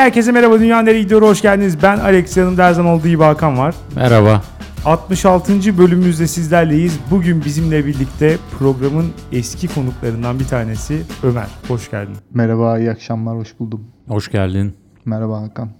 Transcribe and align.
herkese 0.00 0.32
merhaba 0.32 0.60
Dünya 0.60 0.82
Nereye 0.82 1.02
Gidiyor 1.02 1.22
hoş 1.22 1.42
geldiniz. 1.42 1.82
Ben 1.82 1.98
Alex 1.98 2.36
yanımda 2.36 2.64
her 2.64 2.72
zaman 2.72 2.92
olduğu 2.92 3.08
gibi 3.08 3.22
Hakan 3.22 3.58
var. 3.58 3.74
Merhaba. 3.96 4.42
66. 4.84 5.78
bölümümüzde 5.78 6.26
sizlerleyiz. 6.26 6.98
Bugün 7.10 7.44
bizimle 7.44 7.86
birlikte 7.86 8.38
programın 8.58 9.06
eski 9.32 9.68
konuklarından 9.68 10.38
bir 10.38 10.44
tanesi 10.44 11.02
Ömer. 11.22 11.46
Hoş 11.68 11.90
geldin. 11.90 12.14
Merhaba, 12.34 12.78
iyi 12.78 12.90
akşamlar, 12.90 13.36
hoş 13.36 13.58
buldum. 13.58 13.86
Hoş 14.08 14.30
geldin. 14.30 14.74
Merhaba 15.04 15.42
Hakan. 15.42 15.70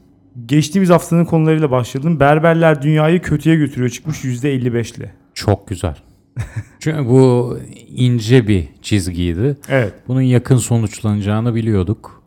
Geçtiğimiz 0.47 0.91
haftanın 0.91 1.25
konularıyla 1.25 1.71
başlayalım. 1.71 2.21
Berberler 2.21 2.83
dünyayı 2.83 3.23
kötüye 3.23 3.57
götürüyor 3.57 3.91
çıkmış 3.91 4.25
%55 4.25 4.99
ile. 4.99 5.13
Çok 5.35 5.69
güzel. 5.69 5.97
Çünkü 6.81 7.09
bu 7.09 7.59
ince 7.89 8.49
bir 8.49 8.69
çizgiydi. 8.83 9.57
Evet. 9.69 9.93
Bunun 10.09 10.23
yakın 10.23 10.57
sonuçlanacağını 10.57 11.55
biliyorduk. 11.55 12.20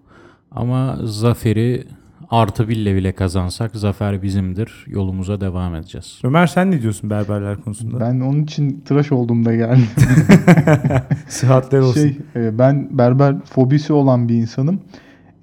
Ama 0.55 0.99
zaferi 1.03 1.83
artı 2.29 2.69
bille 2.69 2.95
bile 2.95 3.11
kazansak 3.11 3.75
zafer 3.75 4.21
bizimdir. 4.21 4.85
Yolumuza 4.87 5.41
devam 5.41 5.75
edeceğiz. 5.75 6.19
Ömer 6.23 6.47
sen 6.47 6.71
ne 6.71 6.81
diyorsun 6.81 7.09
berberler 7.09 7.57
konusunda? 7.57 7.99
Ben 7.99 8.19
onun 8.19 8.43
için 8.43 8.81
tıraş 8.85 9.11
olduğumda 9.11 9.55
geldim. 9.55 9.87
Sıhhatler 11.27 11.79
olsun. 11.79 12.01
şey, 12.01 12.17
ben 12.35 12.97
berber 12.97 13.35
fobisi 13.39 13.93
olan 13.93 14.29
bir 14.29 14.35
insanım. 14.35 14.81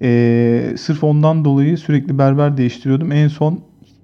E, 0.01 0.73
sırf 0.77 1.03
ondan 1.03 1.45
dolayı 1.45 1.77
sürekli 1.77 2.17
berber 2.17 2.57
değiştiriyordum. 2.57 3.11
En 3.11 3.27
son 3.27 3.59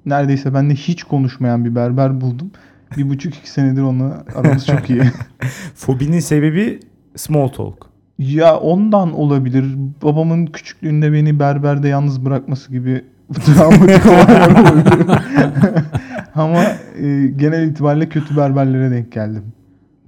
neredeyse 0.06 0.54
benimle 0.54 0.76
hiç 0.76 1.04
konuşmayan 1.04 1.66
bir 1.66 1.76
berber 1.76 2.22
buldum. 2.22 2.52
Bir 2.98 3.10
buçuk 3.10 3.36
iki 3.36 3.50
senedir 3.50 3.82
onunla 3.82 4.26
aramız 4.36 4.66
çok 4.66 4.90
iyi. 4.90 5.02
Fobinin 5.76 6.20
sebebi 6.20 6.80
small 7.16 7.48
talk. 7.48 7.97
Ya 8.20 8.58
ondan 8.58 9.14
olabilir. 9.14 9.66
Babamın 10.04 10.46
küçüklüğünde 10.46 11.14
beni 11.14 11.40
berberde 11.40 11.88
yalnız 11.88 12.26
bırakması 12.26 12.72
gibi 12.72 13.04
travmatik 13.34 14.06
olaylar 14.06 14.52
olabilir. 14.52 15.06
Ama 16.36 16.64
e, 17.00 17.28
genel 17.36 17.68
itibariyle 17.68 18.10
kötü 18.10 18.38
berberlere 18.38 18.92
denk 18.92 19.12
geldim 19.12 19.44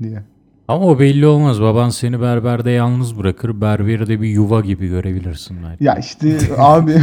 diye. 0.04 0.24
Ama 0.68 0.86
o 0.86 1.00
belli 1.00 1.26
olmaz. 1.26 1.62
Baban 1.62 1.90
seni 1.90 2.22
berberde 2.22 2.72
yalnız 2.72 3.18
bırakır. 3.18 3.62
Berberi 3.62 4.08
de 4.08 4.22
bir 4.22 4.28
yuva 4.28 4.62
gibi 4.62 4.88
görebilirsin 4.88 5.58
belki. 5.64 5.84
Ya 5.84 5.96
işte 5.96 6.38
abi 6.58 6.94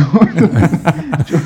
çok, 1.30 1.40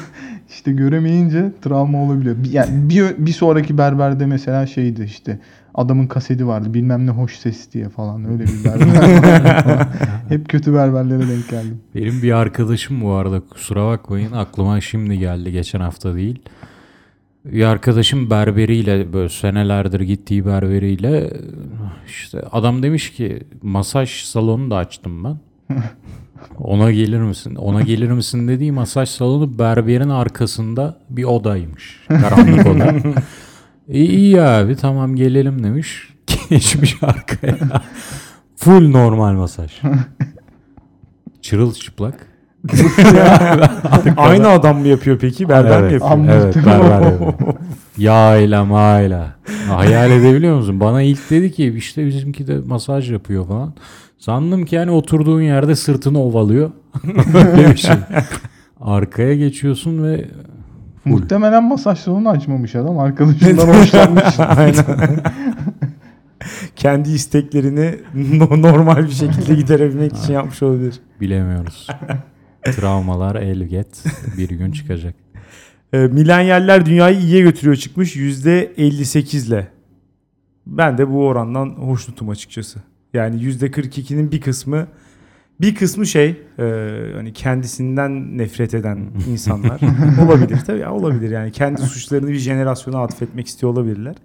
işte 0.48 0.72
göremeyince 0.72 1.52
travma 1.62 2.02
olabiliyor. 2.02 2.36
Yani 2.52 2.88
bir, 2.88 3.26
bir 3.26 3.32
sonraki 3.32 3.78
berberde 3.78 4.26
mesela 4.26 4.66
şeydi 4.66 5.02
işte 5.02 5.38
adamın 5.74 6.06
kaseti 6.06 6.46
vardı 6.46 6.74
bilmem 6.74 7.06
ne 7.06 7.10
hoş 7.10 7.38
ses 7.38 7.72
diye 7.72 7.88
falan 7.88 8.24
öyle 8.24 8.44
bir 8.44 8.64
berber 8.64 8.86
vardı. 8.86 9.88
Hep 10.28 10.48
kötü 10.48 10.74
berberlere 10.74 11.28
denk 11.28 11.48
geldim. 11.48 11.80
Benim 11.94 12.22
bir 12.22 12.32
arkadaşım 12.32 13.00
bu 13.00 13.12
arada 13.12 13.40
kusura 13.40 13.86
bakmayın 13.86 14.32
aklıma 14.32 14.80
şimdi 14.80 15.18
geldi 15.18 15.52
geçen 15.52 15.80
hafta 15.80 16.14
değil. 16.14 16.38
Bir 17.44 17.64
arkadaşım 17.64 18.30
berberiyle 18.30 19.12
böyle 19.12 19.28
senelerdir 19.28 20.00
gittiği 20.00 20.46
berberiyle 20.46 21.30
işte 22.06 22.40
adam 22.52 22.82
demiş 22.82 23.12
ki 23.12 23.42
masaj 23.62 24.10
salonu 24.24 24.70
da 24.70 24.76
açtım 24.76 25.24
ben. 25.24 25.36
Ona 26.58 26.92
gelir 26.92 27.18
misin? 27.18 27.54
Ona 27.54 27.82
gelir 27.82 28.10
misin 28.10 28.48
dediği 28.48 28.72
masaj 28.72 29.08
salonu 29.08 29.58
berberin 29.58 30.08
arkasında 30.08 30.98
bir 31.10 31.24
odaymış. 31.24 32.00
Karanlık 32.08 32.66
oda. 32.66 32.94
İyi, 33.90 34.08
iyi 34.08 34.40
abi 34.40 34.76
tamam 34.76 35.16
gelelim 35.16 35.62
demiş. 35.62 36.08
Geçmiş 36.50 36.96
arkaya. 37.02 37.56
Full 38.56 38.90
normal 38.90 39.32
masaj. 39.32 39.80
Çırılçıplak. 41.42 42.26
Aynı 44.16 44.48
adam 44.48 44.78
mı 44.78 44.88
yapıyor 44.88 45.18
peki? 45.18 45.48
Berber 45.48 45.82
mi 45.82 45.92
yapıyor? 45.92 46.18
Evet 46.30 46.56
berber 46.56 47.02
yapıyor. 47.02 47.54
Yağla 47.98 48.64
mayla. 48.64 49.36
Hayal 49.68 50.10
edebiliyor 50.10 50.56
musun? 50.56 50.80
Bana 50.80 51.02
ilk 51.02 51.30
dedi 51.30 51.52
ki 51.52 51.74
işte 51.76 52.06
bizimki 52.06 52.46
de 52.46 52.58
masaj 52.58 53.12
yapıyor 53.12 53.46
falan. 53.48 53.74
Sandım 54.18 54.64
ki 54.64 54.74
yani 54.74 54.90
oturduğun 54.90 55.40
yerde 55.40 55.76
sırtını 55.76 56.22
ovalıyor. 56.22 56.70
Şey. 57.76 57.94
Arkaya 58.80 59.34
geçiyorsun 59.34 60.04
ve 60.04 60.28
Muhtemelen 61.04 61.64
masaj 61.64 61.98
salonu 61.98 62.28
açmamış 62.28 62.74
adam 62.74 62.98
arkadaşından 63.06 63.68
hoşlanmış. 63.68 64.24
Aynen. 64.38 64.84
Kendi 66.76 67.10
isteklerini 67.10 67.94
no- 68.14 68.62
normal 68.62 69.04
bir 69.06 69.10
şekilde 69.10 69.54
giderebilmek 69.54 70.16
için 70.16 70.32
yapmış 70.32 70.62
olabilir. 70.62 71.00
bilemiyoruz. 71.20 71.86
Travmalar 72.64 73.36
elget 73.36 74.04
bir 74.38 74.48
gün 74.48 74.72
çıkacak. 74.72 75.14
E, 75.92 75.98
milenyaller 75.98 76.86
dünyayı 76.86 77.18
iyiye 77.18 77.40
götürüyor 77.40 77.76
çıkmış 77.76 78.16
%58 78.16 79.48
ile. 79.48 79.68
Ben 80.66 80.98
de 80.98 81.10
bu 81.10 81.26
orandan 81.26 81.66
hoşnutum 81.68 82.28
açıkçası. 82.28 82.78
Yani 83.14 83.36
%42'nin 83.42 84.32
bir 84.32 84.40
kısmı 84.40 84.86
bir 85.60 85.74
kısmı 85.74 86.06
şey 86.06 86.42
e, 86.58 86.64
hani 87.14 87.32
kendisinden 87.32 88.38
nefret 88.38 88.74
eden 88.74 88.98
insanlar 89.30 89.80
olabilir 90.24 90.58
tabii 90.66 90.80
ya, 90.80 90.92
olabilir 90.92 91.30
yani 91.30 91.52
kendi 91.52 91.82
suçlarını 91.82 92.28
bir 92.28 92.34
jenerasyona 92.34 93.02
atfetmek 93.02 93.46
istiyor 93.46 93.72
olabilirler. 93.72 94.16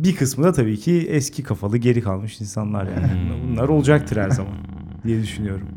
Bir 0.00 0.16
kısmı 0.16 0.44
da 0.44 0.52
tabii 0.52 0.76
ki 0.76 1.06
eski 1.10 1.42
kafalı 1.42 1.78
geri 1.78 2.02
kalmış 2.02 2.40
insanlar 2.40 2.86
yani. 2.86 3.32
Bunlar 3.50 3.68
olacaktır 3.68 4.16
her 4.16 4.30
zaman 4.30 4.54
diye 5.04 5.22
düşünüyorum. 5.22 5.68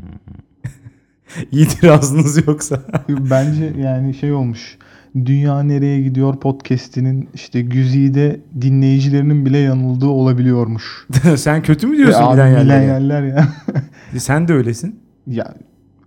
İtirazınız 1.51 2.47
yoksa. 2.47 2.81
Bence 3.09 3.73
yani 3.77 4.13
şey 4.13 4.33
olmuş. 4.33 4.77
Dünya 5.16 5.63
Nereye 5.63 6.01
Gidiyor 6.01 6.35
podcast'inin 6.40 7.29
işte 7.34 7.62
güzide 7.62 8.40
dinleyicilerinin 8.62 9.46
bile 9.46 9.57
yanıldığı 9.57 10.07
olabiliyormuş. 10.07 11.07
Sen 11.35 11.63
kötü 11.63 11.88
mü 11.88 11.97
diyorsun 11.97 12.22
Ya 12.22 12.28
abi, 12.28 12.34
milenyallere? 12.35 12.63
milenyaller 12.63 13.24
ya. 13.24 13.47
Sen 14.18 14.47
de 14.47 14.53
öylesin. 14.53 15.00
ya 15.28 15.53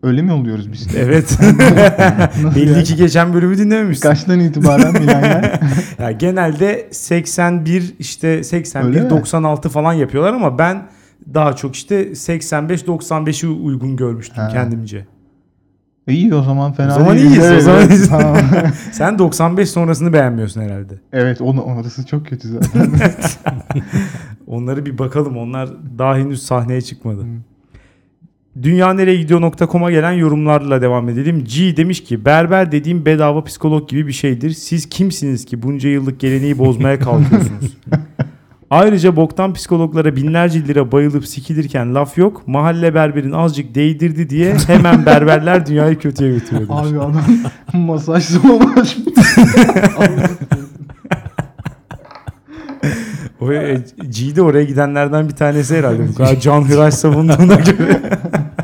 öyle 0.03 0.23
mi 0.23 0.33
oluyoruz 0.33 0.73
biz? 0.73 0.87
Evet. 0.97 1.39
Belli 2.57 2.71
yani? 2.71 2.85
ki 2.85 2.97
geçen 2.97 3.35
bölümü 3.35 3.59
dinlememişsin. 3.59 4.09
Kaçtan 4.09 4.41
itibaren 4.41 4.93
milenyal? 4.93 5.59
Ya 5.99 6.11
genelde 6.13 6.89
81 6.91 7.95
işte 7.99 8.45
81 8.45 8.89
Öyle 8.89 9.01
mi? 9.03 9.11
96 9.11 9.69
falan 9.69 9.93
yapıyorlar 9.93 10.33
ama 10.33 10.59
ben 10.59 10.83
daha 11.35 11.57
çok 11.57 11.75
işte 11.77 12.15
85 12.15 12.83
95'i 12.83 13.49
uygun 13.49 13.97
görmüştüm 13.97 14.37
Ha. 14.43 14.49
kendimce. 14.49 15.07
İyi 16.09 16.35
o 16.35 16.43
zaman 16.43 16.73
fena 16.73 16.95
O 16.97 16.99
zaman 16.99 17.17
değil. 17.17 17.27
iyiyiz, 17.27 17.43
o 17.45 17.47
Evet, 17.47 17.63
zaman 17.63 17.81
evet. 17.81 17.91
iyiyiz. 17.91 18.09
Tamam. 18.09 18.37
Sen 18.93 19.19
95 19.19 19.71
sonrasını 19.71 20.13
beğenmiyorsun 20.13 20.61
herhalde. 20.63 20.95
evet 21.13 21.41
onu 21.41 21.63
orası 21.63 22.07
çok 22.07 22.27
kötü 22.27 22.49
zaten. 22.49 22.91
Onları 24.47 24.87
bir 24.87 24.99
bakalım. 24.99 25.37
Onlar 25.37 25.69
daha 25.99 26.17
henüz 26.17 26.43
sahneye 26.43 26.81
çıkmadı. 26.81 27.21
Hı. 27.21 27.27
Dünya 28.63 28.93
nereye 28.93 29.17
gidiyor.com'a 29.17 29.91
gelen 29.91 30.13
yorumlarla 30.13 30.83
devam 30.83 31.09
edelim. 31.09 31.45
G 31.45 31.77
demiş 31.77 32.05
ki 32.05 32.25
berber 32.25 32.73
dediğim 32.73 33.07
bedava 33.07 33.45
psikolog 33.45 33.89
gibi 33.89 34.07
bir 34.07 34.13
şeydir. 34.13 34.51
Siz 34.51 34.89
kimsiniz 34.89 35.45
ki 35.45 35.63
bunca 35.63 35.89
yıllık 35.89 36.21
geleneği 36.21 36.59
bozmaya 36.59 36.99
kalkıyorsunuz? 36.99 37.77
Ayrıca 38.71 39.17
boktan 39.17 39.55
psikologlara 39.55 40.17
binlerce 40.17 40.69
lira 40.69 40.93
bayılıp 40.93 41.27
sikilirken 41.27 41.95
laf 41.95 42.19
yok. 42.19 42.49
Mahalle 42.49 42.95
berberin 42.95 43.33
azıcık 43.33 43.75
değdirdi 43.75 44.31
diye 44.31 44.57
hemen 44.67 45.07
berberler 45.07 45.67
dünyayı 45.67 45.99
kötüye 45.99 46.33
götürüyor. 46.33 46.69
demiş. 46.69 46.91
Abi 46.91 46.99
adam 47.01 47.23
masaj 47.87 48.25
salonu 48.25 48.71
açmış. 48.81 49.15
O, 53.41 53.53
e, 53.53 53.85
G 54.09 54.37
de 54.37 54.43
oraya 54.43 54.65
gidenlerden 54.65 55.29
bir 55.29 55.35
tanesi 55.35 55.77
herhalde. 55.77 56.09
Bu 56.09 56.15
kadar 56.15 56.41
can 56.41 56.63
hıraş 56.69 56.95
savunduğuna 56.95 57.55
göre. 57.55 58.01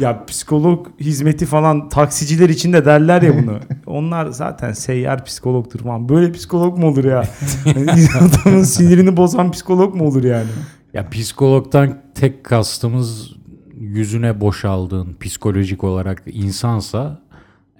ya 0.00 0.24
psikolog 0.26 0.86
hizmeti 1.00 1.46
falan 1.46 1.88
taksiciler 1.88 2.48
için 2.48 2.72
de 2.72 2.84
derler 2.84 3.22
ya 3.22 3.42
bunu. 3.42 3.58
Onlar 3.86 4.26
zaten 4.26 4.72
seyyar 4.72 5.24
psikologtur 5.24 5.80
falan. 5.80 6.08
Böyle 6.08 6.32
psikolog 6.32 6.78
mu 6.78 6.86
olur 6.86 7.04
ya? 7.04 7.24
Yani 7.66 7.90
Adamın 8.20 8.62
sinirini 8.62 9.16
bozan 9.16 9.50
psikolog 9.50 9.94
mu 9.94 10.04
olur 10.04 10.24
yani? 10.24 10.48
Ya 10.94 11.10
psikologdan 11.10 11.98
tek 12.14 12.44
kastımız 12.44 13.32
yüzüne 13.78 14.40
boşaldığın 14.40 15.16
psikolojik 15.20 15.84
olarak 15.84 16.22
insansa 16.26 17.22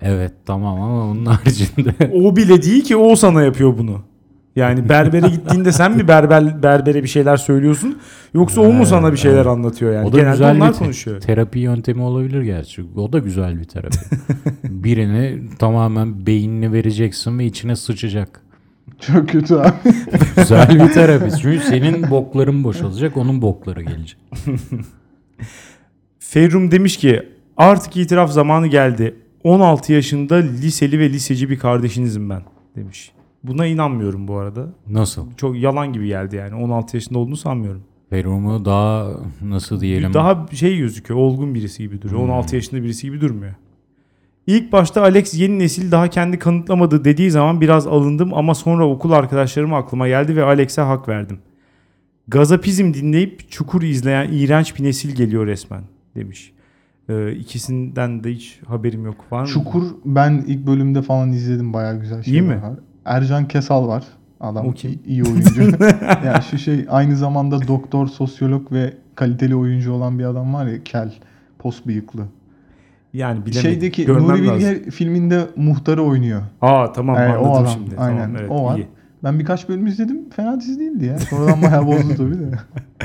evet 0.02 0.32
tamam 0.46 0.80
ama 0.80 1.04
onun 1.04 1.26
haricinde 1.26 1.94
O 2.14 2.36
bile 2.36 2.62
değil 2.62 2.84
ki 2.84 2.96
o 2.96 3.16
sana 3.16 3.42
yapıyor 3.42 3.78
bunu. 3.78 4.11
Yani 4.56 4.88
berbere 4.88 5.28
gittiğinde 5.28 5.72
sen 5.72 5.96
mi 5.96 6.08
berber 6.08 6.62
berbere 6.62 7.02
bir 7.02 7.08
şeyler 7.08 7.36
söylüyorsun 7.36 7.98
yoksa 8.34 8.60
o 8.60 8.72
mu 8.72 8.86
sana 8.86 9.12
bir 9.12 9.16
şeyler 9.16 9.46
anlatıyor 9.46 9.92
yani? 9.94 10.08
o 10.08 10.12
da 10.12 10.16
Genelde 10.16 10.32
güzel 10.32 10.56
onlar 10.56 10.68
bir 10.68 10.72
te- 10.72 10.78
konuşuyor. 10.78 11.20
terapi 11.20 11.58
yöntemi 11.58 12.02
olabilir 12.02 12.42
gerçi. 12.42 12.84
O 12.96 13.12
da 13.12 13.18
güzel 13.18 13.58
bir 13.58 13.64
terapi. 13.64 13.96
Birini 14.64 15.40
tamamen 15.58 16.26
beynini 16.26 16.72
vereceksin 16.72 17.38
ve 17.38 17.44
içine 17.44 17.76
sıçacak. 17.76 18.40
Çok 19.00 19.28
kötü 19.28 19.54
abi. 19.54 19.72
Güzel 20.36 20.68
bir 20.88 20.92
terapi. 20.94 21.30
Çünkü 21.42 21.64
senin 21.66 22.10
bokların 22.10 22.64
boşalacak, 22.64 23.16
onun 23.16 23.42
bokları 23.42 23.82
gelecek. 23.82 24.18
Ferrum 26.18 26.70
demiş 26.70 26.96
ki 26.96 27.22
Artık 27.56 27.96
itiraf 27.96 28.30
zamanı 28.30 28.66
geldi. 28.66 29.14
16 29.44 29.92
yaşında 29.92 30.34
liseli 30.34 30.98
ve 30.98 31.10
liseci 31.10 31.50
bir 31.50 31.58
kardeşinizim 31.58 32.30
ben 32.30 32.42
demiş. 32.76 33.12
Buna 33.44 33.66
inanmıyorum 33.66 34.28
bu 34.28 34.36
arada. 34.36 34.66
Nasıl? 34.88 35.34
Çok 35.36 35.56
yalan 35.58 35.92
gibi 35.92 36.06
geldi 36.06 36.36
yani. 36.36 36.54
16 36.54 36.96
yaşında 36.96 37.18
olduğunu 37.18 37.36
sanmıyorum. 37.36 37.82
Ferumu 38.10 38.64
daha 38.64 39.08
nasıl 39.42 39.80
diyelim? 39.80 40.14
Daha 40.14 40.46
şey 40.52 40.78
gözüküyor. 40.78 41.20
Olgun 41.20 41.54
birisi 41.54 41.82
gibi 41.82 42.02
duruyor. 42.02 42.22
Hmm. 42.22 42.30
16 42.30 42.56
yaşında 42.56 42.82
birisi 42.82 43.06
gibi 43.06 43.20
durmuyor. 43.20 43.54
İlk 44.46 44.72
başta 44.72 45.02
Alex 45.02 45.34
yeni 45.34 45.58
nesil 45.58 45.90
daha 45.90 46.08
kendi 46.08 46.38
kanıtlamadı 46.38 47.04
dediği 47.04 47.30
zaman 47.30 47.60
biraz 47.60 47.86
alındım 47.86 48.34
ama 48.34 48.54
sonra 48.54 48.88
okul 48.88 49.12
arkadaşlarım 49.12 49.74
aklıma 49.74 50.08
geldi 50.08 50.36
ve 50.36 50.44
Alex'e 50.44 50.82
hak 50.82 51.08
verdim. 51.08 51.38
Gazapizm 52.28 52.94
dinleyip 52.94 53.50
çukur 53.50 53.82
izleyen 53.82 54.28
iğrenç 54.32 54.78
bir 54.78 54.84
nesil 54.84 55.14
geliyor 55.16 55.46
resmen 55.46 55.82
demiş. 56.16 56.52
Ee, 57.08 57.32
ikisinden 57.32 58.24
de 58.24 58.30
hiç 58.32 58.60
haberim 58.66 59.04
yok. 59.04 59.16
Var 59.32 59.40
mı? 59.42 59.48
Çukur 59.48 59.82
ben 60.04 60.44
ilk 60.46 60.66
bölümde 60.66 61.02
falan 61.02 61.32
izledim 61.32 61.72
bayağı 61.72 62.00
güzel 62.00 62.22
şeyler 62.22 62.38
İyi 62.38 62.42
mi? 62.42 62.62
var. 62.62 62.78
Ercan 63.04 63.48
Kesal 63.48 63.88
var. 63.88 64.04
Adam 64.40 64.66
O 64.66 64.72
kim? 64.72 64.98
iyi- 65.06 65.24
oyuncu. 65.24 65.62
yani 66.26 66.42
şu 66.50 66.58
şey 66.58 66.86
aynı 66.88 67.16
zamanda 67.16 67.68
doktor, 67.68 68.06
sosyolog 68.06 68.72
ve 68.72 68.94
kaliteli 69.14 69.56
oyuncu 69.56 69.92
olan 69.92 70.18
bir 70.18 70.24
adam 70.24 70.54
var 70.54 70.66
ya 70.66 70.84
kel, 70.84 71.14
pos 71.58 71.86
bıyıklı. 71.86 72.22
Yani 73.12 73.46
bilemedim. 73.46 73.62
Şeydeki 73.62 74.04
Görmem 74.06 74.28
Nuri 74.28 74.46
lazım. 74.46 74.70
Bilge 74.70 74.90
filminde 74.90 75.46
muhtarı 75.56 76.02
oynuyor. 76.02 76.42
Aa 76.60 76.92
tamam 76.92 77.16
Evet, 77.18 77.30
anladım 77.30 77.50
o 77.50 77.54
adam. 77.56 77.66
şimdi. 77.74 77.96
Aynen. 77.98 78.20
Tamam, 78.20 78.36
evet, 78.40 78.50
o 78.50 78.64
var. 78.64 78.76
iyi. 78.78 78.86
Ben 79.24 79.38
birkaç 79.38 79.68
bölüm 79.68 79.86
izledim. 79.86 80.30
Fena 80.36 80.60
dizi 80.60 80.80
değildi 80.80 81.04
ya. 81.04 81.18
Sonradan 81.18 81.62
bayağı 81.62 81.86
bozdu 81.86 82.14
tabii 82.16 82.38
de. 82.38 82.50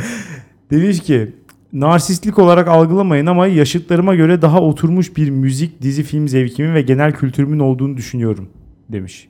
Demiş 0.72 1.00
ki 1.00 1.36
narsistlik 1.74 2.40
olarak 2.40 2.68
algılamayın 2.68 3.26
ama 3.26 3.48
yaşıtlarıma 3.48 4.16
göre 4.16 4.42
daha 4.42 4.62
oturmuş 4.62 5.18
bir 5.18 5.30
müzik, 5.30 5.82
dizi, 5.82 6.04
film 6.04 6.28
zevkimin 6.28 6.74
ve 6.74 6.82
genel 6.82 7.12
kültürümün 7.14 7.60
olduğunu 7.60 7.98
düşünüyorum 7.98 8.50
demiş. 8.90 9.28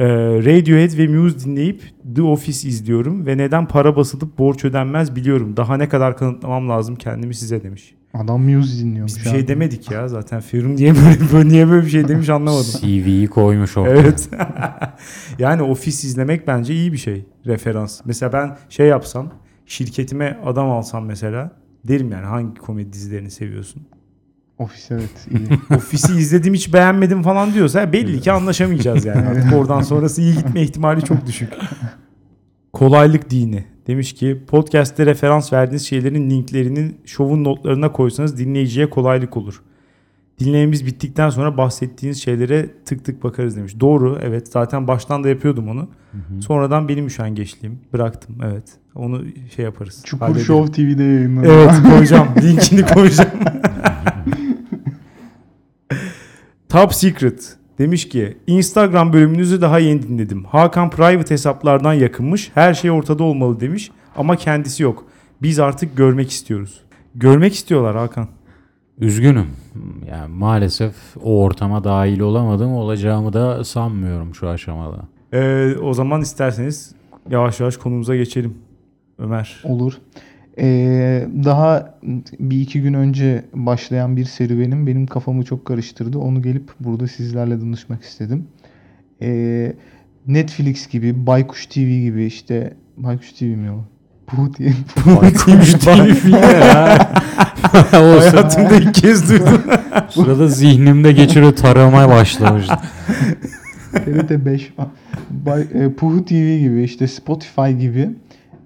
Ee, 0.00 0.06
Radiohead 0.38 0.98
ve 0.98 1.06
Muse 1.06 1.40
dinleyip 1.44 1.82
The 2.14 2.22
Office 2.22 2.68
izliyorum 2.68 3.26
ve 3.26 3.38
neden 3.38 3.68
para 3.68 3.96
basılıp 3.96 4.38
borç 4.38 4.64
ödenmez 4.64 5.16
biliyorum. 5.16 5.56
Daha 5.56 5.76
ne 5.76 5.88
kadar 5.88 6.16
kanıtlamam 6.16 6.68
lazım 6.68 6.96
kendimi 6.96 7.34
size 7.34 7.62
demiş. 7.62 7.94
Adam 8.14 8.42
Muse 8.42 8.78
dinliyormuş. 8.78 9.16
Biz 9.16 9.24
bir 9.24 9.30
abi. 9.30 9.36
şey 9.38 9.48
demedik 9.48 9.90
ya 9.90 10.08
zaten. 10.08 10.40
Ferum 10.40 10.76
niye 10.76 10.94
böyle, 10.94 11.32
böyle 11.32 11.48
niye 11.48 11.68
böyle 11.68 11.86
bir 11.86 11.90
şey 11.90 12.08
demiş 12.08 12.28
anlamadım. 12.28 12.80
CV'yi 12.80 13.26
koymuş 13.26 13.76
ortaya. 13.76 13.96
Evet. 13.96 14.28
yani 15.38 15.62
ofis 15.62 16.04
izlemek 16.04 16.46
bence 16.46 16.74
iyi 16.74 16.92
bir 16.92 16.98
şey. 16.98 17.24
Referans. 17.46 18.00
Mesela 18.04 18.32
ben 18.32 18.56
şey 18.68 18.86
yapsam, 18.86 19.32
şirketime 19.66 20.40
adam 20.44 20.70
alsam 20.70 21.06
mesela 21.06 21.50
derim 21.84 22.12
yani 22.12 22.26
hangi 22.26 22.60
komedi 22.60 22.92
dizilerini 22.92 23.30
seviyorsun? 23.30 23.82
Ofis 24.60 24.90
evet 24.90 25.28
iyi. 25.30 25.58
Ofisi 25.76 26.12
izledim 26.12 26.54
hiç 26.54 26.72
beğenmedim 26.72 27.22
falan 27.22 27.54
diyorsa 27.54 27.92
belli 27.92 28.20
ki 28.20 28.32
anlaşamayacağız 28.32 29.04
yani. 29.04 29.26
Artık 29.26 29.52
oradan 29.58 29.80
sonrası 29.80 30.22
iyi 30.22 30.34
gitme 30.34 30.62
ihtimali 30.62 31.04
çok 31.04 31.26
düşük. 31.26 31.52
Kolaylık 32.72 33.30
dini. 33.30 33.64
Demiş 33.86 34.12
ki 34.12 34.42
podcast'te 34.48 35.06
referans 35.06 35.52
verdiğiniz 35.52 35.86
şeylerin 35.86 36.30
linklerini 36.30 36.92
şovun 37.04 37.44
notlarına 37.44 37.92
koysanız 37.92 38.38
dinleyiciye 38.38 38.90
kolaylık 38.90 39.36
olur. 39.36 39.62
Dinlememiz 40.38 40.86
bittikten 40.86 41.30
sonra 41.30 41.56
bahsettiğiniz 41.56 42.22
şeylere 42.22 42.70
tık 42.84 43.04
tık 43.04 43.24
bakarız 43.24 43.56
demiş. 43.56 43.80
Doğru 43.80 44.18
evet 44.22 44.48
zaten 44.48 44.88
baştan 44.88 45.24
da 45.24 45.28
yapıyordum 45.28 45.68
onu. 45.68 45.88
Sonradan 46.40 46.88
benim 46.88 47.06
üşengeçliğim 47.06 47.78
bıraktım 47.92 48.36
evet. 48.44 48.64
Onu 48.94 49.22
şey 49.56 49.64
yaparız. 49.64 50.02
Çukur. 50.04 50.38
Show 50.38 50.72
TV'de 50.72 51.02
yayınlanıyor. 51.02 51.54
Evet 51.54 51.92
koyacağım. 51.92 52.28
Linkini 52.42 52.82
koyacağım. 52.82 53.30
Top 56.70 56.94
Secret 56.94 57.56
demiş 57.78 58.08
ki 58.08 58.36
Instagram 58.46 59.12
bölümünüzü 59.12 59.60
daha 59.60 59.78
yeni 59.78 60.02
dinledim. 60.02 60.44
Hakan 60.44 60.90
private 60.90 61.34
hesaplardan 61.34 61.94
yakınmış. 61.94 62.50
Her 62.54 62.74
şey 62.74 62.90
ortada 62.90 63.24
olmalı 63.24 63.60
demiş. 63.60 63.90
Ama 64.16 64.36
kendisi 64.36 64.82
yok. 64.82 65.04
Biz 65.42 65.58
artık 65.58 65.96
görmek 65.96 66.30
istiyoruz. 66.30 66.80
Görmek 67.14 67.54
istiyorlar 67.54 67.96
Hakan. 67.96 68.28
Üzgünüm. 68.98 69.46
Yani 70.10 70.34
maalesef 70.34 70.94
o 71.22 71.42
ortama 71.42 71.84
dahil 71.84 72.20
olamadım. 72.20 72.72
Olacağımı 72.72 73.32
da 73.32 73.64
sanmıyorum 73.64 74.34
şu 74.34 74.48
aşamada. 74.48 74.98
Ee, 75.32 75.74
o 75.82 75.94
zaman 75.94 76.20
isterseniz 76.20 76.94
yavaş 77.30 77.60
yavaş 77.60 77.76
konumuza 77.76 78.16
geçelim. 78.16 78.54
Ömer. 79.18 79.60
Olur. 79.64 79.92
Ee, 80.60 81.26
daha 81.44 81.94
bir 82.40 82.60
iki 82.60 82.82
gün 82.82 82.94
önce 82.94 83.44
başlayan 83.54 84.16
bir 84.16 84.24
serüvenim 84.24 84.86
benim 84.86 85.06
kafamı 85.06 85.44
çok 85.44 85.64
karıştırdı. 85.64 86.18
Onu 86.18 86.42
gelip 86.42 86.70
burada 86.80 87.06
sizlerle 87.08 87.60
danışmak 87.60 88.02
istedim. 88.02 88.46
Ee, 89.22 89.72
Netflix 90.26 90.88
gibi, 90.88 91.26
Baykuş 91.26 91.66
TV 91.66 91.78
gibi 91.78 92.24
işte 92.24 92.74
Baykuş 92.96 93.32
TV 93.32 93.44
mi 93.44 93.70
o? 93.70 93.84
Bu 94.36 94.54
diye. 94.54 94.72
Baykuş 95.06 95.72
TV 95.72 96.28
ya. 96.28 97.12
Hayatımda 97.90 98.76
ilk 98.76 98.94
kez 98.94 99.30
duydum. 99.30 99.62
sırada 100.10 100.48
zihnimde 100.48 101.12
geçiriyor 101.12 101.56
taramaya 101.56 102.08
başlamıştı. 102.08 102.74
TRT 103.92 104.30
5 104.30 104.72
falan. 104.76 104.90
Bay, 105.30 105.66
e, 105.74 105.92
Puhu 105.92 106.24
TV 106.24 106.58
gibi 106.58 106.82
işte 106.82 107.08
Spotify 107.08 107.70
gibi 107.70 108.10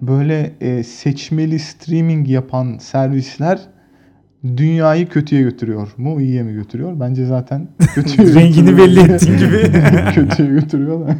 böyle 0.07 0.51
e, 0.61 0.83
seçmeli 0.83 1.59
streaming 1.59 2.29
yapan 2.29 2.77
servisler 2.77 3.59
dünyayı 4.57 5.09
kötüye 5.09 5.41
götürüyor 5.41 5.87
mu 5.97 6.21
iyiye 6.21 6.43
mi 6.43 6.53
götürüyor? 6.53 6.99
Bence 6.99 7.25
zaten 7.25 7.67
kötüye 7.95 8.33
Rengini 8.35 8.77
belli 8.77 8.99
ettiğin 8.99 9.37
gibi. 9.37 9.71
kötüye 10.15 10.49
götürüyor 10.49 11.07
da. 11.07 11.17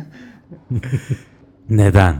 Neden? 1.70 2.16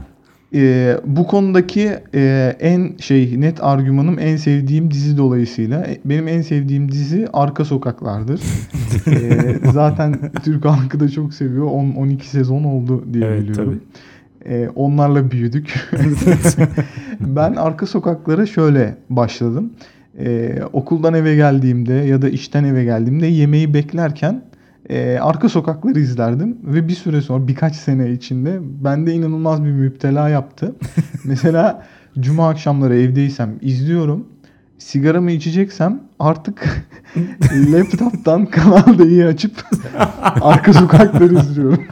E, 0.54 0.94
bu 1.06 1.26
konudaki 1.26 1.90
e, 2.14 2.56
en 2.60 2.96
şey 2.98 3.40
net 3.40 3.64
argümanım 3.64 4.18
en 4.18 4.36
sevdiğim 4.36 4.90
dizi 4.90 5.16
dolayısıyla. 5.16 5.84
E, 5.86 5.98
Benim 6.04 6.28
en 6.28 6.42
sevdiğim 6.42 6.92
dizi 6.92 7.28
Arka 7.32 7.64
Sokaklar'dır. 7.64 8.40
E, 9.12 9.54
zaten 9.72 10.14
Türk 10.44 10.64
halkı 10.64 11.00
da 11.00 11.08
çok 11.08 11.34
seviyor. 11.34 11.66
10-12 11.66 12.22
sezon 12.22 12.64
oldu 12.64 13.04
diye 13.12 13.24
Evet, 13.26 13.42
biliyorum. 13.42 13.80
E, 14.48 14.68
onlarla 14.74 15.30
büyüdük. 15.30 15.90
ben 17.20 17.54
Arka 17.54 17.86
Sokaklara 17.86 18.46
şöyle 18.46 18.96
başladım. 19.10 19.72
E, 20.18 20.58
okuldan 20.72 21.14
eve 21.14 21.34
geldiğimde 21.36 21.92
ya 21.92 22.22
da 22.22 22.28
işten 22.28 22.64
eve 22.64 22.84
geldiğimde 22.84 23.26
yemeği 23.26 23.74
beklerken 23.74 24.42
e, 24.90 25.18
Arka 25.18 25.48
Sokakları 25.48 26.00
izlerdim 26.00 26.56
ve 26.64 26.88
bir 26.88 26.94
süre 26.94 27.20
sonra 27.20 27.48
birkaç 27.48 27.76
sene 27.76 28.10
içinde 28.10 28.58
bende 28.60 29.12
inanılmaz 29.12 29.64
bir 29.64 29.70
müptela 29.70 30.28
yaptı. 30.28 30.74
Mesela 31.24 31.86
cuma 32.20 32.48
akşamları 32.48 32.96
evdeysem 32.98 33.50
izliyorum. 33.60 34.26
Sigaramı 34.78 35.30
içeceksem 35.30 36.00
artık 36.18 36.86
laptop'tan 37.72 38.46
Kanal 38.46 38.98
D'yi 38.98 39.24
açıp 39.24 39.64
Arka 40.40 40.72
Sokakları 40.72 41.34
izliyorum. 41.34 41.84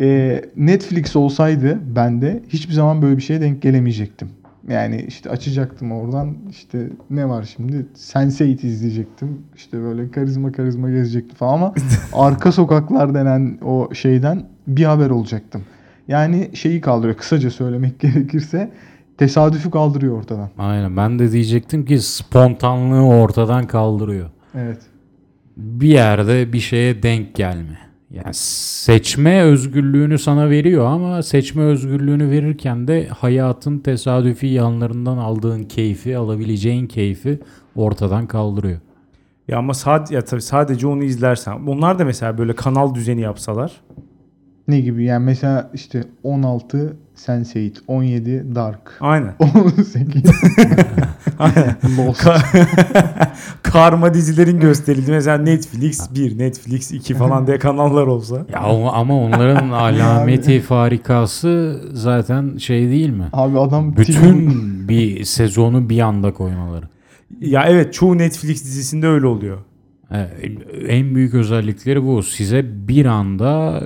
E, 0.00 0.40
Netflix 0.56 1.16
olsaydı 1.16 1.78
bende 1.96 2.42
hiçbir 2.48 2.74
zaman 2.74 3.02
böyle 3.02 3.16
bir 3.16 3.22
şeye 3.22 3.40
denk 3.40 3.62
gelemeyecektim. 3.62 4.28
Yani 4.68 5.04
işte 5.08 5.30
açacaktım 5.30 5.92
oradan 5.92 6.36
işte 6.50 6.88
ne 7.10 7.28
var 7.28 7.52
şimdi 7.56 7.86
Sense8 7.96 8.66
izleyecektim. 8.66 9.38
İşte 9.56 9.80
böyle 9.80 10.10
karizma 10.10 10.52
karizma 10.52 10.90
gezecektim 10.90 11.36
falan 11.36 11.54
ama 11.54 11.74
arka 12.12 12.52
sokaklar 12.52 13.14
denen 13.14 13.58
o 13.64 13.94
şeyden 13.94 14.46
bir 14.66 14.84
haber 14.84 15.10
olacaktım. 15.10 15.62
Yani 16.08 16.50
şeyi 16.54 16.80
kaldırıyor 16.80 17.16
kısaca 17.16 17.50
söylemek 17.50 18.00
gerekirse 18.00 18.70
tesadüfü 19.18 19.70
kaldırıyor 19.70 20.18
ortadan. 20.18 20.50
Aynen 20.58 20.96
ben 20.96 21.18
de 21.18 21.32
diyecektim 21.32 21.84
ki 21.84 22.00
spontanlığı 22.00 23.06
ortadan 23.06 23.66
kaldırıyor. 23.66 24.30
Evet. 24.54 24.78
Bir 25.56 25.88
yerde 25.88 26.52
bir 26.52 26.60
şeye 26.60 27.02
denk 27.02 27.34
gelme. 27.34 27.78
Yani 28.14 28.34
seçme 28.34 29.42
özgürlüğünü 29.42 30.18
sana 30.18 30.50
veriyor 30.50 30.86
ama 30.86 31.22
seçme 31.22 31.62
özgürlüğünü 31.62 32.30
verirken 32.30 32.88
de 32.88 33.08
hayatın 33.08 33.78
tesadüfi 33.78 34.46
yanlarından 34.46 35.16
aldığın 35.16 35.62
keyfi, 35.62 36.16
alabileceğin 36.16 36.86
keyfi 36.86 37.40
ortadan 37.76 38.26
kaldırıyor. 38.26 38.80
Ya 39.48 39.58
ama 39.58 39.74
sadece, 39.74 40.14
ya 40.14 40.24
tabii 40.24 40.42
sadece 40.42 40.86
onu 40.86 41.04
izlersen. 41.04 41.52
Onlar 41.66 41.98
da 41.98 42.04
mesela 42.04 42.38
böyle 42.38 42.54
kanal 42.54 42.94
düzeni 42.94 43.20
yapsalar. 43.20 43.80
Ne 44.68 44.80
gibi 44.80 45.04
yani 45.04 45.24
mesela 45.24 45.70
işte 45.74 46.04
16 46.22 46.96
Sense8, 47.16 47.72
17 47.86 48.54
Dark, 48.54 48.96
Aynen. 49.00 49.34
18 49.38 50.22
Aynen. 51.38 51.76
Lost. 51.98 52.28
Karma 53.62 54.14
dizilerin 54.14 54.60
gösterildi. 54.60 55.10
Mesela 55.10 55.38
Netflix 55.38 56.14
1, 56.14 56.38
Netflix 56.38 56.92
2 56.92 57.14
falan 57.14 57.46
diye 57.46 57.58
kanallar 57.58 58.06
olsa. 58.06 58.46
Ya 58.52 58.60
ama 58.92 59.20
onların 59.24 59.70
alameti 59.70 60.60
farikası 60.60 61.80
zaten 61.92 62.56
şey 62.56 62.88
değil 62.90 63.10
mi? 63.10 63.28
Abi 63.32 63.58
adam 63.58 63.96
Bütün 63.96 64.48
bir 64.88 65.24
sezonu 65.24 65.88
bir 65.88 66.00
anda 66.00 66.32
koymaları. 66.32 66.86
Ya 67.40 67.64
evet 67.68 67.94
çoğu 67.94 68.18
Netflix 68.18 68.64
dizisinde 68.64 69.06
öyle 69.06 69.26
oluyor. 69.26 69.58
En 70.88 71.14
büyük 71.14 71.34
özellikleri 71.34 72.04
bu. 72.04 72.22
Size 72.22 72.88
bir 72.88 73.06
anda 73.06 73.82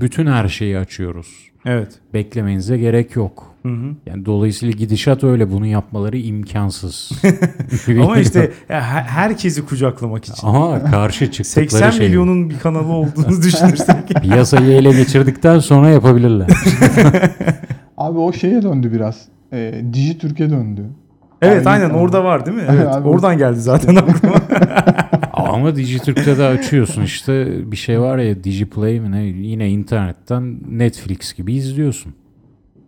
bütün 0.00 0.26
her 0.26 0.48
şeyi 0.48 0.78
açıyoruz. 0.78 1.26
Evet. 1.64 1.88
Beklemenize 2.14 2.78
gerek 2.78 3.16
yok. 3.16 3.54
Hı 3.62 3.68
hı. 3.68 3.94
Yani 4.06 4.26
dolayısıyla 4.26 4.72
gidişat 4.72 5.24
öyle. 5.24 5.52
Bunu 5.52 5.66
yapmaları 5.66 6.18
imkansız. 6.18 7.10
Ama 8.02 8.18
işte 8.18 8.52
herkesi 8.68 9.66
kucaklamak 9.66 10.24
için. 10.24 10.46
Ama 10.46 10.84
karşı 10.84 11.30
çıktıkları 11.32 11.70
80 11.70 11.90
şey. 11.90 12.06
milyonun 12.06 12.50
bir 12.50 12.58
kanalı 12.58 12.92
olduğunu 12.92 13.42
düşünürsek. 13.42 14.08
Piyasayı 14.22 14.72
ele 14.72 14.92
geçirdikten 14.92 15.58
sonra 15.58 15.88
yapabilirler. 15.90 16.48
Abi 17.96 18.18
o 18.18 18.32
şeye 18.32 18.62
döndü 18.62 18.92
biraz. 18.92 19.28
E, 19.52 19.84
Dijitürk'e 19.92 20.50
döndü. 20.50 20.86
Evet 21.42 21.66
Aynen. 21.66 21.84
aynen 21.84 21.94
orada 21.94 22.24
var 22.24 22.46
değil 22.46 22.56
mi? 22.56 22.64
Evet. 22.70 22.86
Abi, 22.86 23.08
oradan 23.08 23.38
geldi 23.38 23.60
zaten 23.60 23.96
aklıma. 23.96 24.34
Ama 25.52 25.76
Dijitürk'te 25.76 26.38
de 26.38 26.44
açıyorsun 26.44 27.02
işte 27.02 27.48
bir 27.72 27.76
şey 27.76 28.00
var 28.00 28.18
ya 28.18 28.44
Digiplay 28.44 29.00
mi 29.00 29.12
ne 29.12 29.22
yine 29.22 29.70
internetten 29.70 30.58
Netflix 30.78 31.34
gibi 31.34 31.54
izliyorsun. 31.54 32.14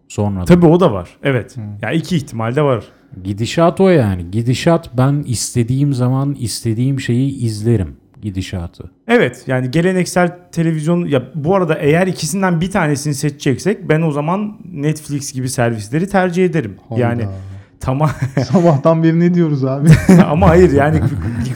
Sonra. 0.09 0.45
Tabii 0.45 0.67
o 0.67 0.81
da 0.81 0.93
var. 0.93 1.09
Evet. 1.23 1.57
Ya 1.83 1.91
iki 1.91 2.17
ihtimal 2.17 2.57
de 2.57 2.63
var. 2.63 2.85
Gidişat 3.25 3.81
o 3.81 3.89
yani. 3.89 4.31
Gidişat 4.31 4.91
ben 4.97 5.25
istediğim 5.27 5.93
zaman 5.93 6.35
istediğim 6.35 7.01
şeyi 7.01 7.39
izlerim 7.45 7.97
gidişatı. 8.23 8.91
Evet 9.09 9.45
yani 9.47 9.71
geleneksel 9.71 10.39
televizyon 10.53 11.05
ya 11.05 11.23
bu 11.35 11.55
arada 11.55 11.75
eğer 11.75 12.07
ikisinden 12.07 12.61
bir 12.61 12.71
tanesini 12.71 13.15
seçeceksek 13.15 13.89
ben 13.89 14.03
o 14.03 14.13
zaman 14.13 14.59
Netflix 14.73 15.33
gibi 15.33 15.49
servisleri 15.49 16.09
tercih 16.09 16.45
ederim. 16.45 16.77
Yani 16.97 17.23
Hayda. 17.25 17.54
Tamam 17.85 18.11
Sabahtan 18.45 19.03
beri 19.03 19.21
ne 19.21 19.35
diyoruz 19.35 19.65
abi? 19.65 19.89
ama 20.27 20.49
hayır 20.49 20.73
yani 20.73 21.01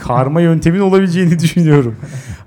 karma 0.03 0.41
yöntemin 0.41 0.79
olabileceğini 0.79 1.39
düşünüyorum. 1.43 1.95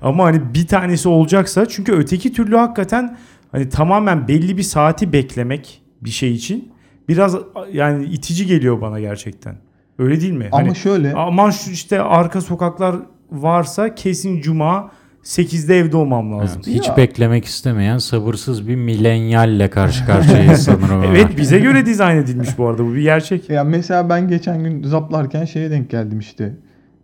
Ama 0.01 0.23
hani 0.25 0.41
bir 0.53 0.67
tanesi 0.67 1.09
olacaksa 1.09 1.65
çünkü 1.65 1.91
öteki 1.93 2.33
türlü 2.33 2.57
hakikaten 2.57 3.17
hani 3.51 3.69
tamamen 3.69 4.27
belli 4.27 4.57
bir 4.57 4.63
saati 4.63 5.13
beklemek 5.13 5.81
bir 6.01 6.09
şey 6.09 6.33
için 6.33 6.71
biraz 7.09 7.35
yani 7.71 8.05
itici 8.05 8.45
geliyor 8.45 8.81
bana 8.81 8.99
gerçekten. 8.99 9.55
Öyle 9.99 10.21
değil 10.21 10.33
mi? 10.33 10.49
Ama 10.51 10.67
Hani 10.67 10.75
şöyle 10.75 11.13
aman 11.13 11.49
şu 11.49 11.71
işte 11.71 12.01
arka 12.01 12.41
sokaklar 12.41 12.95
varsa 13.31 13.95
kesin 13.95 14.41
cuma 14.41 14.91
8'de 15.23 15.77
evde 15.77 15.97
olmam 15.97 16.39
lazım. 16.39 16.61
Evet, 16.67 16.75
hiç 16.79 16.87
Ya. 16.87 16.97
beklemek 16.97 17.45
istemeyen 17.45 17.97
sabırsız 17.97 18.67
bir 18.67 18.75
milenyalle 18.75 19.69
karşı 19.69 20.05
karşıyayız 20.05 20.59
sanırım. 20.63 21.03
Evet 21.03 21.37
bize 21.37 21.59
göre 21.59 21.85
dizayn 21.85 22.17
edilmiş 22.17 22.57
bu 22.57 22.67
arada 22.67 22.85
bu 22.85 22.93
bir 22.95 23.01
gerçek. 23.01 23.49
Ya 23.49 23.63
mesela 23.63 24.09
ben 24.09 24.27
geçen 24.27 24.63
gün 24.63 24.83
zaplarken 24.83 25.45
şeye 25.45 25.71
denk 25.71 25.89
geldim 25.89 26.19
işte. 26.19 26.53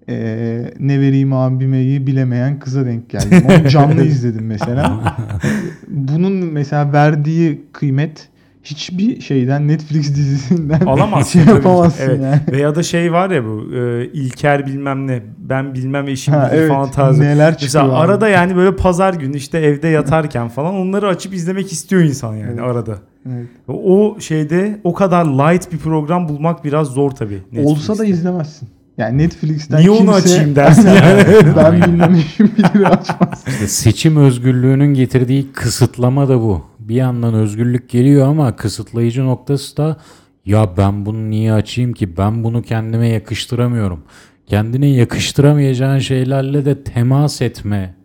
Ee, 0.09 0.73
ne 0.79 0.99
vereyim 0.99 1.33
abimeyi 1.33 2.07
bilemeyen 2.07 2.59
kıza 2.59 2.85
denk 2.85 3.09
geldim. 3.09 3.43
Onu 3.49 3.69
canlı 3.69 4.03
izledim 4.05 4.45
mesela. 4.45 5.17
Bunun 5.88 6.33
mesela 6.33 6.93
verdiği 6.93 7.61
kıymet 7.73 8.27
hiçbir 8.63 9.22
şeyden 9.22 9.68
Netflix 9.68 10.16
dizisinden 10.16 10.80
Alamazsın 10.86 11.32
şey 11.39 11.46
tabii 11.46 11.56
yapamazsın 11.56 12.04
Evet. 12.04 12.20
yani. 12.24 12.39
Veya 12.51 12.75
da 12.75 12.84
şey 12.84 13.12
var 13.13 13.30
ya 13.30 13.44
bu 13.46 13.75
e, 13.75 14.06
İlker 14.13 14.66
bilmem 14.68 15.08
ne 15.08 15.22
ben 15.38 15.74
bilmem 15.74 16.08
eşim 16.08 16.34
Ha, 16.34 16.50
bilir 16.51 16.60
evet. 16.60 16.70
falan 16.72 16.92
tarzı. 16.92 17.22
Neler 17.22 17.58
çıkıyor. 17.58 17.84
Mesela 17.84 17.86
abi. 17.86 18.12
arada 18.12 18.30
yani 18.30 18.56
böyle 18.56 18.75
pazar 18.75 19.13
günü 19.13 19.38
işte 19.38 19.58
evde 19.60 19.88
yatarken 19.88 20.48
falan 20.50 20.74
onları 20.75 21.08
açıp 21.08 21.34
izlemek 21.34 21.72
istiyor 21.72 22.01
insan 22.01 22.36
yani 22.36 22.50
Evet. 22.54 22.60
arada. 22.63 22.98
Evet. 23.30 23.48
O 23.68 24.18
şeyde 24.20 24.80
o 24.84 24.94
kadar 24.94 25.25
light 25.25 25.72
bir 25.72 25.78
program 25.78 26.30
bulmak 26.30 26.66
biraz 26.66 26.88
zor 26.88 27.12
tabii. 27.12 27.39
Olsa 27.63 27.88
da 27.98 28.04
Netflix'te. 28.04 28.08
izlemezsin. 28.08 28.70
Yani 28.98 29.18
Netflix'ten 29.18 29.80
Niye 29.80 29.89
onu 29.89 29.98
kimse 30.00 30.12
açayım 30.13 30.56
dersin 30.56 30.88
yani. 31.04 31.24
ben 31.58 31.82
bilmem 31.82 32.16
eşim 32.16 32.51
bilir 32.58 32.84
açmaz. 32.86 33.44
İşte 33.48 33.68
seçim 33.68 34.18
özgürlüğünün 34.18 34.94
getirdiği 34.94 35.51
kısıtlama 35.51 36.30
da 36.30 36.39
bu. 36.42 36.66
Bir 36.89 36.96
yandan 36.96 37.34
özgürlük 37.34 37.89
geliyor 37.89 38.27
ama 38.27 38.55
kısıtlayıcı 38.55 39.25
noktası 39.25 39.77
da 39.77 39.98
ya 40.46 40.69
ben 40.77 41.05
bunu 41.05 41.29
niye 41.29 41.53
açayım 41.53 41.93
ki? 41.93 42.17
Ben 42.17 42.43
bunu 42.43 42.62
kendime 42.62 43.08
yakıştıramıyorum. 43.08 44.03
Kendine 44.48 44.88
yakıştıramayacağın 44.88 46.00
şeylerle 46.00 46.65
de 46.65 46.84
temas 46.84 47.41
etme 47.41 47.96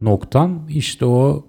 noktan 0.00 0.60
işte 0.68 1.04
o 1.04 1.44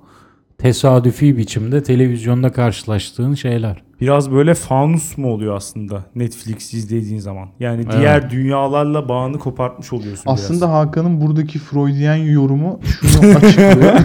tesadüfi 0.57 1.37
biçimde 1.37 1.83
televizyonda 1.83 2.51
karşılaştığın 2.51 3.33
şeyler. 3.33 3.83
Biraz 4.01 4.31
böyle 4.31 4.53
fanus 4.53 5.17
mu 5.17 5.27
oluyor 5.33 5.55
aslında 5.55 6.05
Netflix 6.15 6.73
izlediğin 6.73 7.19
zaman? 7.19 7.49
Yani 7.59 7.81
Evet. 7.83 7.93
diğer 7.97 8.29
dünyalarla 8.29 9.09
bağını 9.09 9.39
kopartmış 9.39 9.93
oluyorsun 9.93 10.23
Aslında 10.25 10.65
biraz. 10.65 10.75
Hakan'ın 10.75 11.21
buradaki 11.21 11.59
Freudian 11.59 12.15
yorumu 12.15 12.79
şunu 12.83 13.35
açıklıyor. 13.37 13.93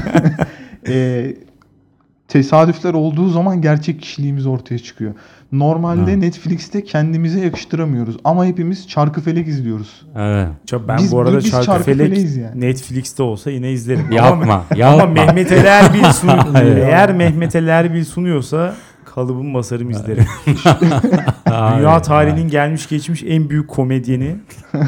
Ee, 0.88 1.36
tesadüfler 2.28 2.94
olduğu 2.94 3.28
zaman 3.28 3.62
gerçek 3.62 4.00
kişiliğimiz 4.02 4.46
ortaya 4.46 4.78
çıkıyor. 4.78 5.14
Normalde 5.52 6.10
Ha. 6.10 6.16
Netflix'te 6.16 6.84
kendimize 6.84 7.40
yakıştıramıyoruz 7.40 8.16
ama 8.24 8.44
hepimiz 8.46 8.88
Çarkıfelek 8.88 9.48
izliyoruz. 9.48 10.06
Evet. 10.16 10.48
Ben 10.88 10.98
Biz- 10.98 11.12
bu 11.12 11.20
arada 11.20 11.38
biz 11.38 11.50
Çarkıfelek 11.50 12.18
yani. 12.36 12.60
Netflix'te 12.60 13.22
olsa 13.22 13.50
yine 13.50 13.72
izlerim. 13.72 14.06
Ama, 14.06 14.16
Yapma. 14.16 14.64
ama 14.70 14.78
yapma. 14.78 15.06
Mehmet 15.06 15.52
Ali 15.52 15.66
Erbil 15.66 16.04
sun 16.04 16.54
eğer 16.76 17.14
Mehmet 17.14 17.56
Ali 17.56 17.68
Erbil 17.68 18.04
sunuyorsa 18.04 18.74
kalıbım 19.04 19.54
basarım 19.54 19.90
izlerim. 19.90 20.24
Dünya 21.46 22.02
tarihinin 22.02 22.48
gelmiş 22.48 22.88
geçmiş 22.88 23.22
en 23.26 23.50
büyük 23.50 23.68
komedyeni 23.68 24.36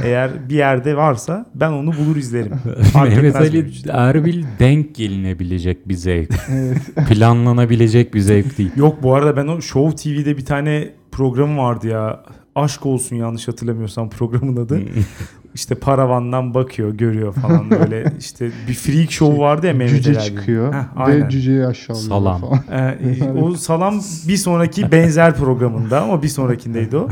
eğer 0.05 0.49
bir 0.49 0.55
yerde 0.55 0.97
varsa 0.97 1.47
ben 1.55 1.71
onu 1.71 1.93
bulur 1.97 2.17
izlerim. 2.17 2.53
Mehmet 2.95 3.37
Ali 3.37 3.69
için. 3.69 3.91
Erbil 3.93 4.45
denk 4.59 4.95
gelinebilecek 4.95 5.89
bir 5.89 5.95
zevk. 5.95 6.31
Evet. 6.51 7.09
Planlanabilecek 7.09 8.15
bir 8.15 8.21
zevk 8.21 8.59
değil. 8.59 8.71
Yok 8.77 9.03
bu 9.03 9.15
arada 9.15 9.37
ben 9.37 9.47
o 9.47 9.61
Show 9.61 9.97
TV'de 9.97 10.37
bir 10.37 10.45
tane 10.45 10.89
programı 11.13 11.59
vardı 11.59 11.89
ya. 11.89 12.21
Aşk 12.55 12.87
olsun 12.87 13.17
yanlış 13.17 13.49
hatırlamıyorsam 13.49 14.11
programın 14.11 14.57
adı. 14.57 14.81
İşte 15.55 15.75
paravandan 15.75 16.55
bakıyor, 16.55 16.95
görüyor 16.95 17.33
falan 17.35 17.71
böyle. 17.71 18.13
işte 18.19 18.51
bir 18.69 18.75
freak 18.75 19.13
show 19.13 19.39
vardı 19.39 19.67
ya 19.67 19.75
Mehmet 19.75 20.05
Cüce 20.05 20.21
çıkıyor 20.21 20.75
Heh, 20.75 20.85
aynen. 20.97 21.27
ve 21.27 21.31
cüceyi 21.31 21.67
aşağılıyor 21.67 22.09
Salam. 22.09 22.41
falan. 22.41 22.61
Ee, 22.71 23.33
o 23.43 23.55
salam 23.55 24.01
bir 24.29 24.37
sonraki 24.37 24.93
benzer 24.93 25.35
programında 25.35 26.03
ama 26.03 26.23
bir 26.23 26.29
sonrakindeydi 26.29 26.97
o. 26.97 27.09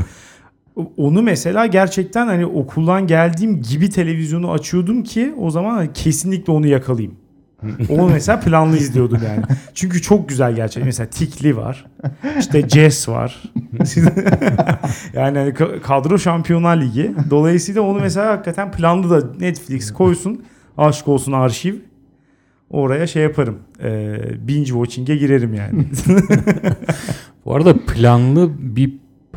Onu 0.97 1.21
mesela 1.21 1.65
gerçekten 1.65 2.27
hani 2.27 2.45
okuldan 2.45 3.07
geldiğim 3.07 3.61
gibi 3.61 3.89
televizyonu 3.89 4.51
açıyordum 4.51 5.03
ki 5.03 5.33
o 5.37 5.51
zaman 5.51 5.75
hani 5.75 5.93
kesinlikle 5.93 6.53
onu 6.53 6.67
yakalayayım. 6.67 7.15
Onu 7.89 8.09
mesela 8.09 8.39
planlı 8.39 8.77
izliyordum 8.77 9.19
yani. 9.27 9.43
Çünkü 9.73 10.01
çok 10.01 10.29
güzel 10.29 10.55
gerçekten. 10.55 10.85
Mesela 10.85 11.09
Tikli 11.09 11.57
var. 11.57 11.85
İşte 12.39 12.69
Jess 12.69 13.09
var. 13.09 13.43
yani 15.13 15.37
hani 15.37 15.49
ka- 15.49 15.81
kadro 15.81 16.19
şampiyonlar 16.19 16.81
ligi. 16.81 17.11
Dolayısıyla 17.29 17.81
onu 17.81 17.99
mesela 17.99 18.31
hakikaten 18.31 18.71
planlı 18.71 19.09
da 19.09 19.27
Netflix 19.39 19.93
koysun. 19.93 20.41
Aşk 20.77 21.07
olsun 21.07 21.31
arşiv. 21.31 21.75
Oraya 22.69 23.07
şey 23.07 23.23
yaparım. 23.23 23.57
Ee, 23.83 24.17
binge 24.47 24.65
watching'e 24.65 25.15
girerim 25.15 25.53
yani. 25.53 25.85
Bu 27.45 27.55
arada 27.55 27.73
planlı 27.73 28.51
bir 28.59 28.93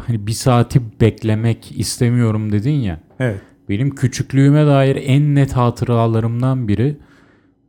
hani 0.07 0.27
bir 0.27 0.33
saati 0.33 0.81
beklemek 1.01 1.73
istemiyorum 1.81 2.53
dedin 2.53 2.71
ya. 2.81 3.01
evet. 3.21 3.41
Benim 3.69 3.95
küçüklüğüme 3.95 4.67
dair 4.67 4.99
en 5.07 5.35
net 5.35 5.53
hatıralarımdan 5.53 6.69
biri 6.69 6.97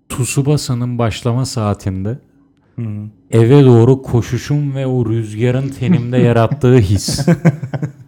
Tsubasa'nın 0.09 0.97
başlama 0.97 1.45
saatinde 1.45 2.19
Hı. 2.75 2.83
eve 3.31 3.63
doğru 3.65 4.01
koşuşum 4.01 4.75
ve 4.75 4.87
o 4.87 5.09
rüzgarın 5.09 5.69
tenimde 5.69 6.17
yarattığı 6.29 6.77
his. 6.77 7.27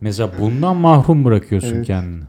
Mesela 0.01 0.31
bundan 0.39 0.77
mahrum 0.77 1.25
bırakıyorsun 1.25 1.75
Evet. 1.75 1.87
kendini. 1.87 2.23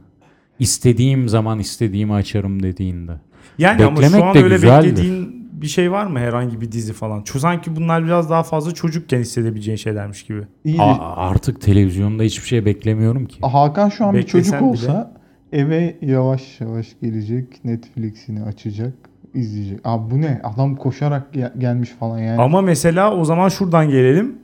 İstediğim 0.59 1.29
zaman 1.29 1.59
istediğimi 1.59 2.13
açarım 2.15 2.63
dediğinde. 2.63 3.13
Yani 3.59 3.85
ama 3.85 3.97
Beklemek 3.97 4.21
şu 4.21 4.25
an 4.25 4.37
öyle 4.37 4.55
güzeldir. 4.55 4.91
beklediğin 4.91 5.46
bir 5.63 5.67
şey 5.67 5.93
var 5.93 6.07
mı 6.07 6.19
herhangi 6.19 6.61
bir 6.61 6.73
dizi 6.73 6.93
falan? 6.93 7.23
Çünkü 7.25 7.39
sanki 7.41 7.77
bunlar 7.77 8.05
biraz 8.05 8.31
daha 8.31 8.43
fazla 8.43 8.75
çocukken 8.75 9.19
hissedebileceğin 9.21 9.77
şeylermiş 9.77 10.23
gibi. 10.23 10.43
İyi 10.65 10.81
A- 10.83 11.17
artık 11.17 11.61
televizyonda 11.61 12.23
hiçbir 12.23 12.47
şey 12.47 12.65
beklemiyorum 12.65 13.27
ki. 13.27 13.39
Hakan 13.43 13.89
şu 13.89 14.05
an 14.05 14.15
bir 14.15 14.19
Beklesen 14.19 14.39
çocuk 14.41 14.55
bile- 14.55 14.65
olsa 14.71 15.13
eve 15.53 15.97
yavaş 16.01 16.61
yavaş 16.61 16.87
gelecek, 17.03 17.65
Netflix'ini 17.65 18.43
açacak, 18.43 18.93
izleyecek. 19.35 19.81
Abi 19.85 20.11
bu 20.11 20.21
ne? 20.21 20.41
Adam 20.45 20.77
koşarak 20.77 21.33
gel- 21.33 21.53
gelmiş 21.59 21.91
falan 21.91 22.19
yani. 22.19 22.41
Ama 22.43 22.61
mesela 22.63 23.15
o 23.17 23.25
zaman 23.25 23.49
şuradan 23.49 23.89
gelelim. 23.89 24.39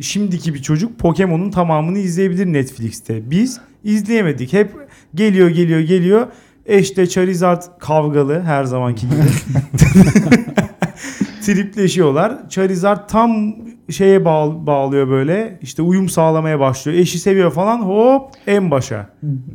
Şimdiki 0.00 0.54
bir 0.54 0.62
çocuk 0.62 0.98
Pokemon'un 0.98 1.50
tamamını 1.50 1.98
izleyebilir 1.98 2.46
Netflix'te. 2.46 3.30
Biz 3.30 3.60
izleyemedik. 3.84 4.52
Hep 4.52 4.72
geliyor 5.14 5.48
geliyor 5.48 5.80
geliyor. 5.80 6.26
Eşte 6.66 7.06
Charizard 7.06 7.62
kavgalı 7.78 8.42
her 8.42 8.64
zamanki 8.64 9.06
gibi. 9.08 9.20
Tripleşiyorlar. 11.42 12.48
Charizard 12.48 13.08
tam 13.08 13.54
şeye 13.90 14.24
bağ- 14.24 14.66
bağlıyor 14.66 15.08
böyle. 15.08 15.58
İşte 15.62 15.82
uyum 15.82 16.08
sağlamaya 16.08 16.60
başlıyor. 16.60 16.98
Eşi 16.98 17.18
seviyor 17.18 17.52
falan. 17.52 17.78
Hop 17.80 18.30
en 18.46 18.70
başa. 18.70 19.06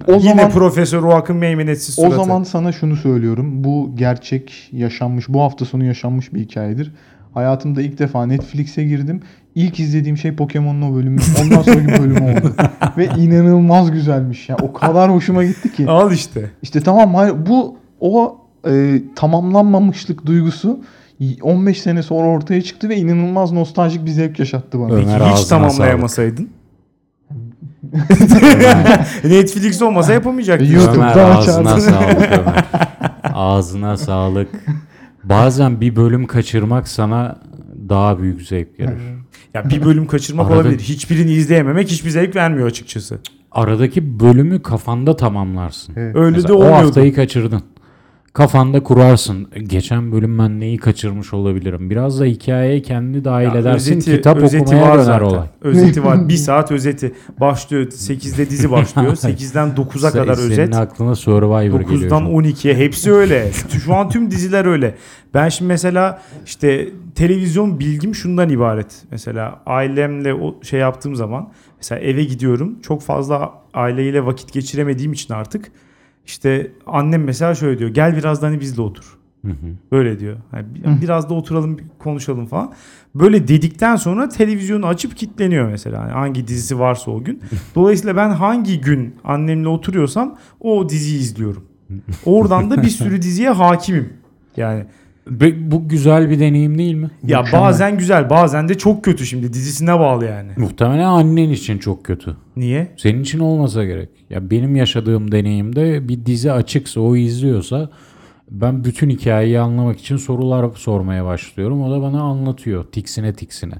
O 0.07 0.11
Yine 0.11 0.19
zaman 0.29 0.49
Profesör 0.49 1.01
Rock'ın 1.01 1.35
meymenetsiz 1.35 1.99
o 1.99 2.01
suratı. 2.01 2.15
zaman 2.15 2.43
sana 2.43 2.71
şunu 2.71 2.95
söylüyorum. 2.95 3.63
Bu 3.63 3.91
gerçek 3.95 4.69
yaşanmış, 4.71 5.29
bu 5.29 5.41
hafta 5.41 5.65
sonu 5.65 5.83
yaşanmış 5.85 6.33
bir 6.33 6.39
hikayedir. 6.39 6.93
Hayatımda 7.37 7.81
ilk 7.81 7.99
defa 7.99 8.25
Netflix'e 8.25 8.83
girdim. 8.83 9.21
İlk 9.55 9.79
izlediğim 9.79 10.17
şey 10.17 10.35
Pokemon'un 10.35 10.81
o 10.81 10.95
bölümü. 10.95 11.21
Ondan 11.41 11.61
sonraki 11.61 12.01
bölümü 12.01 12.21
oldu. 12.21 12.53
Ve 12.97 13.05
inanılmaz 13.17 13.91
güzelmiş. 13.91 14.49
Ya 14.49 14.57
o 14.61 14.73
kadar 14.73 15.11
hoşuma 15.11 15.43
gitti 15.43 15.73
ki. 15.73 15.87
Al 15.89 16.11
işte. 16.11 16.51
İşte 16.61 16.81
tamam 16.81 17.15
hayır 17.15 17.35
bu 17.45 17.77
o 17.99 18.37
e, 18.69 19.01
tamamlanmamışlık 19.15 20.25
duygusu 20.25 20.79
15 21.41 21.81
sene 21.81 22.03
sonra 22.03 22.27
ortaya 22.27 22.61
çıktı 22.61 22.89
ve 22.89 22.97
inanılmaz 22.97 23.51
nostaljik 23.51 24.05
bir 24.05 24.11
zevk 24.11 24.39
yaşattı 24.39 24.79
bana. 24.79 24.93
Ömer 24.93 25.19
Peki 25.19 25.31
hiç 25.31 25.39
ağzına 25.39 25.49
tamamlayamasaydın? 25.49 26.49
Netflix 29.23 29.81
olmasa 29.81 30.13
yapamayacaktın. 30.13 30.65
YouTube'da 30.65 31.13
Ömer 31.13 31.35
ağzına 31.35 31.79
sağlık 31.79 32.31
Ömer. 32.31 32.65
Ağzına 33.33 33.97
sağlık. 33.97 34.49
Bazen 35.29 35.81
bir 35.81 35.95
bölüm 35.95 36.27
kaçırmak 36.27 36.87
sana 36.87 37.35
daha 37.89 38.19
büyük 38.21 38.41
zevk 38.41 38.79
verir. 38.79 38.97
Ya 39.53 39.69
bir 39.69 39.83
bölüm 39.85 40.07
kaçırmak 40.07 40.47
Arada- 40.47 40.59
olabilir. 40.61 40.79
Hiçbirini 40.79 41.31
izleyememek 41.31 41.89
hiçbir 41.91 42.09
zevk 42.09 42.35
vermiyor 42.35 42.67
açıkçası. 42.67 43.19
Aradaki 43.51 44.19
bölümü 44.19 44.61
kafanda 44.61 45.15
tamamlarsın. 45.15 45.93
Evet. 45.97 46.15
Öyle 46.15 46.29
Mesela 46.35 46.47
de 46.47 46.53
o 46.53 46.55
olmuyordu. 46.55 46.85
haftayı 46.85 47.15
kaçırdın. 47.15 47.61
Kafanda 48.37 48.83
kurarsın. 48.83 49.47
Geçen 49.67 50.11
bölüm 50.11 50.39
ben 50.39 50.59
neyi 50.59 50.77
kaçırmış 50.77 51.33
olabilirim? 51.33 51.89
Biraz 51.89 52.19
da 52.19 52.25
hikayeye 52.25 52.81
kendi 52.81 53.25
dahil 53.25 53.45
Ya 53.47 53.57
edersin. 53.57 53.97
özeti- 53.99 54.15
kitap 54.15 54.37
özeti 54.37 54.63
okumaya 54.63 54.81
var 54.83 54.93
döner 54.93 55.03
zaten. 55.03 55.25
olay. 55.25 55.47
Özeti 55.61 56.03
var. 56.03 56.29
Bir 56.29 56.35
saat 56.37 56.71
özeti. 56.71 57.13
Başlıyor. 57.39 57.85
8'de 57.85 58.49
dizi 58.49 58.71
başlıyor. 58.71 59.11
8'den 59.15 59.69
9'a 59.69 60.11
kadar 60.11 60.35
Senin 60.35 60.51
özet. 60.51 60.75
aklına 60.75 61.15
Survivor 61.15 61.81
geliyor. 61.81 62.01
9'dan 62.01 62.09
şu 62.09 62.15
an. 62.15 62.25
12'ye 62.43 62.75
hepsi 62.75 63.11
öyle. 63.11 63.51
Şu 63.85 63.93
an 63.95 64.09
tüm 64.09 64.31
diziler 64.31 64.65
öyle. 64.65 64.95
Ben 65.33 65.49
şimdi 65.49 65.67
mesela 65.69 66.21
işte 66.45 66.89
televizyon 67.15 67.79
bilgim 67.79 68.15
şundan 68.15 68.49
ibaret. 68.49 69.03
Mesela 69.11 69.61
ailemle 69.65 70.33
o 70.33 70.63
şey 70.63 70.79
yaptığım 70.79 71.15
zaman 71.15 71.49
mesela 71.77 72.01
eve 72.01 72.23
gidiyorum. 72.23 72.79
Çok 72.81 73.01
fazla 73.01 73.53
aileyle 73.73 74.25
vakit 74.25 74.53
geçiremediğim 74.53 75.13
için 75.13 75.33
artık 75.33 75.71
işte 76.27 76.71
annem 76.87 77.23
mesela 77.23 77.55
şöyle 77.55 77.79
diyor. 77.79 77.89
Gel 77.89 78.17
biraz 78.17 78.41
da 78.41 78.47
hani 78.47 78.59
bizle 78.59 78.81
otur. 78.81 79.17
Hı 79.45 79.51
hı. 79.51 79.55
Böyle 79.91 80.19
diyor. 80.19 80.37
Hani 80.51 80.65
bi- 80.75 81.01
biraz 81.01 81.29
da 81.29 81.33
oturalım 81.33 81.77
konuşalım 81.99 82.45
falan. 82.45 82.73
Böyle 83.15 83.47
dedikten 83.47 83.95
sonra 83.95 84.29
televizyonu 84.29 84.85
açıp 84.85 85.17
kitleniyor 85.17 85.69
mesela. 85.69 86.01
Hani 86.01 86.11
hangi 86.11 86.47
dizisi 86.47 86.79
varsa 86.79 87.11
o 87.11 87.23
gün. 87.23 87.41
Dolayısıyla 87.75 88.15
ben 88.15 88.29
hangi 88.29 88.81
gün 88.81 89.15
annemle 89.23 89.67
oturuyorsam 89.67 90.37
o 90.59 90.89
diziyi 90.89 91.19
izliyorum. 91.19 91.63
Oradan 92.25 92.71
da 92.71 92.81
bir 92.81 92.87
sürü 92.89 93.21
diziye 93.21 93.49
hakimim. 93.49 94.13
Yani 94.57 94.85
Ve 95.31 95.71
Bu 95.71 95.87
güzel 95.87 96.29
bir 96.29 96.39
deneyim 96.39 96.77
değil 96.77 96.95
mi? 96.95 97.09
ya 97.23 97.41
Mükemmel. 97.41 97.65
bazen 97.65 97.97
güzel 97.97 98.29
bazen 98.29 98.69
de 98.69 98.77
çok 98.77 99.03
kötü 99.03 99.25
şimdi 99.25 99.53
dizisine 99.53 99.99
bağlı 99.99 100.25
yani. 100.25 100.51
Muhtemelen 100.57 101.03
annen 101.03 101.49
için 101.49 101.77
çok 101.77 102.03
kötü. 102.05 102.37
Niye? 102.55 102.91
Senin 102.97 103.21
için 103.21 103.39
olmasa 103.39 103.85
gerek. 103.85 104.09
Ya 104.29 104.49
benim 104.51 104.75
yaşadığım 104.75 105.31
deneyimde 105.31 106.07
bir 106.09 106.25
dizi 106.25 106.51
açıksa 106.51 107.01
o 107.01 107.15
izliyorsa 107.15 107.89
ben 108.51 108.83
bütün 108.83 109.09
hikayeyi 109.09 109.59
anlamak 109.59 109.99
için 109.99 110.17
sorular 110.17 110.65
sormaya 110.75 111.25
başlıyorum. 111.25 111.81
O 111.81 111.91
da 111.91 112.01
bana 112.01 112.21
anlatıyor 112.21 112.83
tiksine 112.91 113.33
tiksine. 113.33 113.73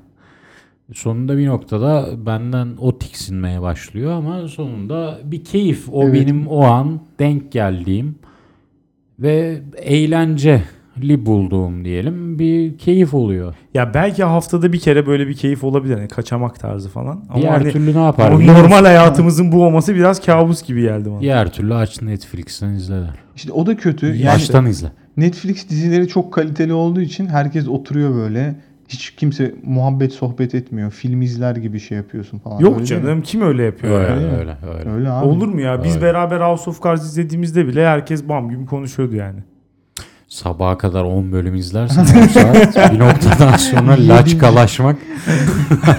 Sonunda 0.93 1.37
bir 1.37 1.47
noktada 1.47 2.09
benden 2.25 2.67
o 2.79 2.97
tiksinmeye 2.99 3.61
başlıyor 3.61 4.11
ama 4.11 4.47
sonunda 4.47 5.19
bir 5.23 5.43
keyif. 5.43 5.89
O 5.91 6.03
Evet. 6.03 6.13
benim 6.13 6.47
o 6.47 6.61
an 6.63 6.99
denk 7.19 7.51
geldiğim 7.51 8.15
ve 9.19 9.61
eğlenceli 10.97 11.25
bulduğum 11.25 11.85
diyelim 11.85 12.39
bir 12.39 12.77
keyif 12.77 13.13
oluyor. 13.13 13.55
Ya 13.73 13.93
belki 13.93 14.23
haftada 14.23 14.73
bir 14.73 14.79
kere 14.79 15.07
böyle 15.07 15.27
bir 15.27 15.33
keyif 15.33 15.63
olabilir. 15.63 15.95
Hani 15.95 16.07
kaçamak 16.07 16.59
tarzı 16.59 16.89
falan. 16.89 17.23
Ama 17.29 17.41
Diğer 17.41 17.51
hani 17.51 17.71
türlü 17.71 17.93
ne 17.95 18.03
yapar? 18.03 18.31
normal 18.47 18.85
hayatımızın 18.85 19.51
bu 19.51 19.65
olması 19.65 19.95
biraz 19.95 20.25
kabus 20.25 20.63
gibi 20.63 20.81
geldi 20.81 21.09
bana. 21.11 21.21
Diğer 21.21 21.51
türlü 21.51 21.73
aç 21.73 22.01
Netflix'ten 22.01 22.69
izle. 22.69 23.03
İşte 23.35 23.51
o 23.51 23.65
da 23.65 23.77
kötü. 23.77 24.05
Yani 24.15 24.35
Baştan 24.35 24.65
izle. 24.65 24.87
Netflix 25.17 25.69
dizileri 25.69 26.07
çok 26.07 26.33
kaliteli 26.33 26.73
olduğu 26.73 27.01
için 27.01 27.25
herkes 27.27 27.67
oturuyor 27.67 28.15
böyle. 28.15 28.55
Hiç 28.89 29.11
kimse 29.15 29.55
muhabbet 29.63 30.13
sohbet 30.13 30.55
etmiyor. 30.55 30.91
Film 30.91 31.21
izler 31.21 31.55
gibi 31.55 31.79
şey 31.79 31.97
yapıyorsun 31.97 32.37
falan. 32.39 32.59
Yok 32.59 32.75
Öyle 32.75 32.85
canım 32.85 33.21
kim 33.21 33.41
öyle 33.41 33.63
yapıyor? 33.63 33.99
Öyle 34.01 34.09
ya? 34.09 34.15
mi? 34.15 34.37
öyle 34.39 34.57
öyle. 34.77 34.89
Öyle 34.89 35.09
abi. 35.09 35.25
Olur 35.25 35.47
mu 35.47 35.61
ya? 35.61 35.83
Biz 35.83 35.95
Öyle. 35.95 36.05
beraber 36.05 36.39
House 36.41 36.69
of 36.69 36.83
Cards 36.83 37.03
izlediğimizde 37.05 37.67
bile 37.67 37.87
herkes 37.87 38.29
bam 38.29 38.49
gibi 38.49 38.65
konuşuyordu 38.65 39.15
yani. 39.15 39.39
Sabaha 40.27 40.77
kadar 40.77 41.03
10 41.03 41.31
bölüm 41.31 41.55
izlersen 41.55 42.01
o 42.01 42.27
saat 42.27 42.91
bir 42.93 42.99
noktadan 42.99 43.57
sonra 43.57 43.95
laçkalaşmak 43.99 44.97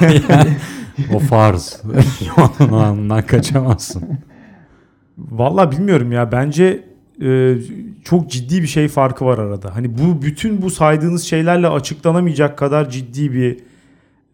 yani, 0.00 0.56
o 1.14 1.18
farz. 1.18 1.82
Onun 2.60 2.72
anından 2.82 3.22
kaçamazsın. 3.22 4.04
Vallahi 5.18 5.70
bilmiyorum 5.70 6.12
ya. 6.12 6.32
Bence 6.32 6.84
e, 7.22 7.54
çok 8.04 8.30
ciddi 8.30 8.62
bir 8.62 8.66
şey 8.66 8.88
farkı 8.88 9.24
var 9.24 9.38
arada. 9.38 9.76
Hani 9.76 9.98
bu 9.98 10.22
bütün 10.22 10.62
bu 10.62 10.70
saydığınız 10.70 11.24
şeylerle 11.24 11.68
açıklanamayacak 11.68 12.58
kadar 12.58 12.90
ciddi 12.90 13.32
bir 13.32 13.58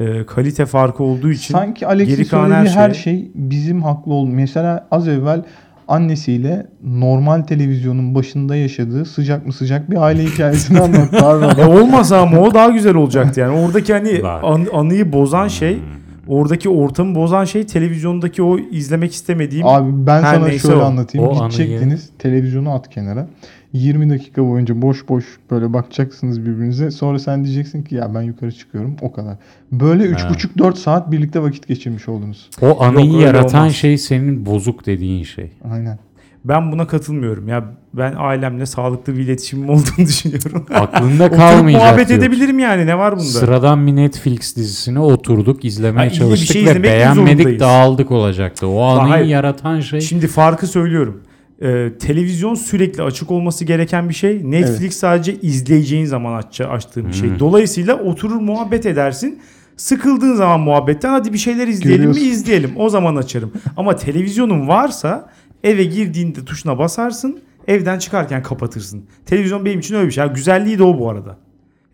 e, 0.00 0.26
kalite 0.26 0.66
farkı 0.66 1.02
olduğu 1.02 1.30
için 1.30 1.54
Sanki 1.54 1.86
Alex'in 1.86 2.24
söylediği 2.24 2.56
her 2.56 2.66
her 2.66 2.94
şey- 2.94 3.02
şey 3.02 3.30
bizim 3.34 3.82
haklı 3.82 4.12
ol. 4.12 4.26
Mesela 4.28 4.88
az 4.90 5.08
evvel 5.08 5.42
annesiyle 5.88 6.66
normal 6.84 7.40
televizyonun 7.40 8.14
başında 8.14 8.56
yaşadığı 8.56 9.04
sıcak 9.04 9.46
mı 9.46 9.52
sıcak 9.52 9.90
bir 9.90 9.96
aile 10.02 10.24
hikayesini 10.32 10.80
anlattı 10.80 11.26
abi. 11.26 11.62
Olmasa 11.62 12.20
ama 12.20 12.38
o 12.40 12.54
daha 12.54 12.68
güzel 12.68 12.94
olacaktı 12.94 13.40
yani. 13.40 13.58
Oradaki 13.66 13.92
hani 13.92 14.20
an- 14.42 14.66
anıyı 14.72 15.12
bozan 15.12 15.48
şey, 15.48 15.76
Hmm. 15.76 15.82
Oradaki 16.28 16.68
ortamı 16.68 17.14
bozan 17.14 17.44
şey 17.44 17.66
televizyondaki 17.66 18.42
o 18.42 18.58
izlemek 18.58 19.12
istemediğim 19.12 19.66
Abi 19.66 20.06
ben 20.06 20.22
Her 20.22 20.34
sana 20.34 20.50
şöyle 20.58 20.76
o. 20.76 20.80
anlatayım. 20.80 21.28
O 21.28 21.34
Gidecektiniz 21.34 22.10
televizyonu 22.18 22.70
at 22.72 22.90
kenara. 22.90 23.26
20 23.72 24.10
dakika 24.10 24.46
boyunca 24.48 24.82
boş 24.82 25.08
boş 25.08 25.24
böyle 25.50 25.72
bakacaksınız 25.72 26.40
birbirinize. 26.40 26.90
Sonra 26.90 27.18
sen 27.18 27.44
diyeceksin 27.44 27.82
ki 27.82 27.94
ya 27.94 28.14
ben 28.14 28.22
yukarı 28.22 28.52
çıkıyorum 28.52 28.96
o 29.02 29.12
kadar. 29.12 29.36
Böyle 29.72 30.04
3,5-4 30.04 30.76
saat 30.76 31.10
birlikte 31.12 31.42
vakit 31.42 31.68
geçirmiş 31.68 32.08
oldunuz. 32.08 32.50
O 32.62 32.82
anıyı 32.82 33.14
öyle 33.14 33.22
yaratan 33.24 33.60
olmaz. 33.60 33.74
şey 33.74 33.98
senin 33.98 34.46
bozuk 34.46 34.86
dediğin 34.86 35.24
şey. 35.24 35.50
Aynen. 35.72 35.98
Ben 36.44 36.72
buna 36.72 36.86
katılmıyorum. 36.86 37.48
Ya 37.48 37.64
ben 37.94 38.14
ailemle 38.18 38.66
sağlıklı 38.66 39.16
bir 39.16 39.18
iletişimim 39.20 39.68
olduğunu 39.70 40.06
düşünüyorum. 40.06 40.66
Aklında 40.74 41.24
Oturup 41.24 41.38
kalmayacak. 41.40 41.82
muhabbet 41.82 42.08
diyorsun. 42.08 42.26
edebilirim 42.26 42.58
yani 42.58 42.86
ne 42.86 42.98
var 42.98 43.12
bunda? 43.12 43.24
Sıradan 43.24 43.86
bir 43.86 43.96
Netflix 43.96 44.56
dizisine 44.56 45.00
oturduk, 45.00 45.64
izlemeye 45.64 46.08
de 46.10 46.12
bir 46.12 46.18
çalıştık 46.18 46.52
şey 46.52 46.66
ve 46.66 46.82
beğenmedik, 46.82 47.60
dağıldık 47.60 48.10
olacaktı. 48.10 48.66
O 48.66 48.98
hayır. 49.10 49.26
yaratan 49.26 49.80
şey 49.80 50.00
Şimdi 50.00 50.26
farkı 50.26 50.66
söylüyorum. 50.66 51.22
Ee, 51.62 51.92
televizyon 52.00 52.54
sürekli 52.54 53.02
açık 53.02 53.30
olması 53.30 53.64
gereken 53.64 54.08
bir 54.08 54.14
şey. 54.14 54.50
Netflix 54.50 54.96
sadece 54.96 55.34
izleyeceğin 55.40 56.06
zaman 56.06 56.34
aç, 56.34 56.60
açtığın 56.60 57.08
bir 57.08 57.12
şey. 57.12 57.28
Hmm. 57.30 57.38
Dolayısıyla 57.38 57.94
oturur 57.94 58.40
muhabbet 58.40 58.86
edersin. 58.86 59.38
Sıkıldığın 59.76 60.34
zaman 60.34 60.60
muhabbetten 60.60 61.10
hadi 61.10 61.32
bir 61.32 61.38
şeyler 61.38 61.68
izleyelim 61.68 61.96
Görüyorsun. 61.98 62.22
mi 62.22 62.28
izleyelim. 62.28 62.70
O 62.76 62.88
zaman 62.88 63.16
açarım. 63.16 63.52
Ama 63.76 63.96
televizyonun 63.96 64.68
varsa 64.68 65.30
eve 65.64 65.84
girdiğinde 65.84 66.44
tuşuna 66.44 66.78
basarsın. 66.78 67.40
Evden 67.68 67.98
çıkarken 67.98 68.42
kapatırsın. 68.42 69.04
Televizyon 69.26 69.64
benim 69.64 69.78
için 69.78 69.94
öyle 69.94 70.06
bir 70.06 70.12
şey. 70.12 70.24
Ya 70.24 70.32
güzelliği 70.32 70.78
de 70.78 70.82
o 70.82 70.98
bu 70.98 71.10
arada. 71.10 71.38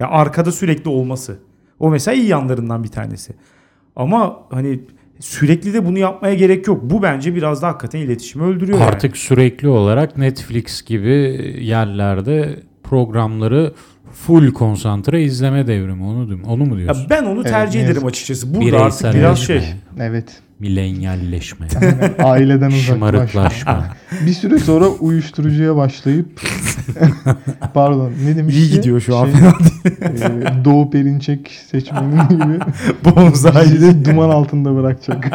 Ya 0.00 0.08
arkada 0.08 0.52
sürekli 0.52 0.88
olması. 0.90 1.38
O 1.78 1.90
mesela 1.90 2.14
iyi 2.14 2.26
yanlarından 2.26 2.84
bir 2.84 2.88
tanesi. 2.88 3.32
Ama 3.96 4.36
hani 4.50 4.80
sürekli 5.20 5.74
de 5.74 5.86
bunu 5.86 5.98
yapmaya 5.98 6.34
gerek 6.34 6.66
yok. 6.66 6.80
Bu 6.82 7.02
bence 7.02 7.34
biraz 7.34 7.62
da 7.62 7.68
hakikaten 7.68 7.98
iletişimi 7.98 8.44
öldürüyor. 8.44 8.78
yani. 8.78 8.88
Artık 8.88 9.16
sürekli 9.16 9.68
olarak 9.68 10.16
Netflix 10.18 10.82
gibi 10.82 11.10
yerlerde 11.60 12.60
programları 12.82 13.74
full 14.12 14.52
konsantre 14.52 15.22
izleme 15.22 15.66
devrimi 15.66 16.02
onu 16.04 16.28
diyorum. 16.28 16.44
Onu 16.44 16.64
mu 16.64 16.74
Ya 16.74 16.78
diyorsun? 16.78 17.06
ben 17.10 17.24
onu 17.24 17.40
Evet, 17.40 17.50
tercih 17.50 17.80
ne 17.82 17.86
ederim 17.90 18.06
açıkçası. 18.06 18.54
Burada 18.54 18.80
artık 18.80 19.14
biraz 19.14 19.38
şey. 19.38 19.62
Evet. 20.00 20.42
Milenyalleşme, 20.60 21.66
Aileden 22.24 22.66
uzaklaşma. 22.68 22.94
şımarıklaşma. 22.94 23.84
Bir 24.26 24.32
süre 24.32 24.58
sonra 24.58 24.86
uyuşturucuya 24.88 25.76
başlayıp 25.76 26.40
pardon 27.74 28.12
ne 28.24 28.36
demişti? 28.36 28.60
İyi 28.60 28.70
gidiyor 28.70 29.00
şu 29.00 29.16
an. 29.16 29.26
Şey, 29.30 29.38
e, 30.26 30.64
Doğu 30.64 30.90
Perinçek 30.90 31.50
seçmeni 31.70 32.28
gibi 32.28 32.58
Bonzai. 33.04 33.64
bizi 33.64 34.04
de 34.04 34.10
duman 34.10 34.30
altında 34.30 34.74
bırakacak. 34.76 35.30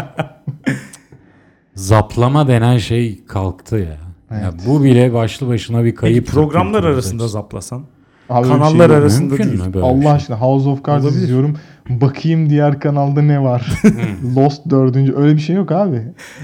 Zaplama 1.76 2.48
denen 2.48 2.78
şey 2.78 3.26
kalktı 3.26 3.76
ya. 3.76 3.84
ya. 3.84 3.98
Evet. 4.32 4.54
Bu 4.68 4.84
bile 4.84 5.14
başlı 5.14 5.48
başına 5.48 5.84
bir 5.84 5.96
kayıp. 5.96 6.26
Peki 6.26 6.32
programlar 6.36 6.84
arasında 6.84 7.28
zaplasan. 7.28 7.86
Abi 8.30 8.48
Kanallar 8.48 8.90
yok. 8.90 8.98
arasında 8.98 9.34
Mümkün 9.36 9.50
değil. 9.52 9.64
mü 9.64 9.74
böyle 9.74 9.86
Allah 9.86 10.02
şey? 10.02 10.12
aşkına 10.12 10.38
House 10.42 10.70
of 10.70 10.86
Cards 10.88 11.04
Olabilir. 11.06 11.22
izliyorum. 11.22 11.58
Bakayım 11.90 12.50
diğer 12.50 12.80
kanalda 12.80 13.22
ne 13.22 13.42
var. 13.44 13.82
Lost 14.36 14.70
dördüncü. 14.70 15.16
Öyle 15.16 15.36
bir 15.36 15.42
şey 15.42 15.56
yok 15.56 15.72
abi. 15.72 16.02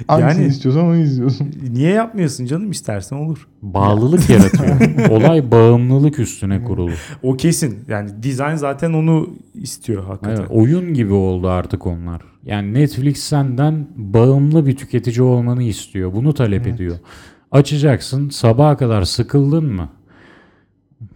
Hangisini 0.07 0.41
Yani- 0.41 0.51
istiyorsan 0.51 0.83
onu 0.83 0.97
izliyorsun. 0.97 1.51
Niye 1.73 1.91
yapmıyorsun 1.91 2.45
canım 2.45 2.71
istersen 2.71 3.15
olur. 3.15 3.47
Bağlılık 3.61 4.29
yaratıyor. 4.29 5.09
Olay 5.09 5.51
bağımlılık 5.51 6.19
üstüne 6.19 6.63
kurulu. 6.63 6.91
O 7.23 7.37
kesin. 7.37 7.79
Yani 7.87 8.23
dizayn 8.23 8.55
zaten 8.55 8.93
onu 8.93 9.29
istiyor 9.53 10.03
hakikaten. 10.03 10.35
Evet, 10.41 10.51
oyun 10.51 10.93
gibi 10.93 11.13
oldu 11.13 11.47
artık 11.49 11.87
onlar. 11.87 12.21
Yani 12.45 12.73
Netflix 12.73 13.17
senden 13.19 13.87
bağımlı 13.95 14.65
bir 14.65 14.75
tüketici 14.75 15.21
olmanı 15.21 15.63
istiyor. 15.63 16.13
Bunu 16.13 16.33
talep 16.33 16.67
ediyor. 16.67 16.95
Açacaksın 17.51 18.29
sabaha 18.29 18.77
kadar 18.77 19.03
sıkıldın 19.03 19.65
mı? 19.73 19.89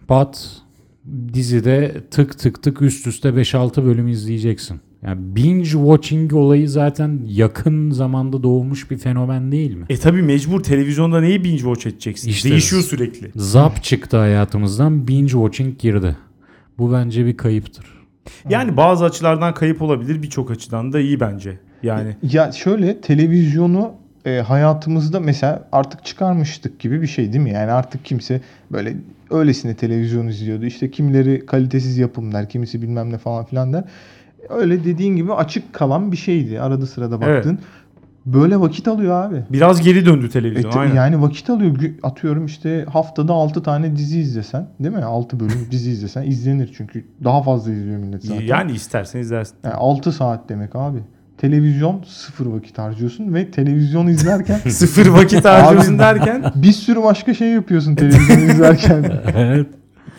Pat 0.08 0.48
dizide 1.34 1.94
tık 2.10 2.38
tık 2.38 2.62
tık 2.62 2.82
üst 2.82 3.06
üste 3.06 3.28
5-6 3.28 3.84
bölüm 3.84 4.08
izleyeceksin. 4.08 4.80
Yani 5.02 5.18
binge 5.36 5.64
watching 5.68 6.32
olayı 6.34 6.68
zaten 6.68 7.20
yakın 7.26 7.90
zamanda 7.90 8.42
doğmuş 8.42 8.90
bir 8.90 8.98
fenomen 8.98 9.52
değil 9.52 9.74
mi? 9.74 9.84
E 9.88 9.96
tabi 9.96 10.22
mecbur 10.22 10.60
televizyonda 10.62 11.20
neyi 11.20 11.44
binge 11.44 11.58
watch 11.58 11.86
edeceksin? 11.86 12.28
İşte- 12.28 12.50
Değişiyor 12.50 12.82
sürekli. 12.82 13.30
Zap 13.36 13.82
çıktı 13.82 14.16
hayatımızdan 14.16 15.08
binge 15.08 15.28
watching 15.32 15.78
girdi. 15.78 16.16
Bu 16.78 16.92
bence 16.92 17.26
bir 17.26 17.36
kayıptır. 17.36 17.84
Yani 18.50 18.76
bazı 18.76 19.04
açılardan 19.04 19.54
kayıp 19.54 19.82
olabilir 19.82 20.22
birçok 20.22 20.50
açıdan 20.50 20.92
da 20.92 21.00
iyi 21.00 21.20
bence. 21.20 21.58
Yani 21.82 22.16
Ya 22.22 22.52
şöyle 22.52 23.00
televizyonu 23.00 23.92
e, 24.26 24.40
hayatımızda 24.40 25.20
mesela 25.20 25.64
artık 25.72 26.04
çıkarmıştık 26.04 26.80
gibi 26.80 27.02
bir 27.02 27.06
şey 27.06 27.32
değil 27.32 27.44
mi? 27.44 27.50
Yani 27.50 27.72
artık 27.72 28.04
kimse 28.04 28.40
böyle 28.72 28.96
öylesine 29.30 29.74
televizyon 29.74 30.26
izliyordu. 30.26 30.64
İşte 30.64 30.90
kimileri 30.90 31.46
kalitesiz 31.46 31.98
yapım 31.98 32.32
der, 32.34 32.48
kimisi 32.48 32.82
bilmem 32.82 33.12
ne 33.12 33.18
falan 33.18 33.44
filan 33.44 33.72
der. 33.72 33.84
Öyle 34.48 34.84
dediğin 34.84 35.16
gibi 35.16 35.32
açık 35.34 35.72
kalan 35.72 36.12
bir 36.12 36.16
şeydi. 36.16 36.60
Arada 36.60 36.86
sırada 36.86 37.18
Evet. 37.22 37.36
baktın. 37.36 37.58
Böyle 38.26 38.60
vakit 38.60 38.88
alıyor 38.88 39.24
abi. 39.26 39.42
biraz 39.50 39.80
geri 39.82 40.06
döndü 40.06 40.26
E, 40.26 40.28
televizyon. 40.28 40.70
te- 40.70 40.78
aynen. 40.78 40.94
yani 40.94 41.22
vakit 41.22 41.50
alıyor. 41.50 41.76
Atıyorum 42.02 42.46
işte 42.46 42.84
haftada 42.92 43.32
6 43.32 43.62
tane 43.62 43.96
dizi 43.96 44.18
izlesen 44.20 44.68
değil 44.80 44.94
mi? 44.94 45.04
6 45.04 45.40
bölüm 45.40 45.66
dizi 45.70 45.90
izlesen 45.90 46.22
izlenir 46.22 46.72
çünkü 46.76 47.04
daha 47.24 47.42
fazla 47.42 47.72
izliyor 47.72 47.98
millet 47.98 48.24
zaten. 48.24 48.42
Yani 48.46 48.72
istersen 48.72 49.20
izlersin. 49.20 49.54
Yani 49.64 49.74
6 49.74 50.12
saat 50.12 50.48
demek 50.48 50.76
abi. 50.76 50.98
Televizyon 51.38 52.02
sıfır 52.06 52.46
vakit 52.46 52.78
harcıyorsun 52.78 53.34
ve 53.34 53.50
televizyon 53.50 54.06
izlerken 54.06 54.58
Sıfır 54.68 55.06
vakit 55.06 55.44
harcıyorsun 55.44 55.98
derken 55.98 56.44
bir 56.54 56.72
sürü 56.72 57.02
başka 57.02 57.34
şey 57.34 57.48
yapıyorsun 57.48 57.94
televizyon 57.94 58.38
izlerken. 58.38 59.04
Evet. 59.36 59.66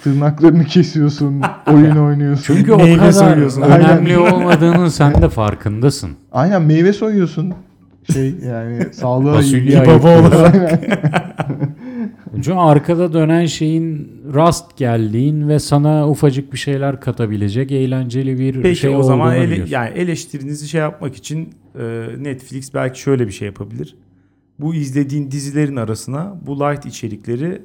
Tırnaklarını 0.04 0.66
kesiyorsun, 0.66 1.42
oyun 1.74 1.96
oynuyorsun. 1.96 2.44
Çünkü 2.56 2.72
o 2.74 2.78
Meyve 2.78 2.98
kadar 2.98 3.12
soyuyorsun. 3.12 3.62
önemli 3.62 4.18
olmadığının 4.34 4.88
sen 4.88 5.22
de 5.22 5.30
farkındasın. 5.30 6.10
Aynen 6.32 6.62
meyve 6.62 6.94
soyuyorsun. 6.94 7.54
Şey 8.14 8.36
yani 8.46 8.86
sağlığa 8.94 9.42
iyi. 9.42 9.78
baba 9.88 10.20
olarak. 10.20 10.56
Çünkü 12.36 12.54
arkada 12.54 13.14
dönen 13.14 13.46
şeyin 13.46 14.12
rast 14.34 14.78
geldiğin 14.78 15.48
ve 15.50 15.60
sana 15.60 16.10
ufacık 16.10 16.54
bir 16.54 16.58
şeyler 16.58 17.02
katabilecek 17.02 17.72
eğlenceli 17.72 18.40
bir 18.40 18.62
Peki 18.62 18.80
şey 18.80 18.96
o 18.96 19.04
zaman 19.04 19.36
ele- 19.36 19.52
biliyorsun. 19.52 19.74
yani 19.74 19.90
eleştirinizi 19.98 20.68
şey 20.68 20.82
yapmak 20.82 21.16
için 21.16 21.50
e, 21.80 22.06
Netflix 22.18 22.74
belki 22.74 23.00
şöyle 23.02 23.28
bir 23.28 23.32
şey 23.32 23.46
yapabilir. 23.46 23.96
Bu 24.60 24.76
izlediğin 24.76 25.32
dizilerin 25.32 25.76
arasına 25.76 26.36
bu 26.48 26.60
light 26.60 26.86
içerikleri 26.86 27.62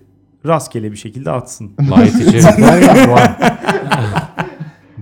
rastgele 0.46 0.92
bir 0.92 0.96
şekilde 0.96 1.30
atsın. 1.30 1.70
Light 1.80 2.14
içerikler 2.28 2.82
ya 2.96 3.51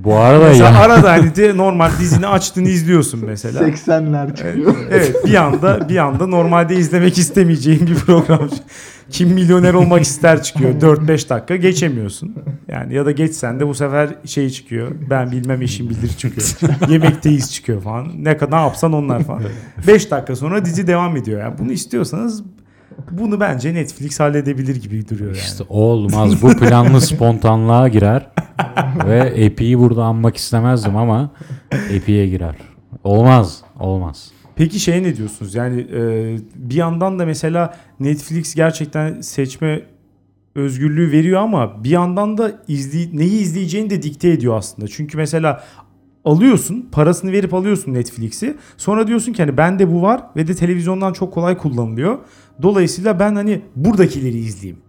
bu, 0.05 0.15
ar- 0.15 0.19
bu 0.21 0.23
arada 0.23 0.49
Mesela 0.49 0.71
ya. 0.71 0.79
arada 0.81 1.11
hani 1.13 1.37
de 1.37 1.57
normal 1.57 1.91
dizini 2.01 2.27
açtın 2.27 2.65
izliyorsun 2.65 3.25
mesela. 3.27 3.61
80'ler 3.69 4.37
çıkıyor. 4.37 4.75
Evet 4.91 5.17
bir 5.27 5.35
anda 5.35 5.89
bir 5.89 5.97
anda 5.97 6.27
normalde 6.27 6.77
izlemek 6.77 7.19
istemeyeceğin 7.19 7.87
bir 7.87 7.95
program. 7.95 8.49
Kim 9.11 9.29
milyoner 9.29 9.75
olmak 9.75 10.03
ister 10.03 10.43
çıkıyor. 10.43 10.71
4-5 10.81 11.29
dakika 11.29 11.57
geçemiyorsun. 11.57 12.35
Yani 12.69 12.95
ya 12.95 13.07
da 13.07 13.11
geçsen 13.11 13.61
de 13.61 13.67
bu 13.67 13.75
sefer 13.75 14.09
şey 14.25 14.51
çıkıyor. 14.51 14.93
Ben 15.11 15.31
bilmem 15.33 15.63
eşim 15.63 15.91
bilir 15.91 16.09
çıkıyor. 16.09 16.73
Yemekteyiz 16.89 17.53
çıkıyor 17.55 17.81
falan. 17.83 18.09
Ne 18.25 18.37
kadar 18.37 18.59
ne 18.59 18.63
yapsan 18.63 18.93
onlar 18.93 19.25
falan. 19.25 19.43
5 19.87 20.11
dakika 20.11 20.37
sonra 20.37 20.65
dizi 20.65 20.87
devam 20.87 21.17
ediyor. 21.17 21.41
Yani 21.41 21.55
bunu 21.59 21.73
istiyorsanız 21.73 22.43
bunu 23.11 23.41
bence 23.41 23.75
Netflix 23.75 24.21
halledebilir 24.21 24.77
gibi 24.77 25.09
duruyor 25.09 25.31
yani. 25.31 25.45
İşte 25.45 25.65
olmaz. 25.69 26.43
Bu 26.43 26.49
planlı 26.49 27.01
spontanlığa 27.01 27.89
girer. 27.89 28.27
ve 29.07 29.19
Epi'yi 29.19 29.79
burada 29.79 30.05
anmak 30.05 30.37
istemezdim 30.37 30.97
ama 30.97 31.31
Epi'ye 31.91 32.27
girer. 32.29 32.55
Olmaz. 33.05 33.63
Olmaz. 33.81 34.31
Peki 34.57 34.81
şey 34.81 35.03
ne 35.03 35.17
diyorsunuz? 35.17 35.55
Yani 35.55 35.81
e, 35.81 36.01
bir 36.55 36.75
yandan 36.75 37.19
da 37.19 37.27
mesela 37.27 37.75
Netflix 38.01 38.55
gerçekten 38.55 39.21
seçme 39.21 39.83
özgürlüğü 40.55 41.13
veriyor 41.13 41.41
ama 41.41 41.85
bir 41.85 41.91
yandan 41.91 42.39
da 42.39 42.53
izley 42.69 43.11
neyi 43.13 43.41
izleyeceğini 43.41 43.91
de 43.91 44.03
dikte 44.03 44.29
ediyor 44.29 44.59
aslında. 44.59 44.89
Çünkü 44.89 45.17
mesela 45.17 45.65
alıyorsun, 46.25 46.89
parasını 46.93 47.33
verip 47.33 47.55
alıyorsun 47.55 47.95
Netflix'i. 47.95 48.57
Sonra 48.77 49.07
diyorsun 49.07 49.33
ki 49.33 49.43
hani 49.43 49.57
bende 49.57 49.93
bu 49.93 50.03
var 50.03 50.23
ve 50.37 50.47
de 50.49 50.55
televizyondan 50.55 51.13
çok 51.13 51.35
kolay 51.35 51.57
kullanılıyor. 51.59 52.19
Dolayısıyla 52.63 53.19
ben 53.21 53.35
hani 53.35 53.61
buradakileri 53.77 54.39
izleyeyim. 54.39 54.81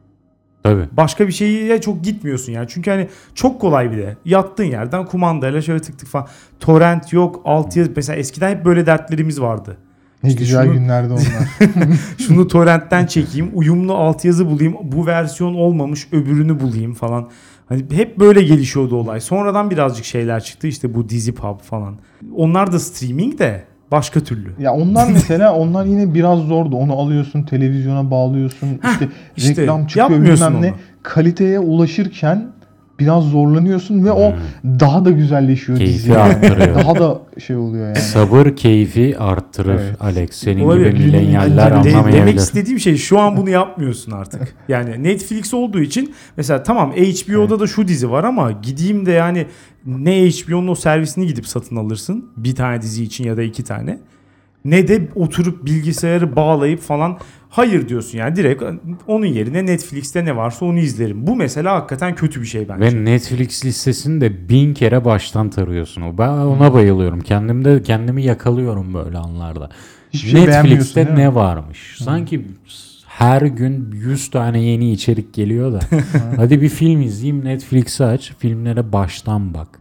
Tabii. 0.63 0.83
Başka 0.91 1.27
bir 1.27 1.31
şeye 1.33 1.81
çok 1.81 2.03
gitmiyorsun 2.03 2.51
yani. 2.51 2.67
Çünkü 2.69 2.91
hani 2.91 3.07
çok 3.35 3.61
kolay 3.61 3.91
bir 3.91 3.97
de. 3.97 4.17
Yattığın 4.25 4.63
yerden 4.63 5.05
kumandayla 5.05 5.61
şöyle 5.61 5.79
tık 5.81 5.99
tık 5.99 6.07
falan. 6.09 6.27
Torrent 6.59 7.13
yok, 7.13 7.41
altyazı. 7.45 7.91
Mesela 7.95 8.17
eskiden 8.19 8.49
hep 8.55 8.65
böyle 8.65 8.85
dertlerimiz 8.85 9.41
vardı. 9.41 9.77
Ne 10.23 10.29
İşte 10.29 10.39
güzel 10.39 10.63
şunu- 10.65 10.73
günlerdi 10.73 11.13
onlar. 11.13 11.25
Şunu 12.17 12.47
torrentten 12.47 13.05
çekeyim, 13.05 13.49
uyumlu 13.53 13.93
altyazı 13.93 14.47
bulayım, 14.49 14.75
bu 14.83 15.05
versiyon 15.05 15.53
olmamış 15.55 16.07
öbürünü 16.11 16.59
bulayım 16.59 16.93
falan. 16.93 17.29
Hani 17.71 17.83
hep 17.91 18.19
böyle 18.19 18.43
gelişiyordu 18.43 18.95
olay. 18.95 19.21
Sonradan 19.21 19.71
birazcık 19.71 20.05
şeyler 20.05 20.43
çıktı 20.43 20.67
işte 20.67 20.93
bu 20.93 21.09
dizi 21.09 21.33
pub 21.35 21.59
falan. 21.59 21.95
Onlar 22.35 22.71
da 22.71 22.79
streaming 22.79 23.39
de 23.39 23.63
başka 23.91 24.19
türlü. 24.19 24.53
Ya 24.59 24.73
onlar 24.73 25.07
mesela 25.13 25.55
onlar 25.55 25.85
yine 25.85 26.13
biraz 26.13 26.39
zordu. 26.39 26.75
Onu 26.75 26.93
alıyorsun, 26.93 27.43
televizyona 27.43 28.11
bağlıyorsun. 28.11 28.79
işte, 28.91 29.09
işte 29.37 29.61
reklam 29.61 29.87
çıkıyor 29.87 30.21
bilmem 30.21 30.61
ne. 30.61 30.67
onu. 30.67 30.75
Kaliteye 31.03 31.59
ulaşırken 31.59 32.47
biraz 33.01 33.23
zorlanıyorsun 33.23 34.05
ve 34.05 34.11
o 34.11 34.33
daha 34.79 35.05
da 35.05 35.11
güzelleşiyor 35.11 35.77
Keyfi 35.77 35.93
dizi. 35.93 36.17
arttırıyor. 36.17 36.75
daha 36.83 36.95
da 36.95 37.19
şey 37.39 37.55
oluyor 37.55 37.85
yani. 37.87 37.95
Sabır 37.97 38.55
keyfi 38.55 39.17
arttırır 39.19 39.73
Evet. 39.79 39.95
Alex. 40.01 40.29
Senin 40.31 40.63
Olabilir. 40.63 40.91
gibi 40.93 41.05
milenyaller 41.05 41.71
Yani 41.71 41.83
de- 41.83 41.89
anlamayabilir. 41.89 42.21
demek 42.21 42.37
istediğim 42.39 42.79
şey 42.79 42.97
şu 42.97 43.19
an 43.19 43.37
bunu 43.37 43.49
yapmıyorsun 43.49 44.11
artık. 44.11 44.55
Yani 44.67 45.03
Netflix 45.03 45.53
olduğu 45.53 45.79
için 45.81 46.13
mesela 46.37 46.63
tamam 46.63 46.91
HBO'da 46.91 47.59
da 47.59 47.67
şu 47.67 47.87
dizi 47.87 48.11
var 48.11 48.23
ama 48.23 48.51
gideyim 48.51 49.05
de 49.05 49.11
yani 49.11 49.45
ne 49.85 50.29
HBO'nun 50.29 50.67
o 50.67 50.75
servisini 50.75 51.27
gidip 51.27 51.47
satın 51.47 51.75
alırsın. 51.75 52.25
Bir 52.37 52.55
tane 52.55 52.81
dizi 52.81 53.03
için 53.03 53.23
ya 53.23 53.37
da 53.37 53.43
iki 53.43 53.63
tane. 53.63 53.99
Ne 54.65 54.87
de 54.87 55.07
oturup 55.15 55.65
bilgisayarı 55.65 56.35
bağlayıp 56.35 56.79
falan 56.79 57.17
hayır 57.49 57.89
diyorsun 57.89 58.17
yani 58.17 58.35
direkt 58.35 58.63
onun 59.07 59.25
yerine 59.25 59.65
Netflix'te 59.65 60.25
ne 60.25 60.35
varsa 60.35 60.65
onu 60.65 60.79
izlerim. 60.79 61.27
Bu 61.27 61.35
mesela 61.35 61.75
hakikaten 61.75 62.15
kötü 62.15 62.41
bir 62.41 62.45
şey 62.45 62.69
bence. 62.69 62.97
Ve 62.97 63.05
Netflix 63.05 63.65
listesini 63.65 64.21
de 64.21 64.49
bin 64.49 64.73
kere 64.73 65.05
baştan 65.05 65.49
tarıyorsun. 65.49 66.17
Ben 66.17 66.29
ona 66.29 66.73
bayılıyorum. 66.73 67.21
Kendimde 67.21 67.83
kendimi 67.83 68.23
yakalıyorum 68.23 68.93
böyle 68.93 69.17
anlarda. 69.17 69.69
Hiçbir 70.13 70.29
şey 70.29 70.41
Netflix'te 70.47 71.15
ne 71.15 71.35
varmış? 71.35 71.97
Sanki 71.99 72.45
her 73.07 73.41
gün 73.41 73.91
100 73.91 74.29
tane 74.29 74.61
yeni 74.63 74.91
içerik 74.91 75.33
geliyor 75.33 75.73
da. 75.73 75.79
Hadi 76.35 76.61
bir 76.61 76.69
film 76.69 77.01
izleyeyim 77.01 77.45
Netflix'i 77.45 78.03
aç. 78.03 78.33
Filmlere 78.37 78.93
baştan 78.93 79.53
bak. 79.53 79.80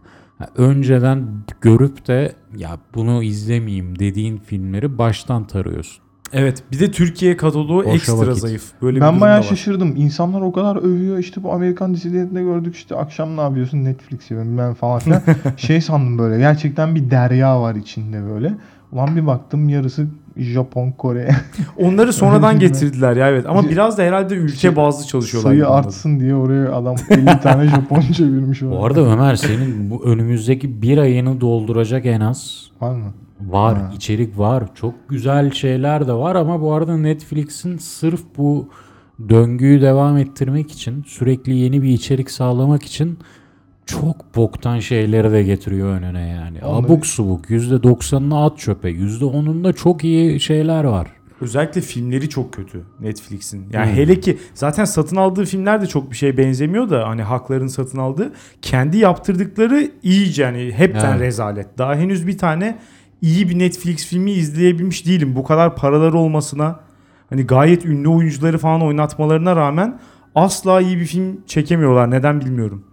Önceden 0.55 1.27
görüp 1.61 2.07
de 2.07 2.35
ya 2.57 2.77
bunu 2.95 3.23
izlemeyeyim 3.23 3.99
dediğin 3.99 4.37
filmleri 4.37 4.97
baştan 4.97 5.47
tarıyorsun. 5.47 6.03
Evet 6.33 6.63
bir 6.71 6.79
de 6.79 6.91
Türkiye 6.91 7.37
kataloğu 7.37 7.83
Boşa 7.85 7.95
ekstra 7.95 8.17
vakit. 8.17 8.41
zayıf. 8.41 8.71
Böyle 8.81 9.01
Ben 9.01 9.21
bayağı 9.21 9.43
şaşırdım. 9.43 9.95
İnsanlar 9.95 10.41
o 10.41 10.51
kadar 10.51 10.75
övüyor. 10.75 11.17
İşte 11.17 11.43
bu 11.43 11.53
Amerikan 11.53 11.93
dizilerinde 11.93 12.41
gördük 12.41 12.75
işte 12.75 12.95
akşam 12.95 13.37
ne 13.37 13.41
yapıyorsun 13.41 13.85
Netflix 13.85 14.31
yiyorum 14.31 14.57
ben 14.57 14.73
falan 14.73 14.99
filan. 14.99 15.21
şey 15.57 15.81
sandım 15.81 16.17
böyle 16.17 16.37
gerçekten 16.37 16.95
bir 16.95 17.11
derya 17.11 17.61
var 17.61 17.75
içinde 17.75 18.29
böyle. 18.29 18.53
Ulan 18.91 19.15
bir 19.15 19.27
baktım 19.27 19.69
yarısı 19.69 20.07
Japon, 20.37 20.91
Kore. 20.91 21.29
Onları 21.77 22.13
sonradan 22.13 22.59
getirdiler 22.59 23.15
ya 23.15 23.29
evet 23.29 23.45
ama 23.49 23.69
biraz 23.69 23.97
da 23.97 24.03
herhalde 24.03 24.33
ülke 24.35 24.57
Şey, 24.57 24.75
bazlı 24.75 25.07
çalışıyorlar. 25.07 25.49
Sayı 25.51 25.67
artsın 25.69 26.19
diye 26.19 26.35
oraya 26.35 26.71
adam 26.75 26.95
50 27.09 27.39
tane 27.39 27.67
Japon 27.75 28.01
çevirmiş. 28.01 28.61
Bu 28.61 28.65
oraya. 28.67 28.85
arada 28.85 29.01
Ömer 29.01 29.35
senin 29.35 29.89
bu 29.91 30.05
önümüzdeki 30.05 30.81
bir 30.81 30.97
ayını 30.97 31.41
dolduracak 31.41 32.05
en 32.05 32.19
az 32.21 32.67
Var 32.81 32.95
mı? 32.95 33.13
Var, 33.41 33.77
Ha. 33.77 33.91
içerik 33.95 34.37
var. 34.39 34.63
Çok 34.75 34.93
güzel 35.09 35.51
şeyler 35.51 36.07
de 36.07 36.13
var 36.13 36.35
ama 36.35 36.61
bu 36.61 36.73
arada 36.73 36.97
Netflix'in 36.97 37.77
sırf 37.77 38.21
bu 38.37 38.67
döngüyü 39.29 39.81
devam 39.81 40.17
ettirmek 40.17 40.71
için 40.71 41.03
sürekli 41.07 41.55
yeni 41.55 41.81
bir 41.83 41.89
içerik 41.89 42.31
sağlamak 42.31 42.83
için 42.83 43.17
çok 43.91 44.35
boktan 44.35 44.79
şeyleri 44.79 45.31
de 45.31 45.43
getiriyor 45.43 45.89
önüne 45.89 46.27
yani. 46.27 46.57
Onları- 46.65 46.85
Abuk 46.85 47.05
subuk 47.05 47.49
%90'ını 47.49 48.43
at 48.43 48.57
çöpe. 48.59 48.89
%10'unda 48.89 49.73
çok 49.73 50.03
iyi 50.03 50.39
şeyler 50.39 50.83
var. 50.83 51.07
Özellikle 51.41 51.81
filmleri 51.81 52.29
çok 52.29 52.53
kötü 52.53 52.81
Netflix'in. 52.99 53.65
Yani 53.73 53.85
Hmm. 53.89 53.95
hele 53.95 54.19
ki 54.19 54.37
zaten 54.53 54.85
satın 54.85 55.15
aldığı 55.15 55.45
filmler 55.45 55.81
de 55.81 55.87
çok 55.87 56.11
bir 56.11 56.15
şeye 56.15 56.37
benzemiyor 56.37 56.89
da 56.89 57.07
hani 57.07 57.21
hakların 57.23 57.67
satın 57.67 57.97
aldığı 57.97 58.33
kendi 58.61 58.97
yaptırdıkları 58.97 59.91
iyice 60.03 60.43
yani 60.43 60.71
hepten 60.75 61.11
Evet. 61.11 61.21
rezalet. 61.21 61.77
Daha 61.77 61.95
henüz 61.95 62.27
bir 62.27 62.37
tane 62.37 62.77
iyi 63.21 63.49
bir 63.49 63.59
Netflix 63.59 64.05
filmi 64.07 64.31
izleyebilmiş 64.31 65.05
değilim. 65.05 65.35
Bu 65.35 65.43
kadar 65.43 65.75
paraları 65.75 66.17
olmasına 66.17 66.79
hani 67.29 67.43
gayet 67.47 67.85
ünlü 67.85 68.07
oyuncuları 68.09 68.57
falan 68.57 68.81
oynatmalarına 68.81 69.55
rağmen 69.55 69.99
asla 70.35 70.81
iyi 70.81 70.97
bir 70.97 71.05
film 71.05 71.41
çekemiyorlar. 71.47 72.11
Neden 72.11 72.41
bilmiyorum. 72.41 72.83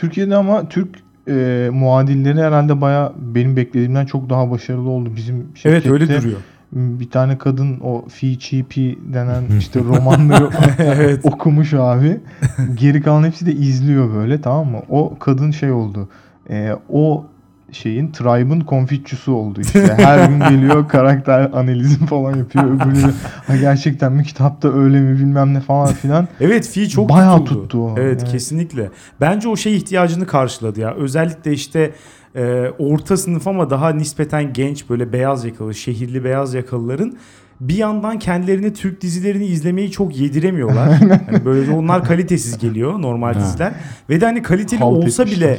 Türkiye'de 0.00 0.36
ama 0.36 0.68
Türk 0.68 0.88
e, 1.28 1.68
muadilleri 1.72 2.40
herhalde 2.42 2.80
baya 2.80 3.12
benim 3.34 3.56
beklediğimden 3.56 4.06
çok 4.06 4.30
daha 4.30 4.50
başarılı 4.50 4.88
oldu. 4.88 5.10
Bizim 5.16 5.48
Evet 5.64 5.86
öyle 5.86 6.04
şirkette 6.04 6.22
duruyor. 6.22 6.40
Bir 6.72 7.10
tane 7.10 7.38
kadın 7.38 7.80
o 7.80 8.04
Fi 8.08 8.38
Chi 8.38 8.64
Pi 8.64 8.98
denen 9.12 9.42
işte 9.58 9.80
romanları 9.80 10.50
Evet. 10.78 11.20
okumuş 11.24 11.74
abi. 11.74 12.20
Geri 12.74 13.02
kalan 13.02 13.24
hepsi 13.24 13.46
de 13.46 13.52
izliyor 13.52 14.14
böyle 14.14 14.40
tamam 14.40 14.66
mı? 14.70 14.80
O 14.88 15.16
kadın 15.18 15.50
şey 15.50 15.72
oldu. 15.72 16.08
E, 16.50 16.70
o 16.88 17.24
şeyin 17.72 18.12
Tribe'ın 18.12 18.60
konfitçusu 18.60 19.32
oldu 19.32 19.60
işte. 19.60 19.94
Her 19.96 20.28
gün 20.28 20.40
geliyor 20.40 20.88
karakter 20.88 21.50
analizi 21.52 22.06
falan 22.06 22.36
yapıyor. 22.36 22.64
Öbürleri 22.64 23.12
"Ha, 23.46 23.56
gerçekten 23.56 24.12
mi 24.12 24.24
kitapta 24.24 24.72
öyle 24.72 25.00
mi 25.00 25.18
bilmem 25.18 25.54
ne 25.54 25.60
falan 25.60 25.92
filan. 25.94 26.28
Evet 26.40 26.68
fi 26.68 26.88
çok 26.88 27.08
Bayağı 27.08 27.38
tutuldu. 27.38 27.62
tuttu 27.62 27.84
o. 27.84 27.94
Evet, 27.98 28.20
Evet. 28.22 28.32
kesinlikle. 28.32 28.90
Bence 29.20 29.48
o 29.48 29.56
şey 29.56 29.76
ihtiyacını 29.76 30.26
karşıladı 30.26 30.80
ya. 30.80 30.94
Özellikle 30.94 31.52
işte 31.52 31.90
e, 32.36 32.66
orta 32.78 33.16
sınıf 33.16 33.48
ama 33.48 33.70
daha 33.70 33.90
nispeten 33.92 34.52
genç 34.52 34.90
böyle 34.90 35.12
beyaz 35.12 35.44
yakalı, 35.44 35.74
şehirli 35.74 36.24
beyaz 36.24 36.54
yakalıların 36.54 37.12
bir 37.60 37.74
yandan 37.76 38.18
kendilerine 38.18 38.72
Türk 38.72 39.00
dizilerini 39.00 39.46
izlemeyi 39.46 39.90
çok 39.90 40.16
yediremiyorlar. 40.20 40.88
hani 41.30 41.44
böyle 41.44 41.70
onlar 41.72 42.04
kalitesiz 42.04 42.58
geliyor 42.58 43.02
normal 43.02 43.34
diziler. 43.34 43.72
Ve 44.10 44.20
de 44.20 44.24
hani 44.24 44.42
kaliteli 44.42 44.80
Halt 44.80 44.96
olsa 45.04 45.22
etmişler. 45.22 45.48
bile 45.50 45.58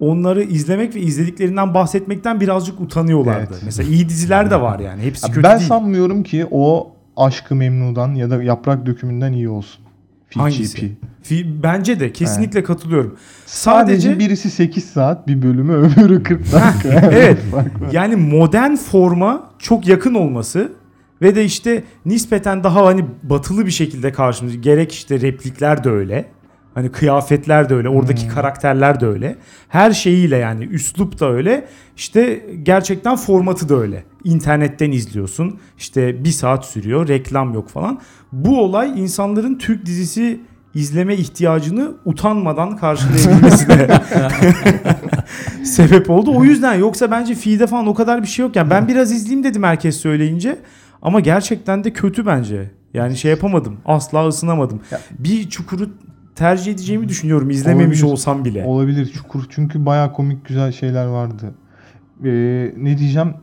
onları 0.00 0.42
izlemek 0.42 0.94
ve 0.94 1.00
izlediklerinden 1.00 1.74
bahsetmekten 1.74 2.40
birazcık 2.40 2.80
utanıyorlardı. 2.80 3.48
Evet. 3.52 3.62
Mesela 3.64 3.90
iyi 3.90 4.08
diziler 4.08 4.50
de 4.50 4.60
var 4.60 4.78
yani. 4.78 5.02
Hepsi 5.02 5.26
kötü 5.26 5.42
ben 5.42 5.58
değil. 5.58 5.68
sanmıyorum 5.68 6.22
ki 6.22 6.46
o 6.50 6.92
Aşkı 7.16 7.54
Memnu'dan 7.54 8.14
ya 8.14 8.30
da 8.30 8.42
Yaprak 8.42 8.86
Dökümünden 8.86 9.32
iyi 9.32 9.48
olsun. 9.48 9.84
Fi 10.28 10.40
Hangisi? 10.40 10.92
Fi- 11.24 11.62
Bence 11.62 12.00
de 12.00 12.12
kesinlikle 12.12 12.62
katılıyorum. 12.62 13.16
Sadece, 13.46 14.00
Sadece 14.00 14.18
birisi 14.18 14.50
8 14.50 14.84
saat 14.84 15.28
bir 15.28 15.42
bölümü 15.42 15.72
öbürü 15.72 16.22
40 16.22 16.52
dakika. 16.52 16.88
evet. 17.12 17.38
Yani 17.92 18.16
modern 18.16 18.74
forma 18.74 19.50
çok 19.58 19.88
yakın 19.88 20.14
olması 20.14 20.72
ve 21.22 21.34
de 21.34 21.44
işte 21.44 21.84
nispeten 22.06 22.64
daha 22.64 22.86
hani 22.86 23.04
batılı 23.22 23.66
bir 23.66 23.70
şekilde 23.70 24.12
karşımıza 24.12 24.56
gerek 24.56 24.92
işte 24.92 25.20
replikler 25.20 25.84
de 25.84 25.90
öyle. 25.90 26.26
Hani 26.78 26.92
kıyafetler 26.92 27.68
de 27.68 27.74
öyle, 27.74 27.88
oradaki 27.88 28.22
Hmm. 28.26 28.34
karakterler 28.34 29.00
de 29.00 29.06
öyle. 29.06 29.36
Her 29.68 29.92
şeyiyle 29.92 30.36
yani 30.36 30.64
üslup 30.64 31.20
da 31.20 31.30
öyle. 31.32 31.64
İşte 31.96 32.46
gerçekten 32.62 33.16
formatı 33.16 33.68
da 33.68 33.76
öyle. 33.76 34.04
İnternetten 34.24 34.92
izliyorsun. 34.92 35.58
İşte 35.78 36.24
bir 36.24 36.30
saat 36.30 36.66
sürüyor, 36.66 37.08
reklam 37.08 37.54
yok 37.54 37.68
falan. 37.68 38.00
Bu 38.32 38.60
olay 38.62 39.00
insanların 39.02 39.58
Türk 39.58 39.86
dizisi 39.86 40.40
izleme 40.74 41.14
ihtiyacını 41.14 41.92
utanmadan 42.04 42.76
karşılayabilmesine 42.76 43.88
sebep 45.64 46.10
oldu. 46.10 46.32
O 46.36 46.44
yüzden 46.44 46.74
yoksa 46.74 47.10
bence 47.10 47.34
feed'e 47.34 47.66
falan 47.66 47.86
o 47.86 47.94
kadar 47.94 48.22
bir 48.22 48.28
şey 48.28 48.46
yok. 48.46 48.56
Yani 48.56 48.70
ben 48.70 48.88
biraz 48.88 49.12
izleyeyim 49.12 49.44
dedim 49.44 49.62
herkes 49.62 49.96
söyleyince. 49.96 50.58
Ama 51.02 51.20
gerçekten 51.20 51.84
de 51.84 51.92
kötü 51.92 52.26
bence. 52.26 52.70
Yani 52.94 53.16
şey 53.16 53.30
yapamadım. 53.30 53.76
Asla 53.86 54.28
ısınamadım. 54.28 54.80
Ya- 54.90 55.00
Bir 55.18 55.48
çukuru 55.50 55.90
tercih 56.38 56.72
edeceğimi 56.72 57.08
düşünüyorum 57.08 57.50
izlememiş 57.50 57.98
Olabilir. 57.98 58.12
olsam 58.12 58.44
bile. 58.44 58.64
Olabilir 58.64 59.06
çukur 59.06 59.44
çünkü 59.48 59.86
baya 59.86 60.12
komik 60.12 60.44
güzel 60.44 60.72
şeyler 60.72 61.06
vardı. 61.06 61.54
Ee, 62.24 62.72
ne 62.76 62.98
diyeceğim? 62.98 63.34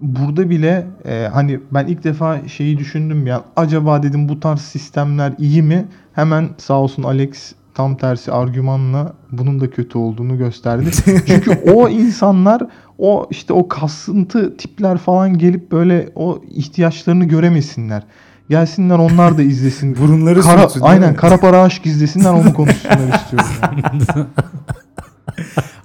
Burada 0.00 0.50
bile 0.50 0.86
e, 1.04 1.28
hani 1.32 1.60
ben 1.70 1.86
ilk 1.86 2.04
defa 2.04 2.48
şeyi 2.48 2.78
düşündüm 2.78 3.26
ya 3.26 3.44
acaba 3.56 4.02
dedim 4.02 4.28
bu 4.28 4.40
tarz 4.40 4.60
sistemler 4.60 5.32
iyi 5.38 5.62
mi? 5.62 5.86
Hemen 6.12 6.48
sağ 6.58 6.74
olsun 6.74 7.02
Alex 7.02 7.52
tam 7.74 7.96
tersi 7.96 8.32
argümanla 8.32 9.12
bunun 9.32 9.60
da 9.60 9.70
kötü 9.70 9.98
olduğunu 9.98 10.38
gösterdi. 10.38 10.90
Çünkü 11.26 11.50
o 11.74 11.88
insanlar 11.88 12.62
o 12.98 13.26
işte 13.30 13.52
o 13.52 13.68
kasıntı 13.68 14.56
tipler 14.56 14.98
falan 14.98 15.38
gelip 15.38 15.72
böyle 15.72 16.08
o 16.14 16.42
ihtiyaçlarını 16.50 17.24
göremesinler. 17.24 18.02
Gelsinler 18.50 18.98
onlar 18.98 19.38
da 19.38 19.42
izlesin. 19.42 19.96
Burunları 20.00 20.40
Kara, 20.40 20.60
sürtsün, 20.68 20.80
aynen 20.80 21.14
kara 21.14 21.40
para 21.40 21.62
aşk 21.62 21.86
izlesinler 21.86 22.30
onu 22.32 22.54
konuşsunlar 22.54 23.14
istiyorum. 23.18 23.48
yani. 23.62 24.02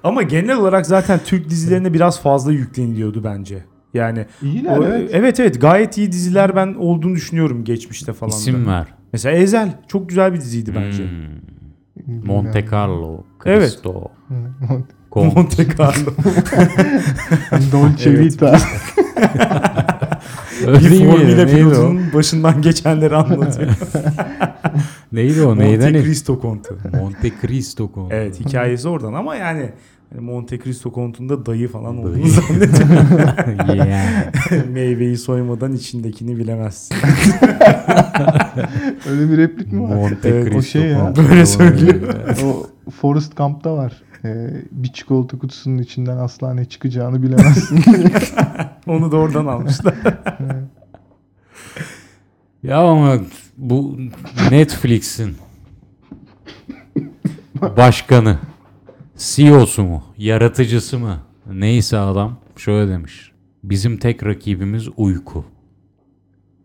Ama 0.04 0.22
genel 0.24 0.58
olarak 0.58 0.86
zaten 0.86 1.20
Türk 1.26 1.50
dizilerine 1.50 1.94
biraz 1.94 2.20
fazla 2.22 2.52
yükleniliyordu 2.52 3.24
bence. 3.24 3.64
Yani 3.94 4.26
İyiler 4.42 4.78
o- 4.78 4.84
evet. 4.86 5.10
evet 5.14 5.40
evet 5.40 5.62
gayet 5.62 5.98
iyi 5.98 6.12
diziler 6.12 6.56
ben 6.56 6.74
olduğunu 6.74 7.16
düşünüyorum 7.16 7.64
geçmişte 7.64 8.14
falan. 8.14 8.32
da. 8.32 8.36
İsim 8.36 8.68
ver. 8.68 8.86
Mesela 9.14 9.38
Ezel 9.38 9.70
çok 9.88 10.10
güzel 10.10 10.34
bir 10.34 10.42
diziydi 10.42 10.74
bence. 10.76 11.04
Hmm. 11.04 12.26
Monte 12.26 12.66
Carlo, 12.72 13.24
Evet. 13.46 13.70
Cristo, 13.72 14.12
Hmm. 14.28 14.38
Conte. 15.12 15.36
Monte 15.36 15.68
Carlo. 15.80 16.12
Dolce 17.72 18.10
Evet. 18.10 18.20
Vita. 18.20 18.58
Öyle 20.68 20.92
bir 20.92 21.08
o? 21.46 21.46
pilotunun 21.48 22.02
başından 22.14 22.62
geçenleri 22.62 23.16
anlatıyor. 23.16 23.72
Neydi 25.12 25.44
o? 25.44 25.58
Neyden? 25.58 25.86
Monte 25.86 26.00
it- 26.00 26.06
Cristo 26.06 26.40
kontu. 26.40 26.78
Monte 27.02 27.32
Cristo 27.42 27.92
Conte. 27.96 28.16
Evet 28.16 28.40
hikayesi 28.40 28.88
oradan 28.90 29.14
ama 29.14 29.36
yani 29.36 29.70
hani 30.10 30.22
Monte 30.22 30.60
Cristo 30.60 30.92
kontunda 30.92 31.46
dayı 31.46 31.68
falan 31.68 31.98
olduğunu 31.98 32.14
Dayı. 32.14 32.28
zannediyorum. 32.30 33.76
yani. 33.90 34.10
Meyveyi 34.74 35.18
soymadan 35.18 35.74
içindekini 35.74 36.38
bilemezsin. 36.38 36.96
Öyle 39.10 39.32
bir 39.32 39.38
replik 39.38 39.72
mi 39.74 39.84
var? 39.84 39.96
Monte 39.96 40.30
Evet, 40.30 40.48
o 40.48 40.50
Cristo 40.52 40.62
şey 40.80 40.82
ya. 40.82 41.14
Böyle 41.30 41.46
söylüyor. 41.46 42.14
o 42.46 42.68
Forrest 42.92 43.38
Gump'ta 43.38 43.78
var. 43.78 43.94
Ee, 44.26 44.50
bir 44.72 44.94
çikolata 44.94 45.40
kutusunun 45.40 45.78
içinden 45.78 46.18
asla 46.18 46.54
ne 46.54 46.66
çıkacağını 46.66 47.24
bilemezsin. 47.24 47.84
Onu 48.88 49.12
da 49.12 49.18
oradan 49.18 49.46
almışlar. 49.46 49.96
Ya 52.64 52.78
ama 52.78 53.18
bu 53.58 53.98
Netflix'in 54.52 55.36
başkanı, 57.78 58.38
CEO'su 59.18 59.84
mu, 59.84 60.04
yaratıcısı 60.18 61.00
mı, 61.00 61.18
neyse 61.54 61.98
adam 61.98 62.38
şöyle 62.58 62.92
demiş. 62.92 63.32
Bizim 63.64 63.98
tek 63.98 64.26
rakibimiz 64.26 64.88
uyku. 64.98 65.46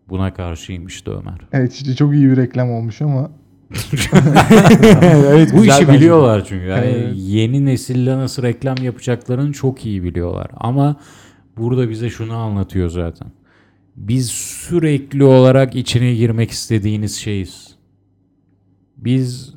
Buna 0.09 0.33
karşıyım 0.33 0.87
işte 0.87 1.11
Ömer. 1.11 1.39
evet 1.53 1.73
işte 1.73 1.95
çok 1.95 2.13
iyi 2.13 2.29
bir 2.29 2.37
reklam 2.37 2.71
olmuş 2.71 3.01
ama 3.01 3.31
evet, 5.01 5.53
Bu 5.53 5.65
işi 5.65 5.89
biliyorlar 5.89 6.45
çünkü. 6.45 6.65
Yani 6.65 6.85
Evet. 6.85 7.13
yeni 7.17 7.65
nesille 7.65 8.17
nasıl 8.17 8.43
reklam 8.43 8.77
yapacaklarını 8.83 9.53
çok 9.53 9.85
iyi 9.85 10.03
biliyorlar. 10.03 10.47
Ama 10.57 10.95
burada 11.57 11.89
bize 11.89 12.09
şunu 12.09 12.33
anlatıyor 12.33 12.89
zaten. 12.89 13.27
Biz 13.95 14.31
sürekli 14.31 15.23
olarak 15.23 15.75
içine 15.75 16.15
girmek 16.15 16.51
istediğiniz 16.51 17.15
şeyiz. 17.15 17.75
Biz 18.97 19.53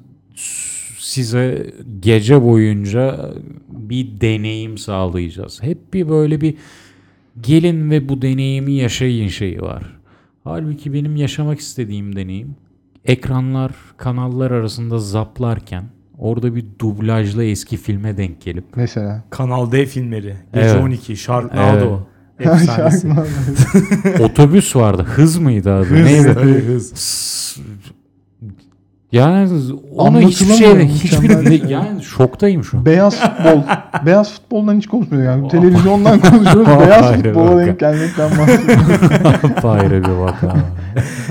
size 0.98 1.72
gece 2.00 2.42
boyunca 2.42 3.30
bir 3.68 4.20
deneyim 4.20 4.78
sağlayacağız. 4.78 5.62
Hep 5.62 5.94
bir 5.94 6.08
böyle 6.08 6.40
bir 6.40 6.54
gelin 7.40 7.90
ve 7.90 8.08
bu 8.08 8.22
deneyimi 8.22 8.72
yaşayın 8.72 9.28
şeyi 9.28 9.60
var. 9.60 9.96
Halbuki 10.44 10.92
benim 10.92 11.16
yaşamak 11.16 11.58
istediğim 11.58 12.16
deneyim 12.16 12.56
ekranlar 13.04 13.72
kanallar 13.96 14.50
arasında 14.50 14.98
zaplarken 14.98 15.84
orada 16.18 16.54
bir 16.54 16.64
dublajlı 16.80 17.44
eski 17.44 17.76
filme 17.76 18.16
denk 18.16 18.40
gelip 18.40 18.64
mesela. 18.76 19.24
Kanal 19.30 19.72
D 19.72 19.86
filmleri. 19.86 20.36
Gece 20.54 20.66
Evet. 20.66 20.82
12. 20.82 21.16
Sharknado. 21.16 22.00
Evet. 22.40 22.52
Efsanesi. 22.54 23.08
Otobüs 24.22 24.76
vardı. 24.76 25.02
Hız 25.02 25.38
mıydı 25.38 25.74
adı? 25.74 25.84
Hız, 25.84 26.00
Neydi? 26.04 26.34
tabii, 26.34 26.64
hız. 26.64 26.92
S- 26.94 27.60
Yani 29.12 29.48
ona 29.96 30.20
hiçbir 30.20 30.46
şey 30.54 30.78
hiçbir 30.88 31.48
şey. 31.48 31.62
yani 31.68 32.02
şoktayım 32.02 32.64
şu 32.64 32.78
an. 32.78 32.86
Beyaz 32.86 33.20
futbol. 33.20 33.62
beyaz 34.06 34.34
futboldan 34.34 34.76
hiç 34.76 34.86
konuşmuyoruz 34.86 35.26
yani. 35.26 35.48
Televizyondan 35.48 36.20
konuşuyoruz. 36.20 36.66
beyaz 36.80 37.04
Hayır, 37.04 37.24
futbola 37.24 37.50
bak. 37.56 37.66
denk 37.66 37.80
gelmekten 37.80 38.30
bahsediyoruz. 38.38 39.64
Ayrı 39.64 40.04
bir 40.04 40.08
vaka. 40.08 40.56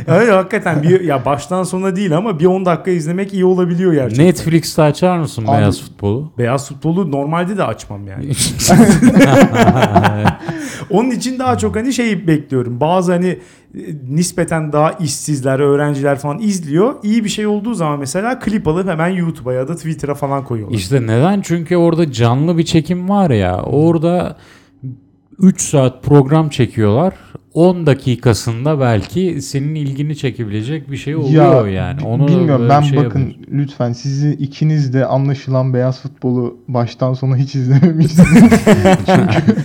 Evet 0.07 0.31
hakikaten 0.31 0.83
bir 0.83 1.01
ya 1.01 1.25
baştan 1.25 1.63
sona 1.63 1.95
değil 1.95 2.17
ama 2.17 2.39
bir 2.39 2.45
10 2.45 2.65
dakika 2.65 2.91
izlemek 2.91 3.33
iyi 3.33 3.45
olabiliyor 3.45 3.93
gerçekten. 3.93 4.25
Netflix'te 4.25 4.81
açar 4.81 5.17
mısın 5.17 5.43
Abi- 5.47 5.57
beyaz 5.57 5.81
futbolu? 5.81 6.31
Beyaz 6.37 6.67
futbolu 6.69 7.11
normalde 7.11 7.57
de 7.57 7.63
açmam 7.63 8.07
yani. 8.07 8.31
Onun 10.89 11.09
için 11.11 11.39
daha 11.39 11.57
çok 11.57 11.75
hani 11.75 11.93
şey 11.93 12.27
bekliyorum. 12.27 12.79
Bazı 12.79 13.11
hani 13.11 13.39
nispeten 14.09 14.73
daha 14.73 14.91
işsizler, 14.91 15.59
öğrenciler 15.59 16.19
falan 16.19 16.39
izliyor. 16.39 16.95
İyi 17.03 17.23
bir 17.23 17.29
şey 17.29 17.47
olduğu 17.47 17.73
zaman 17.73 17.99
mesela 17.99 18.39
klip 18.39 18.67
alıp 18.67 18.89
hemen 18.89 19.07
YouTube'a 19.07 19.53
ya 19.53 19.67
da 19.67 19.75
Twitter'a 19.75 20.15
falan 20.15 20.43
koyuyorlar. 20.43 20.77
İşte 20.77 21.01
neden? 21.01 21.41
Çünkü 21.41 21.75
orada 21.75 22.11
canlı 22.11 22.57
bir 22.57 22.63
çekim 22.63 23.09
var 23.09 23.29
ya. 23.29 23.61
Orada 23.61 24.37
3 25.39 25.61
saat 25.61 26.03
program 26.03 26.49
çekiyorlar. 26.49 27.13
10 27.53 27.85
dakikasında 27.85 28.79
belki 28.79 29.41
senin 29.41 29.75
ilgini 29.75 30.17
çekebilecek 30.17 30.91
bir 30.91 30.97
şey 30.97 31.15
oluyor 31.15 31.67
yani. 31.67 32.01
Onu 32.05 32.27
bilmiyorum 32.27 32.67
ben 32.69 32.81
şey 32.81 32.97
bakın 32.97 33.19
yapıyorsun. 33.19 33.45
lütfen 33.51 33.93
sizi 33.93 34.31
ikiniz 34.31 34.93
de 34.93 35.05
anlaşılan 35.05 35.73
beyaz 35.73 36.01
futbolu 36.01 36.57
baştan 36.67 37.13
sona 37.13 37.35
hiç 37.35 37.55
izlememişsiniz. 37.55 38.51
Çünkü 39.05 39.55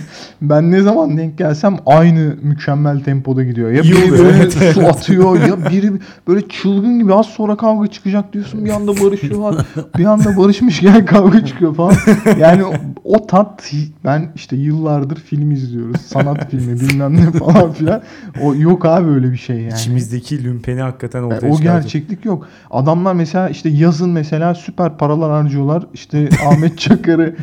ben 0.41 0.71
ne 0.71 0.81
zaman 0.81 1.17
denk 1.17 1.37
gelsem 1.37 1.77
aynı 1.85 2.35
mükemmel 2.41 3.03
tempoda 3.03 3.43
gidiyor. 3.43 3.71
Ya 3.71 3.83
biri 3.83 4.11
böyle 4.11 4.51
su 4.51 4.87
atıyor 4.87 5.47
ya 5.47 5.69
biri 5.71 5.91
böyle 6.27 6.47
çılgın 6.47 6.99
gibi 6.99 7.13
az 7.13 7.25
sonra 7.25 7.57
kavga 7.57 7.87
çıkacak 7.87 8.33
diyorsun 8.33 8.65
bir 8.65 8.69
anda 8.69 8.91
barışıyorlar. 8.91 9.65
bir 9.97 10.05
anda 10.05 10.37
barışmışken 10.37 11.05
kavga 11.05 11.45
çıkıyor 11.45 11.75
falan. 11.75 11.93
Yani 12.39 12.65
o, 12.65 12.73
o 13.03 13.27
tat 13.27 13.73
ben 14.05 14.31
işte 14.35 14.55
yıllardır 14.55 15.15
film 15.15 15.51
izliyoruz. 15.51 16.01
Sanat 16.01 16.51
filmi 16.51 16.79
bilmem 16.79 17.15
ne 17.15 17.31
falan 17.31 17.73
filan. 17.77 18.01
O 18.41 18.55
yok 18.55 18.85
abi 18.85 19.09
öyle 19.09 19.31
bir 19.31 19.37
şey 19.37 19.55
yani. 19.61 19.73
İçimizdeki 19.73 20.43
lümpeni 20.43 20.81
hakikaten 20.81 21.19
Yani 21.19 21.27
ortaya 21.33 21.47
o 21.47 21.57
çıkartıyor. 21.57 21.73
gerçeklik 21.81 22.25
yok. 22.25 22.47
Adamlar 22.71 23.13
mesela 23.13 23.49
işte 23.49 23.69
yazın 23.69 24.09
mesela 24.09 24.55
süper 24.55 24.97
paralar 24.97 25.31
harcıyorlar. 25.31 25.83
İşte 25.93 26.29
Ahmet 26.47 26.77
Çakar'ı 26.79 27.35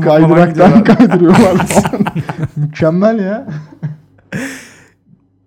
kaydıraktan 0.00 0.84
kaydırıyorlar 0.84 1.56
falan. 1.66 2.04
Mükemmel 2.56 3.18
ya. 3.18 3.46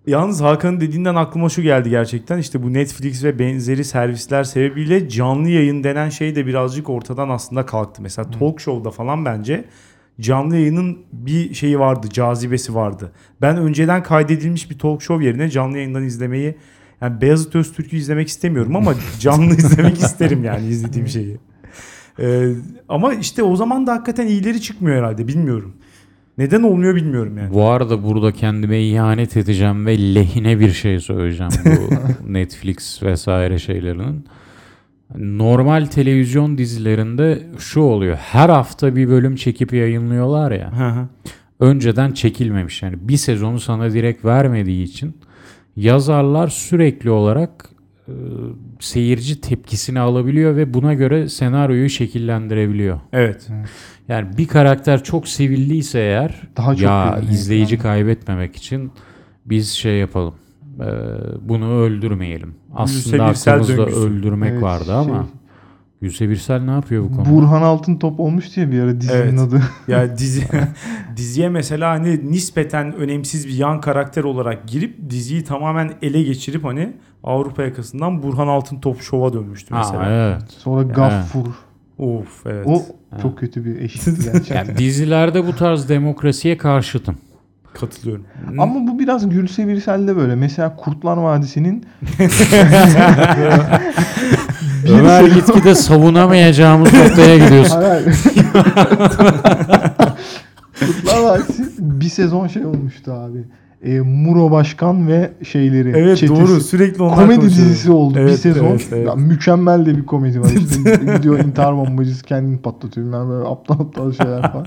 Yalnız 0.06 0.40
Hakan'ın 0.40 0.80
dediğinden 0.80 1.14
aklıma 1.14 1.48
şu 1.48 1.62
geldi 1.62 1.90
gerçekten. 1.90 2.38
İşte 2.38 2.62
bu 2.62 2.72
Netflix 2.72 3.24
ve 3.24 3.38
benzeri 3.38 3.84
servisler 3.84 4.44
sebebiyle 4.44 5.08
canlı 5.08 5.48
yayın 5.48 5.84
denen 5.84 6.08
şey 6.08 6.36
de 6.36 6.46
birazcık 6.46 6.90
ortadan 6.90 7.28
aslında 7.28 7.66
kalktı. 7.66 8.02
Mesela 8.02 8.30
talk 8.30 8.60
show'da 8.60 8.90
falan 8.90 9.24
bence 9.24 9.64
canlı 10.20 10.56
yayının 10.56 10.98
bir 11.12 11.54
şeyi 11.54 11.78
vardı, 11.78 12.06
cazibesi 12.10 12.74
vardı. 12.74 13.12
Ben 13.42 13.56
önceden 13.56 14.02
kaydedilmiş 14.02 14.70
bir 14.70 14.78
talk 14.78 15.02
show 15.02 15.24
yerine 15.24 15.50
canlı 15.50 15.76
yayından 15.76 16.04
izlemeyi 16.04 16.54
yani 17.00 17.20
Beyazıt 17.20 17.54
Öztürk'ü 17.54 17.96
izlemek 17.96 18.28
istemiyorum 18.28 18.76
ama 18.76 18.94
canlı 19.20 19.54
izlemek 19.54 19.98
isterim 19.98 20.44
yani 20.44 20.66
izlediğim 20.66 21.08
şeyi. 21.08 21.36
Ee, 22.20 22.48
ama 22.88 23.14
işte 23.14 23.42
o 23.42 23.56
zaman 23.56 23.86
da 23.86 23.92
hakikaten 23.92 24.26
iyileri 24.26 24.60
çıkmıyor 24.60 24.96
herhalde 24.96 25.28
bilmiyorum. 25.28 25.72
Neden 26.38 26.62
olmuyor 26.62 26.94
bilmiyorum 26.94 27.38
yani. 27.38 27.54
Bu 27.54 27.64
arada 27.64 28.02
burada 28.02 28.32
kendime 28.32 28.82
ihanet 28.82 29.36
edeceğim 29.36 29.86
ve 29.86 30.14
lehine 30.14 30.60
bir 30.60 30.72
şey 30.72 31.00
söyleyeceğim 31.00 31.52
bu 31.64 31.94
Netflix 32.32 33.02
vesaire 33.02 33.58
şeylerinin. 33.58 34.24
Normal 35.14 35.86
televizyon 35.86 36.58
dizilerinde 36.58 37.42
şu 37.58 37.80
oluyor. 37.80 38.16
Her 38.16 38.48
hafta 38.48 38.96
bir 38.96 39.08
bölüm 39.08 39.36
çekip 39.36 39.72
yayınlıyorlar 39.72 40.52
ya. 40.52 40.72
Hı 40.78 40.88
hı. 41.00 41.08
önceden 41.60 42.12
çekilmemiş. 42.12 42.82
Yani 42.82 42.96
bir 43.00 43.16
sezonu 43.16 43.60
sana 43.60 43.92
direkt 43.92 44.24
vermediği 44.24 44.84
için 44.84 45.16
yazarlar 45.76 46.48
sürekli 46.48 47.10
olarak 47.10 47.68
e, 48.08 48.12
seyirci 48.80 49.40
tepkisini 49.40 50.00
alabiliyor 50.00 50.56
ve 50.56 50.74
buna 50.74 50.94
göre 50.94 51.28
senaryoyu 51.28 51.88
şekillendirebiliyor. 51.88 53.00
evet. 53.12 53.48
Yani 54.08 54.38
bir 54.38 54.46
karakter 54.48 55.04
çok 55.04 55.28
sevildiyse 55.28 55.98
eğer 55.98 56.40
Daha 56.56 56.74
çok 56.74 56.82
ya 56.82 57.20
izleyici 57.30 57.74
yani. 57.74 57.82
kaybetmemek 57.82 58.56
için 58.56 58.92
biz 59.46 59.70
şey 59.70 59.96
yapalım. 59.98 60.34
E, 60.80 60.86
bunu 61.48 61.70
öldürmeyelim. 61.72 62.54
Aslında 62.74 63.28
Birsel 63.30 63.54
aklımızda 63.54 63.76
döngüsü. 63.76 64.00
öldürmek 64.00 64.52
Evet, 64.52 64.62
vardı 64.62 64.94
ama 64.94 65.06
şey- 65.14 65.22
Gülse 66.00 66.28
Birsel 66.28 66.60
ne 66.60 66.70
yapıyor 66.70 67.04
bu 67.04 67.16
konuda? 67.16 67.30
Burhan 67.30 67.62
Altıntop 67.62 68.20
olmuştu 68.20 68.60
ya 68.60 68.70
bir 68.72 68.80
ara 68.80 69.00
dizinin 69.00 69.16
Evet. 69.18 69.40
adı. 69.40 69.62
Ya 69.88 70.18
dizi 70.18 70.42
diziye 71.16 71.48
mesela 71.48 71.90
hani 71.90 72.30
nispeten 72.32 72.94
önemsiz 72.94 73.46
bir 73.48 73.54
yan 73.54 73.80
karakter 73.80 74.24
olarak 74.24 74.68
girip 74.68 75.10
diziyi 75.10 75.44
tamamen 75.44 75.92
ele 76.02 76.22
geçirip 76.22 76.64
hani 76.64 76.92
Avrupa 77.24 77.62
yakasından 77.62 78.22
Burhan 78.22 78.48
Altıntop 78.48 79.00
şova 79.02 79.32
dönmüştü 79.32 79.74
Ha, 79.74 79.78
mesela. 79.78 80.10
evet. 80.10 80.42
Sonra 80.50 80.82
Gaffur. 80.82 81.46
Of 81.98 82.46
evet. 82.46 82.66
O 82.66 82.82
çok 83.22 83.38
kötü 83.38 83.64
bir 83.64 83.80
eşlikti 83.80 84.24
gerçekten. 84.32 84.54
Yani 84.56 84.78
dizilerde 84.78 85.46
bu 85.46 85.56
tarz 85.56 85.88
demokrasiye 85.88 86.56
karşıtım. 86.56 87.16
Katılıyorum. 87.80 88.24
Ama 88.58 88.74
bu 88.86 88.98
biraz 88.98 89.28
Gülse 89.28 89.68
Birsel'de 89.68 90.16
böyle. 90.16 90.34
Mesela 90.34 90.76
Kurtlar 90.76 91.16
Vadisi'nin 91.16 91.84
Ömer 94.88 95.24
gitgide 95.24 95.74
savunamayacağımız 95.74 96.92
noktaya 96.94 97.38
gidiyorsun. 97.38 97.82
Hayır. 97.82 98.04
Kurtlar 100.80 101.22
Vadisi 101.22 101.64
bir 101.78 102.08
sezon 102.08 102.46
şey 102.46 102.64
olmuştu 102.66 103.12
abi. 103.12 103.44
E, 103.82 104.00
Muro 104.00 104.50
Başkan 104.50 105.08
ve 105.08 105.30
şeyleri. 105.42 105.88
Evet 105.96 106.18
çetesi. 106.18 106.40
doğru 106.40 106.60
sürekli 106.60 107.02
onlar 107.02 107.16
Komedi 107.16 107.40
konuşuyor. 107.40 107.66
dizisi 107.68 107.92
oldu 107.92 108.14
bir 108.14 108.20
Evet, 108.20 108.38
sezon. 108.38 108.64
evet, 108.66 108.88
evet. 108.92 109.06
Ya, 109.06 109.14
mükemmel 109.14 109.86
de 109.86 109.96
bir 109.96 110.06
komedi 110.06 110.40
var. 110.40 110.50
İşte 110.50 110.96
gidiyor 111.16 111.38
intihar 111.38 111.76
bombacısı 111.76 112.24
kendini 112.24 112.58
patlatıyor. 112.58 113.06
bilmem 113.06 113.28
böyle 113.30 113.48
aptal 113.48 113.80
aptal 113.80 114.12
şeyler 114.12 114.52
falan. 114.52 114.66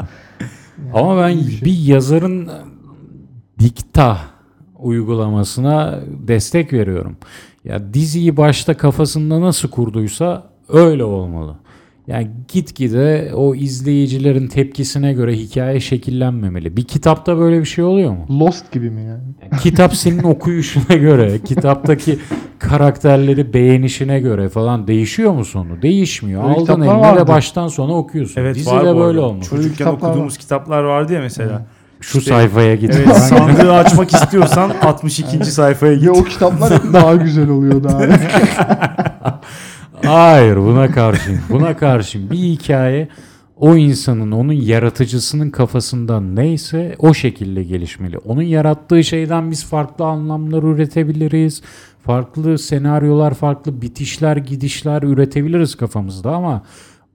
Ama 0.93 1.21
ben 1.21 1.37
bir 1.37 1.51
şey. 1.51 1.61
bir 1.65 1.77
yazarın 1.79 2.49
dikta 3.59 4.17
uygulamasına 4.79 5.99
destek 6.07 6.73
veriyorum. 6.73 7.17
Ya 7.63 7.93
diziyi 7.93 8.37
başta 8.37 8.77
kafasında 8.77 9.41
nasıl 9.41 9.69
kurduysa 9.69 10.49
öyle 10.69 11.03
olmalı. 11.03 11.55
Yani 12.07 12.27
gitgide 12.47 13.31
o 13.35 13.55
izleyicilerin 13.55 14.47
tepkisine 14.47 15.13
göre 15.13 15.33
hikaye 15.33 15.79
şekillenmemeli. 15.79 16.77
Bir 16.77 16.83
kitapta 16.83 17.37
böyle 17.37 17.59
bir 17.59 17.65
şey 17.65 17.83
oluyor 17.83 18.11
mu? 18.11 18.25
Lost 18.39 18.71
gibi 18.71 18.89
mi 18.89 19.01
yani? 19.01 19.23
Yani 19.41 19.61
kitap 19.61 19.95
senin 19.95 20.23
okuyuşuna 20.23 20.95
göre, 20.95 21.39
kitaptaki 21.39 22.19
karakterleri 22.59 23.53
beğenişine 23.53 24.19
göre 24.19 24.49
falan 24.49 24.87
değişiyor 24.87 25.31
mu 25.31 25.45
sonu? 25.45 25.81
Değişmiyor. 25.81 26.43
Öyle 26.43 26.59
Aldın 26.59 26.81
eline 26.81 27.17
de 27.17 27.27
baştan 27.27 27.67
sona 27.67 27.93
okuyorsun. 27.93 28.41
Evet 28.41 28.55
Dizide 28.55 28.75
var 28.75 28.97
böyle 28.97 29.19
olmalı. 29.19 29.43
Çocukken 29.43 29.71
kitaplar 29.71 30.09
okuduğumuz 30.09 30.37
kitaplar 30.37 30.83
vardı 30.83 31.13
ya 31.13 31.21
mesela. 31.21 31.65
Şu 32.01 32.17
İşte- 32.17 32.29
sayfaya 32.31 32.75
git. 32.75 32.95
Evet 32.95 33.17
sandığı 33.17 33.73
açmak 33.73 34.13
istiyorsan 34.13 34.71
62. 34.81 35.45
sayfaya 35.45 35.93
git. 35.93 36.03
Ya 36.03 36.11
o 36.11 36.23
kitaplar 36.23 36.73
hep 36.73 36.93
daha 36.93 37.15
güzel 37.15 37.49
oluyordu 37.49 37.87
abi. 37.93 38.13
Hayır 40.05 40.57
buna 40.57 40.91
karşıyım. 40.91 41.41
Buna 41.49 41.77
karşıyım. 41.77 42.29
Bir 42.31 42.37
hikaye 42.37 43.07
o 43.57 43.75
insanın, 43.75 44.31
onun 44.31 44.53
yaratıcısının 44.53 45.49
kafasından 45.49 46.35
neyse 46.35 46.95
o 46.99 47.13
şekilde 47.13 47.63
gelişmeli. 47.63 48.17
Onun 48.17 48.41
yarattığı 48.41 49.03
şeyden 49.03 49.51
biz 49.51 49.65
farklı 49.65 50.05
anlamlar 50.05 50.63
üretebiliriz. 50.63 51.61
Farklı 52.05 52.57
senaryolar, 52.57 53.33
farklı 53.33 53.81
bitişler, 53.81 54.37
gidişler 54.37 55.03
üretebiliriz 55.03 55.75
kafamızda 55.75 56.31
ama 56.31 56.63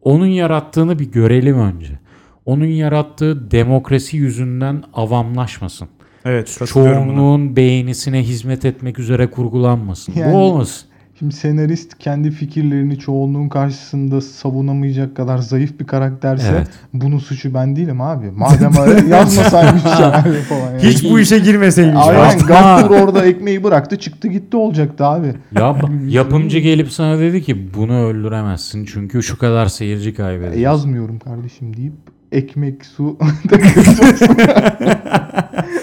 onun 0.03 0.27
yarattığını 0.27 0.99
bir 0.99 1.13
görelim 1.13 1.59
önce. 1.59 1.99
Onun 2.47 2.65
yarattığı 2.67 3.51
demokrasi 3.51 4.17
yüzünden 4.17 4.83
avamlaşmasın. 4.95 5.89
Evet 6.25 6.57
katılıyorum 6.59 7.03
buna. 7.09 7.15
Çoğunluğun 7.17 7.57
beğenisine 7.57 8.23
hizmet 8.23 8.65
etmek 8.65 8.99
üzere 8.99 9.27
kurgulanmasın. 9.31 10.13
Yani- 10.17 10.33
Bu 10.33 10.37
olmasın. 10.37 10.89
Şimdi 11.19 11.35
senarist 11.35 11.99
kendi 11.99 12.31
fikirlerini 12.31 12.99
çoğunluğun 12.99 13.49
karşısında 13.49 14.21
savunamayacak 14.21 15.17
kadar 15.17 15.39
zayıf 15.39 15.81
bir 15.81 15.87
karakterse 15.87 16.49
Evet. 16.57 16.69
bunun 16.93 17.19
suçu 17.19 17.55
ben 17.55 17.77
değilim 17.77 18.01
abi. 18.01 18.31
Madem 18.31 18.73
öyle 18.87 19.09
yazmasaymış 19.15 19.83
senaryo 19.83 20.33
falan. 20.49 20.71
Yani. 20.73 20.83
Hiç 20.83 21.11
bu 21.11 21.21
işe 21.21 21.39
girmeseymiş. 21.39 22.07
Aynen. 22.07 22.39
Gaffur 22.39 22.91
orada 22.91 23.25
ekmeği 23.27 23.65
bıraktı 23.65 23.99
çıktı 23.99 24.29
gitti 24.29 24.57
olacaktı 24.57 25.05
abi. 25.07 25.35
Ya 25.59 25.77
yapımcı 26.09 26.59
gelip 26.59 26.93
sana 26.93 27.19
dedi 27.19 27.43
ki 27.43 27.75
bunu 27.75 28.01
öldüremezsin 28.05 28.85
çünkü 28.85 29.23
şu 29.23 29.39
kadar 29.39 29.67
seyirci 29.67 30.15
kaybedeceksin. 30.15 30.61
yazmıyorum 30.63 31.19
kardeşim 31.19 31.77
deyip 31.77 31.93
ekmek 32.35 32.85
su 32.85 33.19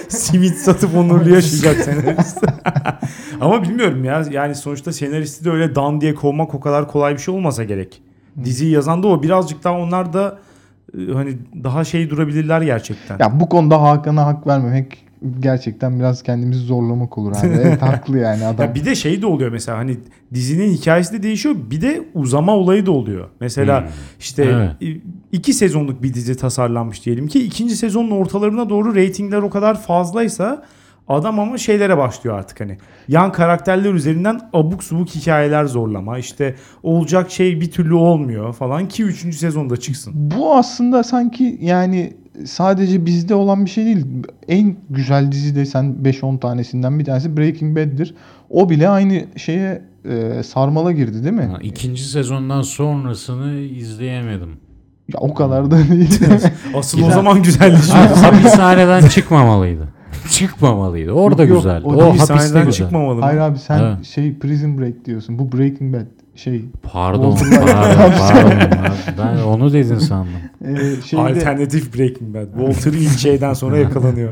simit 0.09 0.57
satıp 0.57 0.95
onurlu 0.95 1.29
yaşayacak 1.29 1.75
senarist. 1.75 2.43
Ama 3.41 3.63
bilmiyorum 3.63 4.03
ya. 4.03 4.23
Yani 4.31 4.55
sonuçta 4.55 4.93
senaristi 4.93 5.45
de 5.45 5.49
öyle 5.49 5.75
dan 5.75 6.01
diye 6.01 6.15
kovmak 6.15 6.55
o 6.55 6.59
kadar 6.59 6.87
kolay 6.87 7.13
bir 7.13 7.19
şey 7.19 7.33
olmasa 7.33 7.63
gerek. 7.63 8.01
Diziyi 8.43 8.71
yazan 8.71 9.03
da 9.03 9.07
o. 9.07 9.23
Birazcık 9.23 9.63
daha 9.63 9.77
onlar 9.77 10.13
da 10.13 10.39
e, 10.97 11.13
hani 11.13 11.37
daha 11.63 11.83
şey 11.83 12.09
durabilirler 12.09 12.61
gerçekten. 12.61 13.17
Ya 13.19 13.39
bu 13.39 13.49
konuda 13.49 13.81
Hakan'a 13.81 14.25
hak 14.25 14.47
vermemek 14.47 15.10
gerçekten 15.39 15.99
biraz 15.99 16.23
kendimizi 16.23 16.65
zorlamak 16.65 17.17
olur 17.17 17.31
abi. 17.31 17.47
Evet 17.47 17.81
haklı 17.81 18.17
yani 18.17 18.45
adam. 18.45 18.65
Ya 18.65 18.75
bir 18.75 18.85
de 18.85 18.95
şey 18.95 19.21
de 19.21 19.25
oluyor 19.25 19.51
mesela 19.51 19.77
hani 19.77 19.97
dizinin 20.33 20.71
hikayesi 20.71 21.13
de 21.13 21.23
değişiyor. 21.23 21.55
Bir 21.71 21.81
de 21.81 22.03
uzama 22.13 22.55
olayı 22.55 22.85
da 22.85 22.91
oluyor. 22.91 23.29
Mesela 23.39 23.81
Hmm. 23.81 23.87
işte 24.19 24.43
Evet. 24.43 25.01
iki 25.31 25.53
sezonluk 25.53 26.03
bir 26.03 26.13
dizi 26.13 26.37
tasarlanmış 26.37 27.05
diyelim 27.05 27.27
ki 27.27 27.43
ikinci 27.45 27.75
sezonun 27.75 28.11
ortalarına 28.11 28.69
doğru 28.69 28.95
reytingler 28.95 29.37
o 29.41 29.49
kadar 29.49 29.81
fazlaysa 29.81 30.63
adam 31.07 31.39
ama 31.39 31.57
şeylere 31.57 31.97
başlıyor 31.97 32.39
artık 32.39 32.59
hani 32.59 32.77
yan 33.07 33.31
karakterler 33.31 33.93
üzerinden 33.93 34.39
abuk 34.53 34.83
subuk 34.83 35.09
hikayeler 35.09 35.65
zorlama 35.65 36.17
işte 36.17 36.55
olacak 36.83 37.31
şey 37.31 37.61
bir 37.61 37.71
türlü 37.71 37.93
olmuyor 37.93 38.53
falan 38.53 38.87
ki 38.87 39.03
üçüncü 39.03 39.37
sezonda 39.37 39.77
çıksın. 39.77 40.13
Bu 40.15 40.55
aslında 40.55 41.03
sanki 41.03 41.57
yani 41.61 42.13
sadece 42.45 43.05
bizde 43.05 43.35
olan 43.35 43.65
bir 43.65 43.69
şey 43.69 43.85
değil. 43.85 44.05
En 44.47 44.75
güzel 44.89 45.31
dizi 45.31 45.55
desen 45.55 45.95
5-10 46.03 46.39
tanesinden 46.39 46.99
bir 46.99 47.05
tanesi 47.05 47.37
Breaking 47.37 47.77
Bad'dir. 47.77 48.15
O 48.49 48.69
bile 48.69 48.89
aynı 48.89 49.25
şeye 49.35 49.81
e, 50.09 50.43
sarmala 50.43 50.91
girdi 50.91 51.23
değil 51.23 51.33
mi? 51.35 51.41
Ha, 51.45 51.57
İkinci 51.61 52.03
sezondan 52.03 52.61
sonrasını 52.61 53.53
izleyemedim. 53.59 54.49
Ya 55.13 55.19
o 55.19 55.33
kadar 55.33 55.71
da 55.71 55.77
değil. 55.89 56.19
Asıl 56.75 56.97
Güzel. 56.97 57.11
o 57.11 57.13
zaman. 57.15 57.41
Ha, 57.89 58.21
hapishaneden 58.23 59.07
çıkmamalıydı. 59.07 59.87
Çıkmamalıydı. 60.29 61.11
Orada 61.11 61.41
Yok, 61.43 61.49
yok, 61.49 61.57
güzel. 61.63 61.81
o 61.83 61.93
O, 61.93 62.09
Hapishaneden 62.09 62.65
güzel. 62.65 62.71
çıkmamalı 62.71 63.15
mı? 63.15 63.21
Hayır 63.21 63.39
abi 63.39 63.59
sen 63.59 63.79
Evet. 63.83 64.05
şey 64.05 64.37
Prison 64.39 64.77
Break 64.77 65.05
diyorsun. 65.05 65.39
Bu 65.39 65.51
Breaking 65.51 65.95
Bad 65.95 66.05
şey 66.35 66.65
Pardon, 66.93 67.37
pardon, 67.37 68.11
pardon. 68.17 68.51
Ben 69.17 69.37
onu 69.43 69.73
dedin 69.73 69.97
sandım. 69.99 70.31
e, 70.65 71.01
şeyde 71.01 71.23
Alternatif 71.23 71.97
Breaking 71.97 72.35
Bad. 72.35 72.45
Walter 72.67 72.93
ilk 72.99 73.19
şeyden 73.19 73.53
sonra 73.53 73.77
yakalanıyor. 73.77 74.31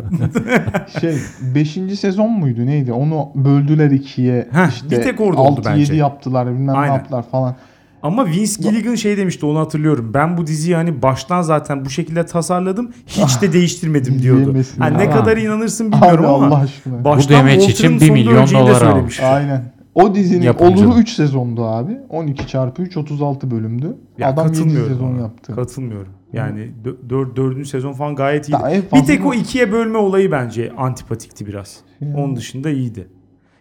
şey 1.02 1.16
5. 1.56 1.80
sezon 2.00 2.32
muydu 2.32 2.66
neydi? 2.66 2.93
Onu 2.93 3.30
böldüler 3.36 3.91
ikiye. 3.91 4.47
Heh, 4.52 4.70
işte 4.70 4.89
bir 4.91 5.04
tek 5.04 5.22
orada 5.22 5.41
oldu 5.41 5.62
6-7 5.62 5.66
bence. 5.66 5.95
yaptılar 5.95 6.47
bilmem 6.47 6.76
Aynen. 6.76 6.89
ne 6.89 6.97
yaptılar 6.97 7.26
falan. 7.32 7.56
Ama 8.04 8.26
Vince 8.26 8.54
Gilligan 8.62 8.95
şey 8.95 9.18
demişti 9.18 9.45
onu 9.45 9.60
hatırlıyorum. 9.60 10.12
Ben 10.14 10.38
bu 10.38 10.47
diziyi 10.47 10.76
hani 10.76 11.02
baştan 11.02 11.41
zaten 11.41 11.86
bu 11.86 11.89
şekilde 11.89 12.26
tasarladım. 12.26 12.91
Hiç 13.08 13.41
de 13.41 13.54
değiştirmedim 13.54 14.22
diyordu. 14.22 14.47
Yemesin 14.47 14.82
Ha, 14.82 14.88
ya. 14.89 14.97
ne 14.97 15.10
kadar 15.10 15.38
inanırsın 15.38 15.88
Abi 15.91 15.95
bilmiyorum 15.95 16.26
ama. 16.26 16.45
Allah 16.45 16.58
aşkına. 16.64 17.04
Baştan 17.06 17.36
Bu 17.36 17.39
demeç 17.39 17.70
için 17.70 17.93
bir 17.95 18.00
sonunda 18.00 18.14
milyon 18.14 18.36
öleceğini 18.38 18.66
de 18.68 18.70
dolar 18.70 18.80
söylemişti. 18.80 19.26
Aynen. 19.26 19.64
O 19.96 20.16
dizinin 20.16 20.42
Yapımcılık. 20.42 20.88
oluru 20.90 21.00
3 21.00 21.10
sezondu 21.10 21.66
abi. 21.66 21.98
12 22.10 22.48
çarpı 22.48 22.82
3 22.82 22.98
36 22.98 23.52
bölümdü. 23.52 23.98
Ya 24.18 24.28
Adam 24.30 24.48
7 24.48 24.54
katılmıyorum 24.58 24.94
sezon 24.94 25.14
ona. 25.14 25.22
yaptı. 25.22 25.56
Katılmıyorum. 25.56 26.12
Yani 26.34 26.72
dö- 26.86 27.10
dör, 27.10 27.36
dördüncü 27.36 27.70
sezon 27.70 27.94
falan 27.94 28.16
gayet 28.16 28.50
iyiydi. 28.50 28.84
Bir 28.96 29.04
tek 29.06 29.26
o 29.26 29.34
ikiye 29.34 29.72
bölme 29.72 29.98
olayı 29.98 30.32
bence 30.32 30.72
antipatikti 30.78 31.48
biraz. 31.48 31.78
Ya. 32.02 32.08
Onun 32.18 32.36
dışında 32.36 32.70
iyiydi. 32.70 33.08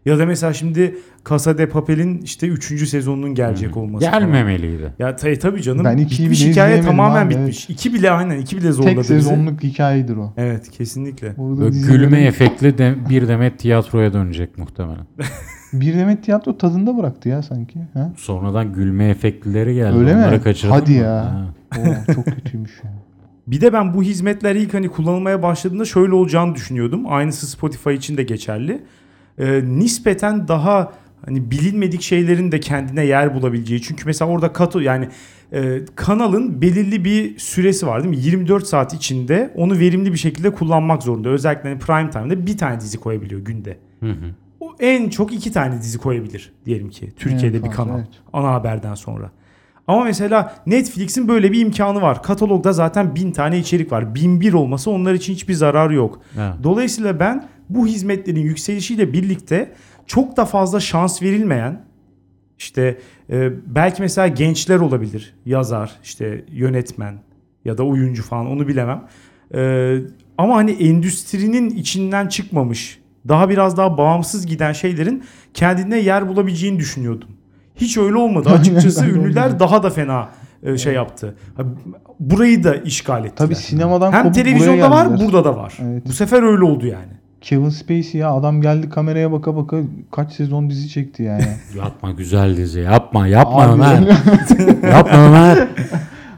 Ya 0.04 0.18
da 0.18 0.26
mesela 0.26 0.52
şimdi 0.52 0.96
Casa 1.28 1.58
de 1.58 1.68
Papel'in 1.68 2.18
işte 2.18 2.48
üçüncü 2.48 2.86
sezonunun 2.86 3.34
gelecek 3.34 3.76
olması. 3.76 4.06
falan. 4.06 4.20
Gelmemeliydi. 4.20 4.92
Ya 4.98 5.16
tabii 5.16 5.38
tabii 5.38 5.62
canım. 5.62 5.84
Ben 5.84 5.98
bitmiş 5.98 6.20
bile 6.20 6.50
hikaye 6.50 6.80
tamamen 6.80 7.26
abi, 7.26 7.30
bitmiş. 7.34 7.70
İki 7.70 7.94
bile 7.94 8.10
aynen 8.10 8.38
iki 8.38 8.56
bile 8.56 8.72
zorladı 8.72 8.90
Tek 8.90 8.98
bizi. 8.98 9.08
sezonluk 9.14 9.62
hikayedir 9.62 10.16
o. 10.16 10.32
Evet 10.36 10.70
kesinlikle. 10.70 11.34
Gülme 11.88 12.20
efektli 12.24 12.78
de 12.78 12.94
bir 13.10 13.28
demet 13.28 13.58
tiyatroya 13.58 14.12
dönecek 14.12 14.58
muhtemelen. 14.58 15.06
Bir 15.72 15.94
demet 15.94 16.24
tiyatro 16.24 16.58
tadında 16.58 16.98
bıraktı 16.98 17.28
ya 17.28 17.42
sanki. 17.42 17.78
Ha? 17.94 18.12
Sonradan 18.16 18.72
gülme 18.72 19.08
efektlileri 19.08 19.74
geldi. 19.74 19.98
Öyle 19.98 20.14
mi? 20.14 20.20
Onları 20.20 20.42
kaçırdın 20.42 20.72
Hadi 20.72 20.90
mı? 20.90 20.96
ya. 20.96 21.24
Ha. 21.24 21.46
Oo, 21.78 22.14
çok 22.14 22.24
kötüymüş 22.24 22.80
ya. 22.84 22.92
Bir 23.46 23.60
de 23.60 23.72
ben 23.72 23.94
bu 23.94 24.02
hizmetler 24.02 24.54
ilk 24.54 24.74
hani 24.74 24.88
kullanılmaya 24.88 25.42
başladığında 25.42 25.84
şöyle 25.84 26.14
olacağını 26.14 26.54
düşünüyordum. 26.54 27.04
Aynısı 27.08 27.46
Spotify 27.46 27.90
için 27.90 28.16
de 28.16 28.22
geçerli. 28.22 28.82
Ee, 29.38 29.62
nispeten 29.64 30.48
daha 30.48 30.92
hani 31.26 31.50
bilinmedik 31.50 32.02
şeylerin 32.02 32.52
de 32.52 32.60
kendine 32.60 33.04
yer 33.04 33.34
bulabileceği. 33.34 33.82
Çünkü 33.82 34.02
mesela 34.06 34.30
orada 34.30 34.52
katı 34.52 34.78
yani 34.78 35.08
e, 35.52 35.80
kanalın 35.94 36.62
belirli 36.62 37.04
bir 37.04 37.38
süresi 37.38 37.86
var 37.86 38.04
değil 38.04 38.16
mi? 38.16 38.22
24 38.22 38.66
saat 38.66 38.94
içinde 38.94 39.52
onu 39.56 39.78
verimli 39.78 40.12
bir 40.12 40.18
şekilde 40.18 40.52
kullanmak 40.52 41.02
zorunda. 41.02 41.28
Özellikle 41.28 41.68
hani 41.68 41.78
prime 41.78 42.10
time'da 42.10 42.46
bir 42.46 42.58
tane 42.58 42.80
dizi 42.80 42.98
koyabiliyor 42.98 43.40
günde. 43.40 43.78
Hı 44.00 44.10
hı. 44.10 44.34
O 44.60 44.76
en 44.80 45.08
çok 45.08 45.32
iki 45.32 45.52
tane 45.52 45.78
dizi 45.78 45.98
koyabilir 45.98 46.52
diyelim 46.64 46.90
ki 46.90 47.12
Türkiye'de 47.16 47.56
En 47.56 47.64
bir 47.64 47.70
kanal 47.70 47.98
evet. 47.98 48.08
ana 48.32 48.52
haberden 48.52 48.94
sonra. 48.94 49.30
Ama 49.86 50.04
mesela 50.04 50.54
Netflix'in 50.66 51.28
böyle 51.28 51.52
bir 51.52 51.60
imkanı 51.60 52.02
var. 52.02 52.22
Katalogda 52.22 52.72
zaten 52.72 53.14
bin 53.14 53.32
tane 53.32 53.58
içerik 53.58 53.92
var. 53.92 54.14
Bin 54.14 54.40
bir 54.40 54.52
olması 54.52 54.90
onlar 54.90 55.14
için 55.14 55.32
hiçbir 55.32 55.54
zarar 55.54 55.90
yok. 55.90 56.20
Ha. 56.36 56.56
Dolayısıyla 56.62 57.20
ben 57.20 57.48
bu 57.68 57.86
hizmetlerin 57.86 58.40
yükselişiyle 58.40 59.12
birlikte 59.12 59.72
çok 60.06 60.36
da 60.36 60.44
fazla 60.44 60.80
şans 60.80 61.22
verilmeyen 61.22 61.84
işte 62.58 62.98
e, 63.30 63.50
belki 63.74 64.02
mesela 64.02 64.28
gençler 64.28 64.78
olabilir. 64.78 65.34
Yazar, 65.46 65.96
işte 66.02 66.44
yönetmen 66.52 67.18
ya 67.64 67.78
da 67.78 67.82
oyuncu 67.82 68.22
falan 68.22 68.46
onu 68.46 68.68
bilemem. 68.68 69.04
E, 69.54 69.94
ama 70.38 70.56
hani 70.56 70.70
endüstrinin 70.70 71.70
içinden 71.70 72.28
çıkmamış, 72.28 73.00
daha 73.28 73.48
biraz 73.48 73.76
daha 73.76 73.98
bağımsız 73.98 74.46
giden 74.46 74.72
şeylerin 74.72 75.22
kendine 75.54 75.98
yer 75.98 76.28
bulabileceğini 76.28 76.78
düşünüyordum. 76.78 77.28
Hiç 77.76 77.98
öyle 77.98 78.16
olmadı. 78.16 78.48
Açıkçası 78.48 79.06
ünlüler 79.10 79.60
daha 79.60 79.82
da 79.82 79.90
fena 79.90 80.28
e, 80.62 80.78
şey 80.78 80.94
yaptı. 80.94 81.34
Burayı 82.20 82.64
da 82.64 82.74
işgal 82.74 83.18
ettiler. 83.18 83.36
Tabii 83.36 83.54
sinemadan 83.54 84.12
Hem 84.12 84.32
televizyonda 84.32 84.90
var, 84.90 85.06
geldiler. 85.06 85.26
burada 85.26 85.44
da 85.44 85.56
var. 85.56 85.78
Evet. 85.82 86.02
Bu 86.06 86.12
sefer 86.12 86.42
öyle 86.42 86.64
oldu 86.64 86.86
yani. 86.86 87.18
Kevin 87.40 87.68
Spacey 87.68 88.20
ya 88.20 88.30
adam 88.32 88.60
geldi 88.60 88.88
kameraya 88.88 89.32
baka 89.32 89.56
baka 89.56 89.76
kaç 90.10 90.32
sezon 90.32 90.70
dizi 90.70 90.88
çekti 90.88 91.22
yani. 91.22 91.44
Yapma 91.78 92.10
güzel 92.10 92.56
dizi. 92.56 92.80
Yapma 92.80 93.26
yapma 93.26 93.62
Abi, 93.62 93.72
Ömer. 93.72 94.02
yapma 94.92 95.18
Ömer. 95.26 95.68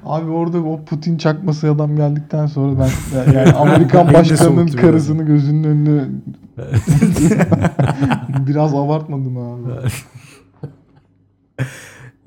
Abi 0.04 0.30
orada 0.30 0.58
o 0.58 0.84
Putin 0.84 1.18
çakması 1.18 1.70
adam 1.72 1.96
geldikten 1.96 2.46
sonra 2.46 2.84
ben 3.14 3.32
yani 3.32 3.52
Amerikan 3.52 4.14
başkanının 4.14 4.66
karısını 4.66 5.22
gözünün 5.22 5.64
önüne 5.64 6.04
biraz 8.46 8.74
abartmadım 8.74 9.36
abi. 9.36 9.70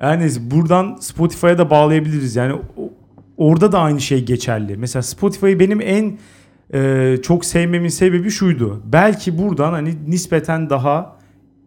Yani 0.02 0.30
buradan 0.42 0.98
Spotify'a 1.00 1.58
da 1.58 1.70
bağlayabiliriz. 1.70 2.36
Yani 2.36 2.56
orada 3.38 3.72
da 3.72 3.80
aynı 3.80 4.02
şey 4.02 4.26
geçerli. 4.26 4.78
Mesela 4.78 5.04
Spotify'ı 5.04 5.60
benim 5.60 5.82
en 5.82 6.18
e, 6.74 7.18
çok 7.24 7.46
sevmemin 7.46 7.90
sebebi 7.90 8.30
şuydu. 8.30 8.82
Belki 8.86 9.38
buradan 9.38 9.74
hani 9.74 9.96
nispeten 10.08 10.70
daha 10.70 11.16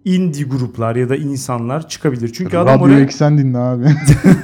indie 0.05 0.45
gruplar 0.45 0.97
ya 0.97 1.09
da 1.09 1.17
insanlar 1.17 1.89
çıkabilir. 1.89 2.33
Çünkü 2.33 2.57
adam 2.57 2.75
Radyo 2.75 2.87
oraya 2.87 3.01
eksen 3.01 3.39
dinle 3.39 3.59
abi. 3.59 3.87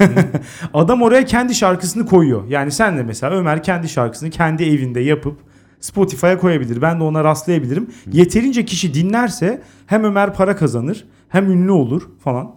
adam 0.74 1.02
oraya 1.02 1.24
kendi 1.24 1.54
şarkısını 1.54 2.06
koyuyor. 2.06 2.48
Yani 2.48 2.70
sen 2.70 2.98
de 2.98 3.02
mesela 3.02 3.36
Ömer 3.36 3.62
kendi 3.62 3.88
şarkısını 3.88 4.30
kendi 4.30 4.64
evinde 4.64 5.00
yapıp 5.00 5.38
Spotify'a 5.82 6.38
koyabilir. 6.38 6.82
Ben 6.82 7.00
de 7.00 7.04
ona 7.04 7.24
rastlayabilirim. 7.24 7.86
Yeterince 8.12 8.64
kişi 8.64 8.94
dinlerse 8.94 9.62
hem 9.86 10.04
Ömer 10.04 10.34
para 10.34 10.56
kazanır 10.56 11.04
hem 11.28 11.50
ünlü 11.50 11.70
olur 11.70 12.02
falan. 12.18 12.54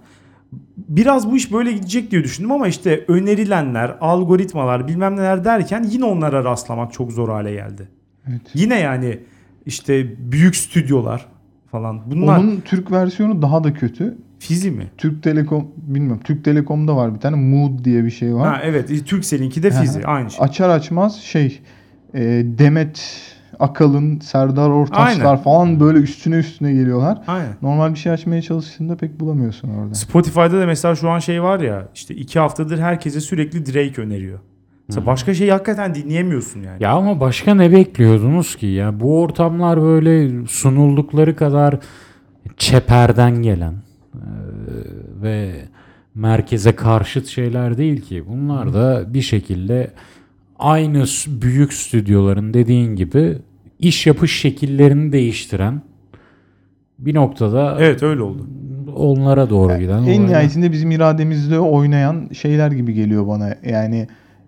Biraz 0.78 1.32
bu 1.32 1.38
iş 1.38 1.52
böyle 1.54 1.72
gidecek 1.72 2.12
diye 2.12 2.24
düşündüm 2.24 2.52
ama 2.52 2.68
işte 2.68 3.06
önerilenler, 3.08 3.98
algoritmalar 4.02 4.88
bilmem 4.88 5.16
neler 5.16 5.46
derken 5.46 5.86
yine 5.90 6.06
onlara 6.06 6.44
rastlamak 6.44 6.94
çok 6.94 7.12
zor 7.12 7.30
hale 7.30 7.54
geldi. 7.54 7.88
Evet. 8.30 8.42
Yine 8.54 8.80
yani 8.80 9.20
işte 9.66 10.16
büyük 10.32 10.56
stüdyolar 10.56 11.26
falan 11.72 12.02
bunlar 12.12 12.40
Onun 12.40 12.62
Türk 12.66 12.92
versiyonu 12.92 13.42
daha 13.42 13.64
da 13.64 13.74
kötü. 13.74 14.18
fizi 14.40 14.72
mi? 14.72 14.88
Türk 14.98 15.24
Telekom 15.24 15.68
bilmiyorum. 15.78 16.22
Türk 16.24 16.46
Telekom'da 16.46 16.96
var 16.96 17.16
bir 17.16 17.20
tane 17.20 17.36
Mood 17.36 17.86
diye 17.86 18.04
bir 18.04 18.12
şey 18.12 18.36
var. 18.36 18.48
Ha 18.48 18.62
evet 18.64 19.08
Turkcell'inki 19.08 19.64
de 19.64 19.72
fizi 19.72 20.06
aynı 20.06 20.32
şey. 20.32 20.46
Açar 20.46 20.70
açmaz 20.70 21.22
şey 21.22 21.62
e, 22.16 22.44
Demet 22.58 23.22
Akalın, 23.60 24.20
Serdar 24.20 24.70
Ortaçlar 24.70 25.26
Aynen. 25.26 25.38
falan 25.38 25.80
böyle 25.80 26.00
üstüne 26.00 26.36
üstüne 26.36 26.74
geliyorlar. 26.74 27.22
Aynen. 27.28 27.56
Normal 27.62 27.94
bir 27.94 28.00
şey 28.00 28.12
açmaya 28.12 28.42
çalıştığında 28.42 28.98
pek 28.98 29.20
bulamıyorsun 29.20 29.70
orada. 29.70 29.94
Spotify'da 29.94 30.60
da 30.60 30.66
mesela 30.66 30.96
şu 30.96 31.10
an 31.10 31.20
şey 31.20 31.44
var 31.44 31.60
ya 31.60 31.88
işte 31.96 32.16
iki 32.16 32.40
haftadır 32.40 32.80
herkese 32.80 33.22
sürekli 33.22 33.66
Drake 33.66 34.02
öneriyor. 34.02 34.40
Mesela 34.88 35.06
başka 35.06 35.34
şeyi 35.34 35.52
hakikaten 35.52 35.96
dinleyemiyorsun 35.96 36.62
yani. 36.62 36.84
Ya 36.84 36.92
ama 36.92 37.20
başka 37.20 37.56
ne 37.56 37.72
bekliyordunuz 37.72 38.56
ki? 38.56 38.66
Ya 38.66 39.00
bu 39.00 39.22
ortamlar 39.22 39.82
böyle 39.82 40.46
sunuldukları 40.48 41.36
kadar 41.36 41.80
çeperden 42.58 43.42
gelen 43.42 43.74
e, 44.14 44.22
ve 45.22 45.52
merkeze 46.16 46.76
karşıt 46.76 47.28
şeyler 47.28 47.78
değil 47.78 48.02
ki. 48.02 48.24
Bunlar 48.28 48.74
da 48.74 49.14
bir 49.14 49.22
şekilde 49.22 49.92
aynı 50.60 51.06
büyük 51.28 51.74
stüdyoların 51.74 52.54
dediğin 52.54 52.96
gibi 52.96 53.38
iş 53.80 54.08
yapış 54.08 54.40
şekillerini 54.40 55.12
değiştiren 55.12 55.82
bir 57.00 57.16
noktada 57.16 57.78
Evet 57.80 58.04
öyle 58.04 58.22
oldu. 58.22 58.48
onlara 58.96 59.50
doğru 59.50 59.78
giden. 59.78 60.04
En 60.04 60.28
nihayetinde 60.28 60.72
bizim 60.72 60.92
irademizle 60.92 61.60
oynayan 61.60 62.30
şeyler 62.34 62.72
gibi 62.72 62.94
geliyor 62.94 63.28
bana. 63.28 63.56
Yani 63.66 64.08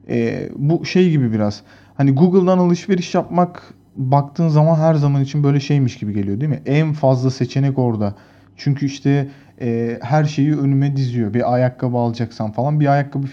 e, 0.09 0.49
bu 0.57 0.85
şey 0.85 1.11
gibi 1.11 1.33
biraz. 1.33 1.61
Hani 1.95 2.11
Google'dan 2.11 2.57
alışveriş 2.57 3.15
yapmak 3.15 3.73
baktığın 3.95 4.47
zaman 4.47 4.75
her 4.75 4.95
zaman 4.95 5.21
için 5.23 5.43
böyle 5.43 5.59
şeymiş 5.59 5.97
gibi 5.97 6.13
geliyor 6.13 6.39
değil 6.41 6.49
mi? 6.49 6.61
En 6.65 6.93
fazla 6.93 7.31
seçenek 7.31 7.79
orada. 7.79 8.15
Çünkü 8.57 8.85
işte 8.85 9.27
e, 9.61 9.97
her 10.01 10.23
şeyi 10.23 10.57
önüme 10.57 10.95
diziyor. 10.95 11.33
Bir 11.33 11.53
ayakkabı 11.53 11.97
alacaksan 11.97 12.51
falan 12.51 12.79
bir 12.79 12.87
ayakkabı 12.87 13.27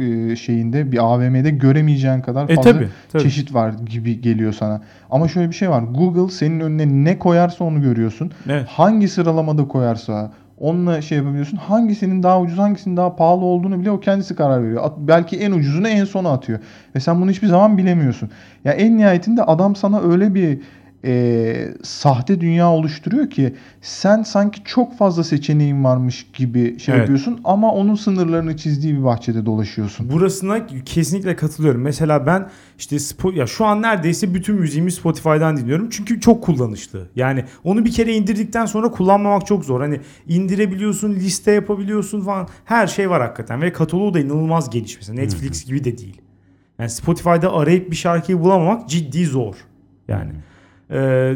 e, 0.00 0.36
şeyinde 0.36 0.92
bir 0.92 0.98
AVM'de 1.04 1.50
göremeyeceğin 1.50 2.20
kadar 2.20 2.48
E 2.48 2.54
fazla 2.54 2.72
tabi. 2.72 2.88
tabii. 3.12 3.22
çeşit 3.22 3.54
var 3.54 3.72
gibi 3.90 4.20
geliyor 4.20 4.52
sana. 4.52 4.80
Ama 5.10 5.28
şöyle 5.28 5.48
bir 5.48 5.54
şey 5.54 5.70
var. 5.70 5.82
Google 5.82 6.32
senin 6.34 6.60
önüne 6.60 7.04
ne 7.10 7.18
koyarsa 7.18 7.64
onu 7.64 7.82
görüyorsun. 7.82 8.30
Evet. 8.48 8.66
Hangi 8.68 9.08
sıralamada 9.08 9.68
koyarsa 9.68 10.32
onunla 10.58 11.02
şey 11.02 11.18
yapabiliyorsun. 11.18 11.56
Hangisinin 11.56 12.22
daha 12.22 12.40
ucuz, 12.40 12.58
hangisinin 12.58 12.96
daha 12.96 13.16
pahalı 13.16 13.44
olduğunu 13.44 13.80
bile 13.80 13.90
o 13.90 14.00
kendisi 14.00 14.34
karar 14.36 14.64
veriyor. 14.64 14.84
At- 14.84 14.98
belki 14.98 15.36
en 15.40 15.52
ucuzunu 15.52 15.88
en 15.88 16.04
sona 16.04 16.32
atıyor. 16.32 16.58
Ve 16.96 17.00
sen 17.00 17.20
bunu 17.20 17.30
hiçbir 17.30 17.46
zaman 17.48 17.78
bilemiyorsun. 17.78 18.30
Ya 18.64 18.72
en 18.72 18.96
nihayetinde 18.98 19.42
adam 19.42 19.76
sana 19.76 20.00
öyle 20.00 20.34
bir 20.34 20.58
e, 21.04 21.74
sahte 21.82 22.40
dünya 22.40 22.70
oluşturuyor 22.70 23.30
ki 23.30 23.54
sen 23.80 24.22
sanki 24.22 24.60
çok 24.64 24.98
fazla 24.98 25.24
seçeneğin 25.24 25.84
varmış 25.84 26.26
gibi 26.32 26.78
şey 26.78 26.94
Evet. 26.94 27.00
yapıyorsun 27.00 27.40
ama 27.44 27.72
onun 27.72 27.94
sınırlarını 27.94 28.56
çizdiği 28.56 28.98
bir 28.98 29.04
bahçede 29.04 29.46
dolaşıyorsun. 29.46 30.10
Burasına 30.10 30.66
kesinlikle 30.84 31.36
katılıyorum. 31.36 31.80
Mesela 31.80 32.26
ben 32.26 32.48
işte 32.78 32.96
ya 33.34 33.46
şu 33.46 33.64
an 33.64 33.82
neredeyse 33.82 34.34
bütün 34.34 34.54
müziğimi 34.56 34.92
Spotify'dan 34.92 35.56
dinliyorum. 35.56 35.88
Çünkü 35.90 36.20
çok 36.20 36.44
kullanışlı. 36.44 37.08
Yani 37.16 37.44
onu 37.64 37.84
bir 37.84 37.92
kere 37.92 38.14
indirdikten 38.14 38.66
sonra 38.66 38.90
kullanmamak 38.90 39.46
çok 39.46 39.64
zor. 39.64 39.80
Hani 39.80 40.00
indirebiliyorsun, 40.28 41.14
liste 41.14 41.52
yapabiliyorsun 41.52 42.20
falan. 42.20 42.48
Her 42.64 42.86
şey 42.86 43.10
var 43.10 43.22
hakikaten 43.22 43.62
ve 43.62 43.72
kataloğu 43.72 44.14
da 44.14 44.20
inanılmaz 44.20 44.70
geniş 44.70 44.96
mesela. 44.96 45.20
Netflix 45.20 45.64
gibi 45.64 45.84
de 45.84 45.98
değil. 45.98 46.20
Yani 46.78 46.90
Spotify'da 46.90 47.52
arayıp 47.52 47.90
bir 47.90 47.96
şarkıyı 47.96 48.40
bulamamak 48.40 48.88
ciddi 48.88 49.26
zor. 49.26 49.54
Yani. 50.08 50.32
Ee, 50.92 51.34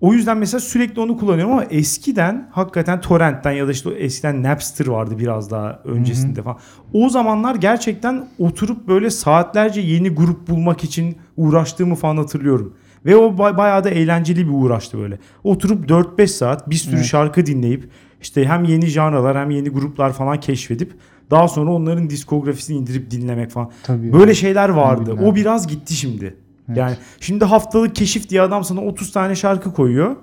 o 0.00 0.12
yüzden 0.12 0.38
mesela 0.38 0.60
sürekli 0.60 1.00
onu 1.00 1.16
kullanıyorum 1.16 1.52
ama 1.52 1.64
eskiden 1.64 2.48
hakikaten 2.52 3.00
torrentten 3.00 3.52
ya 3.52 3.68
da 3.68 3.72
işte 3.72 3.90
eskiden 3.90 4.42
Napster 4.42 4.86
vardı 4.86 5.18
biraz 5.18 5.50
daha 5.50 5.80
öncesinde 5.84 6.42
falan. 6.42 6.56
O 6.92 7.08
zamanlar 7.08 7.54
gerçekten 7.54 8.28
oturup 8.38 8.88
böyle 8.88 9.10
saatlerce 9.10 9.80
yeni 9.80 10.10
grup 10.10 10.48
bulmak 10.48 10.84
için 10.84 11.16
uğraştığımı 11.36 11.94
falan 11.94 12.16
hatırlıyorum. 12.16 12.74
Ve 13.06 13.16
o 13.16 13.28
ba- 13.30 13.56
bayağı 13.56 13.84
da 13.84 13.90
eğlenceli 13.90 14.46
bir 14.48 14.52
uğraştı 14.52 14.98
böyle. 14.98 15.18
Oturup 15.44 15.88
4-5 15.88 16.26
saat 16.26 16.70
bir 16.70 16.74
sürü 16.74 16.96
Evet. 16.96 17.04
şarkı 17.04 17.46
dinleyip 17.46 17.88
işte 18.22 18.44
hem 18.44 18.64
yeni 18.64 18.86
janralar 18.86 19.38
hem 19.38 19.50
yeni 19.50 19.68
gruplar 19.68 20.12
falan 20.12 20.40
keşfedip 20.40 20.92
daha 21.30 21.48
sonra 21.48 21.70
onların 21.72 22.10
diskografisini 22.10 22.76
indirip 22.76 23.10
dinlemek 23.10 23.50
falan. 23.50 23.70
Tabii. 23.82 24.12
Böyle 24.12 24.34
şeyler 24.34 24.68
vardı. 24.68 25.10
Bilmem. 25.12 25.24
O 25.24 25.34
biraz 25.34 25.66
gitti 25.66 25.94
şimdi. 25.94 26.36
Evet. 26.68 26.78
Yani 26.78 26.96
şimdi 27.20 27.44
haftalık 27.44 27.94
keşif 27.94 28.28
diye 28.28 28.42
adam 28.42 28.64
sana 28.64 28.80
30 28.80 29.12
tane 29.12 29.34
şarkı 29.34 29.72
koyuyor. 29.74 30.16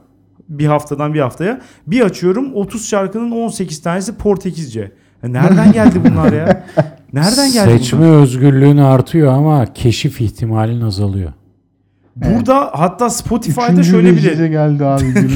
Bir 0.50 0.66
haftadan 0.66 1.14
bir 1.14 1.20
haftaya. 1.20 1.62
Bir 1.88 2.02
açıyorum 2.02 2.54
30 2.56 2.90
şarkının 2.90 3.32
18 3.32 3.82
tanesi 3.82 4.16
Portekizce. 4.18 4.92
Ya 5.24 5.30
nereden 5.30 5.72
geldi 5.74 6.02
bunlar 6.10 6.34
ya? 6.34 6.66
Nereden 7.14 7.52
geldi 7.52 7.72
Seçme 7.72 8.00
bunlar? 8.00 8.22
özgürlüğün 8.22 8.78
artıyor 8.78 9.34
ama 9.34 9.74
keşif 9.74 10.22
ihtimalin 10.22 10.82
azalıyor. 10.82 11.34
Burada 12.16 12.70
hatta 12.74 13.10
Spotify'da 13.10 13.72
Üçüncü 13.72 13.90
şöyle 13.90 14.18
bile 14.18 14.48
geldi 14.48 14.86
abi. 14.86 15.04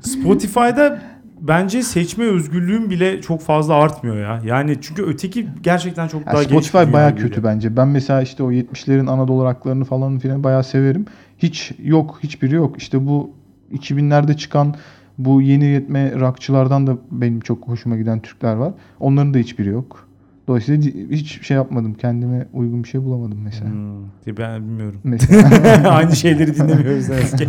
Spotify'da 0.00 1.02
bence 1.40 1.82
seçme 1.82 2.24
özgürlüğün 2.24 2.90
bile 2.90 3.20
çok 3.20 3.40
fazla 3.40 3.74
artmıyor 3.74 4.16
ya. 4.16 4.40
Yani 4.44 4.76
çünkü 4.80 5.02
öteki 5.02 5.46
gerçekten 5.62 6.08
çok 6.08 6.26
Ya 6.26 6.32
daha 6.32 6.42
geniş 6.42 6.64
bir 6.64 6.68
Spotify 6.68 6.92
baya 6.92 7.14
kötü 7.14 7.44
bence. 7.44 7.76
Ben 7.76 7.88
mesela 7.88 8.22
işte 8.22 8.42
o 8.42 8.52
70'lerin 8.52 9.10
Anadolu 9.10 9.44
rocklarını 9.44 9.84
falan 9.84 10.18
filan 10.18 10.44
bayağı 10.44 10.64
severim. 10.64 11.06
Hiç 11.38 11.72
yok, 11.82 12.18
hiçbiri 12.22 12.54
yok. 12.54 12.78
İşte 12.78 13.06
bu 13.06 13.30
2000'lerde 13.72 14.36
çıkan 14.36 14.74
bu 15.18 15.42
yeni 15.42 15.64
yetme 15.64 16.12
rockçılardan 16.20 16.86
da 16.86 16.98
benim 17.10 17.40
çok 17.40 17.68
hoşuma 17.68 17.96
giden 17.96 18.20
Türkler 18.20 18.54
var. 18.54 18.72
Onların 19.00 19.34
da 19.34 19.38
hiçbiri 19.38 19.68
yok. 19.68 20.08
Dolayısıyla 20.48 20.90
hiç 21.10 21.46
şey 21.46 21.54
yapmadım. 21.54 21.94
Kendime 21.94 22.46
uygun 22.52 22.84
bir 22.84 22.88
şey 22.88 23.02
bulamadım 23.02 23.38
mesela. 23.44 23.70
Hmm, 23.70 24.36
ben 24.38 24.62
bilmiyorum. 24.62 25.00
Mesela 25.04 25.90
Aynı 25.90 26.16
şeyleri 26.16 26.54
dinlemiyoruz 26.56 27.08
ne 27.08 27.14
yazık 27.14 27.38
ki. 27.38 27.48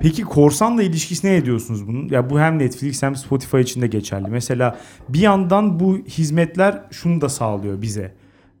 Peki 0.00 0.22
korsanla 0.22 0.82
ilişkisi 0.82 1.26
ne 1.26 1.36
ediyorsunuz 1.36 1.88
bunun? 1.88 2.08
Ya 2.08 2.30
bu 2.30 2.40
hem 2.40 2.58
Netflix 2.58 3.02
hem 3.02 3.16
Spotify 3.16 3.60
için 3.60 3.82
de 3.82 3.86
geçerli. 3.86 4.28
Mesela 4.28 4.78
bir 5.08 5.20
yandan 5.20 5.80
bu 5.80 5.98
hizmetler 5.98 6.82
şunu 6.90 7.20
da 7.20 7.28
sağlıyor 7.28 7.82
bize. 7.82 8.14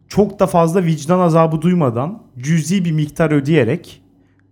Çok 0.08 0.38
da 0.38 0.46
fazla 0.46 0.84
vicdan 0.84 1.18
azabı 1.18 1.62
duymadan 1.62 2.22
cüzi 2.38 2.84
bir 2.84 2.92
miktar 2.92 3.30
ödeyerek 3.30 4.02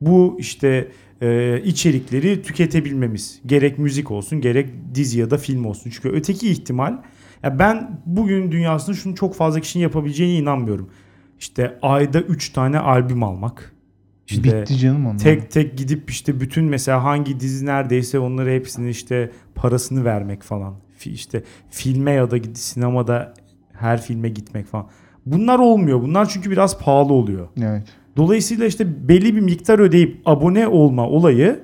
bu 0.00 0.36
işte 0.38 0.88
e, 1.20 1.60
içerikleri 1.64 2.42
tüketebilmemiz. 2.42 3.40
Gerek 3.46 3.78
müzik 3.78 4.10
olsun 4.10 4.40
gerek 4.40 4.68
dizi 4.94 5.20
ya 5.20 5.30
da 5.30 5.38
film 5.38 5.64
olsun. 5.64 5.90
Çünkü 5.90 6.08
öteki 6.08 6.50
ihtimal 6.50 6.98
ya 7.42 7.58
ben 7.58 8.00
bugün 8.06 8.52
dünyasında 8.52 8.96
şunu 8.96 9.14
çok 9.14 9.34
fazla 9.34 9.60
kişinin 9.60 9.82
yapabileceğine 9.82 10.38
inanmıyorum. 10.38 10.90
İşte 11.38 11.78
ayda 11.82 12.20
3 12.20 12.48
tane 12.48 12.78
albüm 12.78 13.22
almak. 13.22 13.75
İşte 14.28 14.60
bitti 14.60 14.78
canım 14.78 15.06
onlar. 15.06 15.18
tek 15.18 15.50
tek 15.50 15.78
gidip 15.78 16.10
işte 16.10 16.40
bütün 16.40 16.64
mesela 16.64 17.04
hangi 17.04 17.40
dizi 17.40 17.66
neredeyse 17.66 18.18
onları 18.18 18.50
hepsini 18.50 18.90
işte 18.90 19.30
parasını 19.54 20.04
vermek 20.04 20.42
falan. 20.42 20.74
İşte 21.04 21.42
filme 21.70 22.10
ya 22.10 22.30
da 22.30 22.36
sinemada 22.54 23.34
her 23.72 24.02
filme 24.02 24.28
gitmek 24.28 24.66
falan. 24.66 24.86
Bunlar 25.26 25.58
olmuyor. 25.58 26.02
Bunlar 26.02 26.28
çünkü 26.28 26.50
biraz 26.50 26.78
pahalı 26.78 27.12
oluyor. 27.12 27.48
Evet. 27.62 27.86
Dolayısıyla 28.16 28.66
işte 28.66 29.08
belli 29.08 29.36
bir 29.36 29.40
miktar 29.40 29.78
ödeyip 29.78 30.20
abone 30.24 30.68
olma 30.68 31.08
olayı 31.08 31.60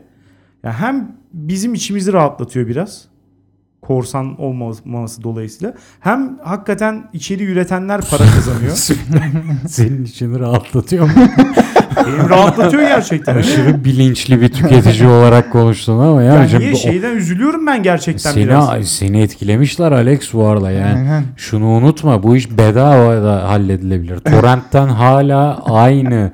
ya 0.62 0.80
hem 0.80 1.16
bizim 1.32 1.74
içimizi 1.74 2.12
rahatlatıyor 2.12 2.68
biraz. 2.68 3.04
Korsan 3.82 4.40
olmaması 4.40 5.22
dolayısıyla. 5.22 5.74
Hem 6.00 6.38
hakikaten 6.38 7.10
içeri 7.12 7.44
üretenler 7.44 8.00
para 8.10 8.24
kazanıyor. 8.34 8.72
Senin 9.68 10.04
içini 10.04 10.38
rahatlatıyor 10.38 11.04
mu? 11.04 11.12
Benim 12.07 12.28
rahatlatıyor 12.28 12.82
gerçekten. 12.82 13.36
Aşırı 13.36 13.84
bilinçli 13.84 14.40
bir 14.40 14.48
tüketici 14.48 15.09
olarak 15.09 15.53
konuştun 15.53 15.98
ama 15.98 16.22
ya. 16.22 16.34
Yani 16.34 16.48
şimdi 16.50 16.64
niye 16.64 16.74
o- 16.74 16.76
şeyden 16.76 17.16
üzülüyorum 17.16 17.66
ben 17.66 17.82
gerçekten 17.82 18.36
biraz. 18.36 18.68
seni, 18.68 18.84
seni 18.84 19.20
etkilemişler 19.20 19.92
Alex 19.92 20.32
bu 20.34 20.46
arada 20.46 20.70
yani. 20.70 20.98
Aynen. 20.98 21.22
Şunu 21.36 21.66
unutma 21.66 22.22
bu 22.22 22.36
iş 22.36 22.50
bedava 22.59 23.22
da 23.22 23.48
halledilebilir. 23.48 24.18
Torrent'ten 24.24 24.88
hala 24.88 25.59
aynı 25.64 26.30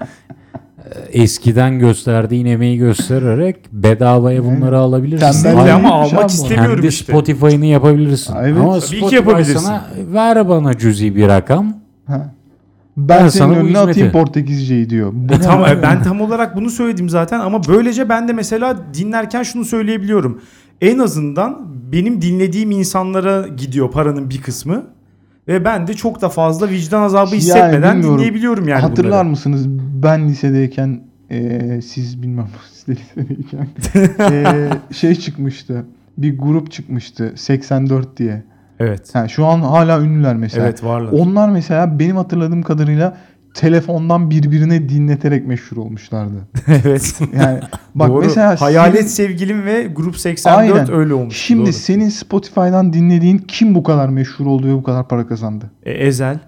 e, 1.12 1.23
eskiden 1.23 1.79
gösterdiğin 1.79 2.47
emeği 2.47 2.79
göstererek 2.79 3.57
bedavaya 3.73 4.45
bunları 4.45 4.79
alabilirsin. 4.79 5.49
Aynı- 5.57 5.75
ama 5.75 5.93
almak 5.95 6.31
istemiyorum 6.31 6.75
kendi 6.75 6.87
işte. 6.87 7.12
Spotify'ını 7.12 7.66
yapabilirsin. 7.66 8.35
Evet. 8.41 8.57
Ama 8.61 8.73
Tabii 8.73 8.81
Spotify 8.81 9.14
yapabilirsin. 9.14 9.59
sana 9.59 9.85
ver 10.14 10.49
bana 10.49 10.79
cüzi 10.79 11.16
bir 11.16 11.29
rakam. 11.29 11.73
Ha. 12.07 12.35
Ben 12.99 13.25
Ben, 13.25 13.29
senin 13.29 13.55
önüne 13.55 13.79
atayım 13.79 14.13
Portekizceyi 14.13 14.91
diyor. 14.91 15.13
E 15.31 15.41
tam, 15.41 15.65
e, 15.65 15.83
ben 15.83 16.03
tam 16.03 16.21
olarak 16.21 16.57
bunu 16.57 16.71
söyledim 16.71 17.09
zaten 17.09 17.41
ama 17.41 17.61
böylece 17.69 18.09
ben 18.09 18.29
de 18.29 18.33
mesela 18.33 18.77
dinlerken 18.95 19.43
şunu 19.43 19.65
söyleyebiliyorum. 19.65 20.41
En 20.81 20.99
azından 20.99 21.67
benim 21.93 22.23
dinlediğim 22.23 22.71
insanlara 22.71 23.49
gidiyor 23.49 23.91
paranın 23.91 24.31
bir 24.31 24.41
kısmı. 24.43 24.83
Ve 25.49 25.65
ben 25.65 25.87
de 25.87 25.95
çok 25.95 26.21
da 26.21 26.29
fazla 26.29 26.69
vicdan 26.71 27.03
azabı 27.03 27.31
Yani 27.31 27.37
hissetmeden 27.39 27.95
bilmiyorum. 27.97 28.19
dinleyebiliyorum 28.19 28.69
yani 28.69 28.81
Hatırlar 28.81 29.11
bunları. 29.13 29.29
mısınız 29.29 29.69
ben 30.03 30.29
lisedeyken 30.29 31.01
e, 31.31 31.81
siz 31.83 32.23
bilmem 32.23 32.49
siz 32.73 32.87
de 32.87 33.01
lisedeyken 33.01 33.69
e, 34.31 34.69
şey 34.95 35.15
çıkmıştı. 35.15 35.85
Bir 36.19 36.39
grup 36.39 36.71
çıkmıştı 36.73 37.33
84 37.37 38.17
diye. 38.17 38.43
Evet. 38.81 39.14
Ha, 39.14 39.29
şu 39.29 39.47
an 39.47 39.61
hala 39.61 40.01
ünlüler 40.01 40.37
mesela. 40.37 40.66
Evet 40.66 40.85
varlar. 40.85 41.12
Onlar 41.12 41.49
mesela 41.49 41.99
benim 41.99 42.16
hatırladığım 42.16 42.62
kadarıyla 42.62 43.16
telefondan 43.55 44.31
birbirine 44.31 44.89
dinleterek 44.89 45.47
meşhur 45.47 45.76
olmuşlardı. 45.76 46.49
evet. 46.66 47.20
Yani 47.37 47.61
bak 47.95 48.09
Doğru. 48.09 48.20
mesela 48.24 48.61
Hayalet 48.61 48.97
senin- 48.99 49.09
sevgilim 49.09 49.64
ve 49.64 49.83
Grup 49.85 50.18
84 50.18 50.59
Aynen. 50.59 50.93
öyle 50.93 51.14
olmuş. 51.14 51.37
Şimdi 51.37 51.62
Doğru. 51.64 51.72
senin 51.72 52.09
Spotify'dan 52.09 52.93
dinlediğin 52.93 53.39
kim 53.39 53.74
bu 53.74 53.83
kadar 53.83 54.09
meşhur 54.09 54.47
oldu 54.47 54.66
ve 54.66 54.74
bu 54.74 54.83
kadar 54.83 55.09
para 55.09 55.26
kazandı? 55.26 55.70
E, 55.83 55.93
Ezel 55.93 56.39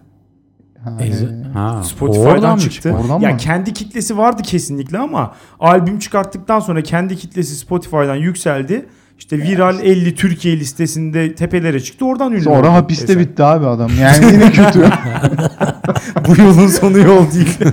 Ha, 0.85 0.97
e, 1.01 1.12
ha, 1.53 1.83
Spotify'dan 1.83 2.33
oradan 2.33 2.57
çıktı? 2.57 2.97
Oradan 3.03 3.20
ya 3.20 3.31
mı? 3.31 3.37
kendi 3.37 3.72
kitlesi 3.72 4.18
vardı 4.18 4.43
kesinlikle 4.43 4.99
ama 4.99 5.35
albüm 5.61 5.99
çıkarttıktan 5.99 6.61
sonra 6.61 6.83
kendi 6.83 7.16
kitlesi 7.16 7.57
Spotify'dan 7.57 8.14
yükseldi. 8.16 8.87
İşte 9.21 9.39
viral 9.39 9.81
50 9.81 10.14
Türkiye 10.14 10.61
listesinde 10.61 11.35
tepelere 11.35 11.81
çıktı. 11.81 12.07
Oradan 12.07 12.33
ünlü 12.33 12.41
oldu 12.49 12.57
Sonra 12.57 12.75
hapiste 12.75 13.12
Ezel. 13.12 13.18
bitti 13.18 13.43
abi 13.43 13.66
adam. 13.66 13.91
Yani 14.01 14.33
yine 14.33 14.53
kötü. 14.53 14.81
Bu 16.29 16.41
yolun 16.43 16.66
sonu 16.66 16.99
yol 16.99 17.33
değil. 17.33 17.59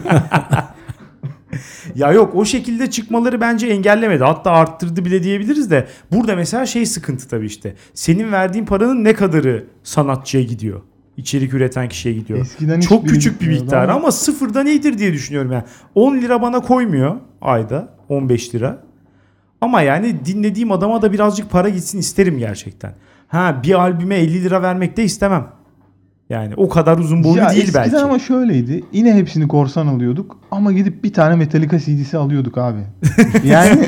Ya 1.95 2.11
yok 2.11 2.35
o 2.35 2.45
şekilde 2.45 2.89
çıkmaları 2.89 3.41
bence 3.41 3.67
engellemedi. 3.67 4.23
Hatta 4.23 4.51
arttırdı 4.51 5.05
bile 5.05 5.23
diyebiliriz 5.23 5.71
de. 5.71 5.87
Burada 6.11 6.35
mesela 6.35 6.65
şey 6.65 6.85
sıkıntı 6.85 7.27
tabii 7.27 7.45
işte. 7.45 7.75
Senin 7.93 8.31
verdiğin 8.31 8.65
paranın 8.65 9.03
ne 9.03 9.13
kadarı 9.13 9.65
sanatçıya 9.83 10.43
gidiyor? 10.43 10.81
İçerik 11.17 11.53
üreten 11.53 11.89
kişiye 11.89 12.15
gidiyor. 12.15 12.39
Eskiden 12.39 12.79
Çok 12.79 13.07
küçük 13.09 13.41
bir 13.41 13.47
miktar 13.47 13.89
ama 13.89 14.11
sıfırda 14.11 14.63
nedir 14.63 14.97
diye 14.97 15.13
düşünüyorum 15.13 15.51
yani. 15.51 15.63
10 15.95 16.17
lira 16.17 16.41
bana 16.41 16.59
koymuyor 16.59 17.15
ayda 17.41 17.93
15 18.09 18.55
lira. 18.55 18.86
Ama 19.61 19.81
yani 19.81 20.15
dinlediğim 20.25 20.71
adama 20.71 21.01
da 21.01 21.13
birazcık 21.13 21.49
para 21.51 21.69
gitsin 21.69 21.99
isterim 21.99 22.37
gerçekten. 22.37 22.91
Ha 23.27 23.59
bir 23.63 23.73
albüme 23.73 24.15
50 24.15 24.43
lira 24.43 24.61
vermek 24.61 24.97
de 24.97 25.03
istemem. 25.03 25.47
Yani 26.29 26.53
o 26.57 26.69
kadar 26.69 26.97
uzun 26.97 27.23
boylu 27.23 27.37
ya 27.37 27.49
değil 27.49 27.71
belki. 27.75 27.97
ama 27.97 28.19
şöyleydi. 28.19 28.83
Yine 28.91 29.13
hepsini 29.15 29.47
korsan 29.47 29.87
alıyorduk 29.87 30.39
ama 30.51 30.71
gidip 30.71 31.03
bir 31.03 31.13
tane 31.13 31.35
Metallica 31.35 31.79
CD'si 31.79 32.17
alıyorduk 32.17 32.57
abi. 32.57 32.79
Yani 33.45 33.87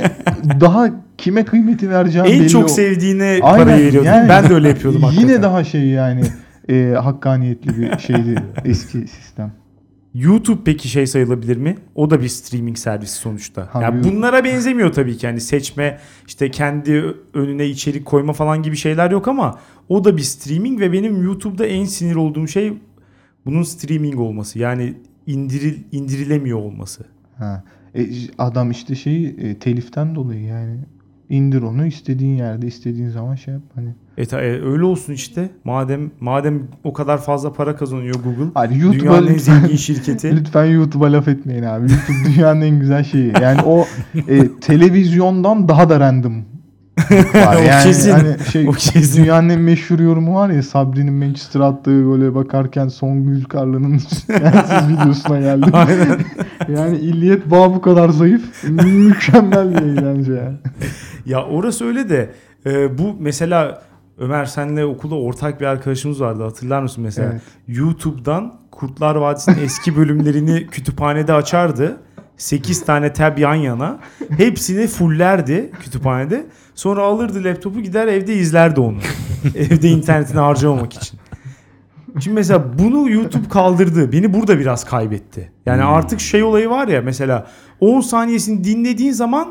daha 0.62 0.90
kime 1.18 1.46
kıymeti 1.46 1.90
vereceğim 1.90 2.28
en 2.28 2.40
belli 2.40 2.50
çok 2.50 2.66
o- 2.66 2.68
sevdiğine 2.68 3.40
Aynen, 3.44 3.66
parayı 3.66 3.86
veriyordun. 3.88 4.08
yani 4.08 4.30
ben 4.30 4.50
de 4.50 4.54
öyle 4.54 4.68
yapıyordum 4.68 5.02
Yine 5.04 5.12
hakikaten. 5.16 5.44
daha 5.44 5.64
şey 5.64 5.88
yani 5.88 6.22
e, 6.70 6.94
hakkaniyetli 7.04 7.78
bir 7.78 7.98
şeydi 8.00 8.44
eski 8.66 8.98
sistem. 9.08 9.52
YouTube 10.20 10.62
peki 10.66 10.90
şey 10.90 11.08
sayılabilir 11.08 11.58
mi? 11.58 11.76
O 11.96 12.10
da 12.10 12.22
bir 12.22 12.28
streaming 12.28 12.78
servisi 12.78 13.14
sonuçta. 13.14 13.70
Ha, 13.72 13.82
yani 13.82 14.04
bunlara 14.04 14.44
benzemiyor 14.44 14.94
tabii 14.94 15.18
ki. 15.18 15.26
Yani 15.26 15.42
seçme, 15.42 16.00
işte 16.28 16.52
kendi 16.52 17.16
önüne 17.34 17.66
içerik 17.66 18.06
koyma 18.06 18.34
falan 18.34 18.64
gibi 18.64 18.76
şeyler 18.76 19.12
yok 19.12 19.28
ama 19.28 19.60
o 19.90 20.04
da 20.04 20.18
bir 20.18 20.22
streaming 20.22 20.80
ve 20.80 20.94
benim 20.94 21.24
YouTube'da 21.24 21.66
en 21.66 21.86
sinir 21.86 22.16
olduğum 22.16 22.48
şey 22.48 22.74
bunun 23.46 23.64
streaming 23.64 24.20
olması. 24.20 24.60
Yani 24.60 24.94
indiril 25.28 25.78
indirilemiyor 25.92 26.60
olması. 26.60 27.06
Ha. 27.38 27.64
E, 27.96 28.08
adam 28.38 28.72
işte 28.72 28.96
şeyi 28.96 29.36
e, 29.40 29.60
teliften 29.60 30.16
dolayı 30.16 30.44
yani 30.44 30.78
indir 31.30 31.62
onu 31.62 31.86
istediğin 31.86 32.36
yerde 32.38 32.68
istediğin 32.68 33.10
zaman 33.10 33.36
şey 33.36 33.54
yap 33.54 33.64
hani. 33.76 33.90
E, 34.18 34.26
ta- 34.26 34.42
e, 34.42 34.62
öyle 34.62 34.84
olsun 34.84 35.14
işte. 35.14 35.50
Madem 35.64 36.12
madem 36.20 36.62
o 36.84 36.94
kadar 36.94 37.22
fazla 37.22 37.54
para 37.54 37.76
kazanıyor 37.76 38.16
Google. 38.16 38.52
Hadi 38.54 38.78
YouTube'a 38.80 39.02
dünyanın 39.04 39.28
en 39.28 39.34
lütfen, 39.34 39.60
zengin 39.62 39.76
şirketi. 39.76 40.36
lütfen 40.38 40.66
YouTube'a 40.66 41.12
laf 41.12 41.28
etmeyin 41.28 41.64
abi. 41.64 41.82
YouTube 41.92 42.36
dünyanın 42.36 42.62
en 42.62 42.80
güzel 42.80 43.04
şeyi. 43.04 43.34
Yani 43.42 43.62
o 43.62 43.86
e, 44.28 44.48
televizyondan 44.62 45.68
daha 45.68 45.90
da 45.90 46.00
random. 46.00 46.46
Var. 47.12 47.56
O 47.56 47.60
Yani 47.64 47.84
kesin. 47.84 48.12
hani 48.12 48.36
şey 48.52 48.68
O 48.68 48.72
kesin. 48.72 49.24
dünyanın 49.24 49.50
en 49.50 49.60
meşhur 49.60 50.00
yorumu 50.00 50.36
var 50.36 50.50
ya 50.50 50.64
Sabri'nin 50.64 51.14
Manchester 51.14 51.60
attığı 51.60 52.04
gole 52.04 52.36
bakarken 52.36 52.88
Songül 52.88 53.44
Karlı'nın 53.44 54.00
yersiz 54.30 54.90
videosuna. 54.90 55.36
Aynen. 55.74 56.20
Yani 56.76 56.98
illiyet 56.98 57.52
bağı 57.52 57.74
bu 57.76 57.82
kadar 57.82 58.10
zayıf. 58.10 58.64
Mükemmel 58.70 59.72
bir 59.72 59.82
eğlence 59.82 60.34
yani. 60.34 60.56
Ya 61.26 61.46
orası 61.46 61.86
öyle 61.86 62.10
de 62.10 62.30
e, 62.66 62.98
bu 62.98 63.16
mesela 63.20 63.82
Ömer 64.18 64.46
senle 64.46 64.86
okulda 64.86 65.16
ortak 65.16 65.62
bir 65.62 65.66
arkadaşımız 65.66 66.22
vardı 66.22 66.44
hatırlar 66.44 66.82
mısın 66.82 67.04
mesela? 67.04 67.30
Evet. 67.32 67.42
YouTube'dan 67.68 68.54
Kurtlar 68.72 69.16
Vadisi'nin 69.16 69.58
eski 69.64 69.96
bölümlerini 69.98 70.68
kütüphanede 70.72 71.34
açardı. 71.34 71.98
8 72.40 72.86
tane 72.86 73.14
tab 73.14 73.38
yan 73.38 73.56
yana. 73.56 74.00
Hepsini 74.38 74.88
fullerdi 74.88 75.72
kütüphanede. 75.82 76.46
Sonra 76.76 77.02
alırdı 77.04 77.44
laptopu 77.44 77.82
gider 77.82 78.08
evde 78.08 78.36
izlerdi 78.36 78.80
onu. 78.80 78.98
evde 79.56 79.90
internetini 79.90 80.40
harcamamak 80.40 80.94
için. 80.94 81.20
Şimdi 82.20 82.36
mesela 82.36 82.80
bunu 82.80 83.10
YouTube 83.12 83.50
kaldırdı. 83.50 84.12
Beni 84.12 84.34
burada 84.34 84.60
biraz 84.60 84.84
kaybetti. 84.84 85.52
Yani 85.66 85.82
Hmm. 85.82 85.90
artık 85.90 86.20
şey 86.20 86.44
olayı 86.44 86.70
var 86.70 86.88
ya 86.88 87.02
mesela 87.02 87.48
10 87.80 88.02
saniyesini 88.02 88.64
dinlediğin 88.64 89.12
zaman 89.12 89.48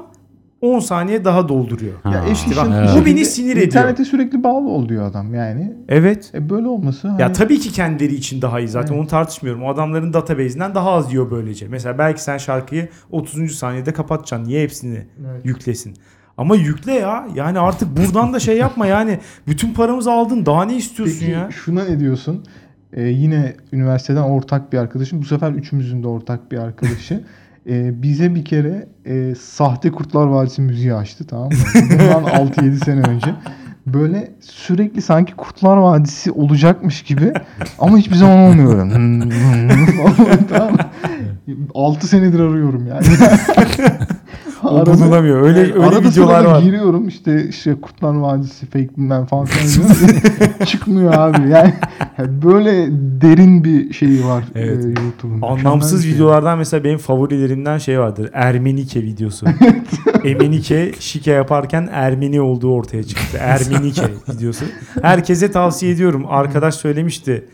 10 0.61 0.79
saniye 0.81 1.25
daha 1.25 1.49
dolduruyor. 1.49 1.93
Ya 2.05 2.25
Ha, 2.25 2.29
eş 2.29 2.57
bak, 2.57 2.67
bu 3.01 3.07
beni 3.07 3.25
sinir 3.25 3.51
ediyor. 3.53 3.67
İnternete 3.67 4.05
sürekli 4.05 4.43
bağlı 4.45 4.69
ol 4.69 4.89
diyor 4.89 5.07
adam 5.11 5.35
yani. 5.35 5.73
Evet. 5.89 6.31
E 6.35 6.51
böyle 6.51 6.69
olması 6.69 7.09
hani 7.09 7.23
Ya 7.23 7.33
tabii 7.33 7.59
ki 7.61 7.73
kendileri 7.73 8.15
için 8.15 8.43
daha 8.43 8.61
iyi 8.61 8.69
zaten 8.69 8.93
Evet. 8.93 9.01
onu 9.01 9.09
tartışmıyorum. 9.09 9.63
O 9.63 9.69
adamların 9.69 10.13
database'inden 10.13 10.75
daha 10.75 10.91
az 10.91 11.13
yiyor 11.13 11.31
böylece. 11.31 11.69
Mesela 11.69 11.99
belki 11.99 12.23
sen 12.23 12.39
şarkıyı 12.39 12.89
30. 13.11 13.53
saniyede 13.53 13.93
kapatacaksın. 13.93 14.49
Niye 14.49 14.63
hepsini 14.63 15.07
Evet. 15.31 15.45
yüklesin? 15.45 15.95
Ama 16.37 16.57
yükle 16.57 16.93
ya. 16.93 17.29
Yani 17.35 17.59
artık 17.59 17.89
buradan 17.97 18.33
da 18.33 18.41
şey 18.41 18.57
yapma 18.59 18.87
yani. 18.87 19.19
Bütün 19.47 19.75
paramızı 19.75 20.13
aldın. 20.13 20.47
Daha 20.47 20.65
ne 20.65 20.77
istiyorsun 20.77 21.17
Peki 21.21 21.33
ya? 21.33 21.49
şuna 21.51 21.85
ne 21.85 22.01
diyorsun? 22.01 22.45
Ee, 22.93 23.03
yine 23.03 23.57
üniversiteden 23.73 24.23
ortak 24.23 24.73
bir 24.73 24.79
arkadaşım. 24.79 25.21
Bu 25.23 25.25
sefer 25.25 25.51
üçümüzün 25.53 26.03
de 26.03 26.09
ortak 26.09 26.53
bir 26.53 26.59
arkadaşı. 26.59 27.25
Ee, 27.69 28.03
bize 28.03 28.35
bir 28.35 28.45
kere 28.45 28.89
e, 29.07 29.35
sahte 29.35 29.91
Kurtlar 29.91 30.27
Vadisi 30.27 30.63
müziği 30.63 30.95
açtı 30.95 31.27
tamam 31.27 31.47
mı? 31.49 31.55
Bundan 31.75 32.25
6-7 32.25 32.85
sene 32.85 33.01
önce. 33.01 33.35
Böyle 33.87 34.31
sürekli 34.41 35.03
sanki 35.03 35.35
Kurtlar 35.37 35.77
Vadisi 35.77 36.33
olacakmış 36.33 37.03
gibi 37.03 37.33
ama 37.79 37.99
hiçbir 37.99 38.17
zaman 38.17 38.39
olmuyor. 38.39 38.91
tamam 40.49 40.73
mı? 40.73 40.79
6 41.75 42.07
senedir 42.09 42.41
arıyorum 42.41 42.87
yani. 42.87 43.05
O 44.65 44.87
bululamıyor. 44.87 45.41
Öyle 45.43 45.61
Evet, 45.61 45.75
öyle 45.77 45.87
arada 45.87 46.03
videolar 46.03 46.45
var. 46.45 46.63
giriyorum 46.63 47.09
işte 47.09 47.49
işte 47.49 47.75
Kurtlar 47.83 48.15
Vadisi 48.15 48.67
fake 48.67 48.89
bilmem 48.97 49.27
falan 49.27 49.47
çıkmıyor 50.67 51.15
abi. 51.15 51.51
Yani 51.51 51.75
böyle 52.43 52.87
derin 53.21 53.65
bir 53.65 53.93
şeyi 53.93 54.25
var 54.25 54.45
Evet. 54.55 54.85
e, 54.85 54.89
YouTube'un. 54.89 55.43
Anlamsız 55.43 56.03
şey. 56.03 56.13
videolardan 56.13 56.59
mesela 56.59 56.85
benim 56.85 56.99
favorilerimden 56.99 57.79
şey 57.79 58.01
vardır. 58.01 58.31
Ermenike 58.33 59.03
videosu. 59.03 59.47
Emenike 60.25 60.93
şike 60.99 61.31
yaparken 61.31 61.89
Ermeni 61.93 62.41
olduğu 62.41 62.73
ortaya 62.73 63.03
çıktı. 63.05 63.39
Ermenike 63.41 64.03
videosu. 64.35 64.65
Herkese 65.03 65.51
tavsiye 65.51 65.93
ediyorum. 65.93 66.25
Arkadaş 66.29 66.75
söylemişti 66.75 67.45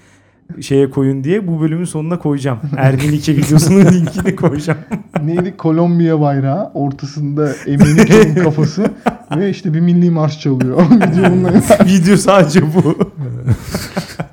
şeye 0.60 0.90
koyun 0.90 1.24
diye. 1.24 1.48
Bu 1.48 1.60
bölümün 1.60 1.84
sonuna 1.84 2.18
koyacağım. 2.18 2.58
Ermenike 2.76 3.36
videosunun 3.36 3.84
linkini 3.92 4.36
koyacağım. 4.36 4.78
Neydi? 5.24 5.56
Kolombiya 5.56 6.20
bayrağı. 6.20 6.70
Ortasında 6.74 7.52
Emenike'nin 7.66 8.34
kafası. 8.44 8.84
ve 9.36 9.50
işte 9.50 9.74
bir 9.74 9.80
milli 9.80 10.10
marş 10.10 10.40
çalıyor. 10.40 10.78
Video 10.90 11.86
Video 11.86 12.16
sadece 12.16 12.62
bu. 12.74 12.98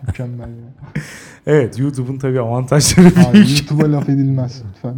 mükemmel 0.07 0.49
ya. 0.49 1.01
Evet 1.47 1.79
YouTube'un 1.79 2.17
tabii 2.17 2.39
avantajları 2.41 3.07
Abi 3.07 3.33
büyük. 3.33 3.49
YouTube'a 3.59 3.91
laf 3.91 4.09
edilmez 4.09 4.61
lütfen. 4.69 4.95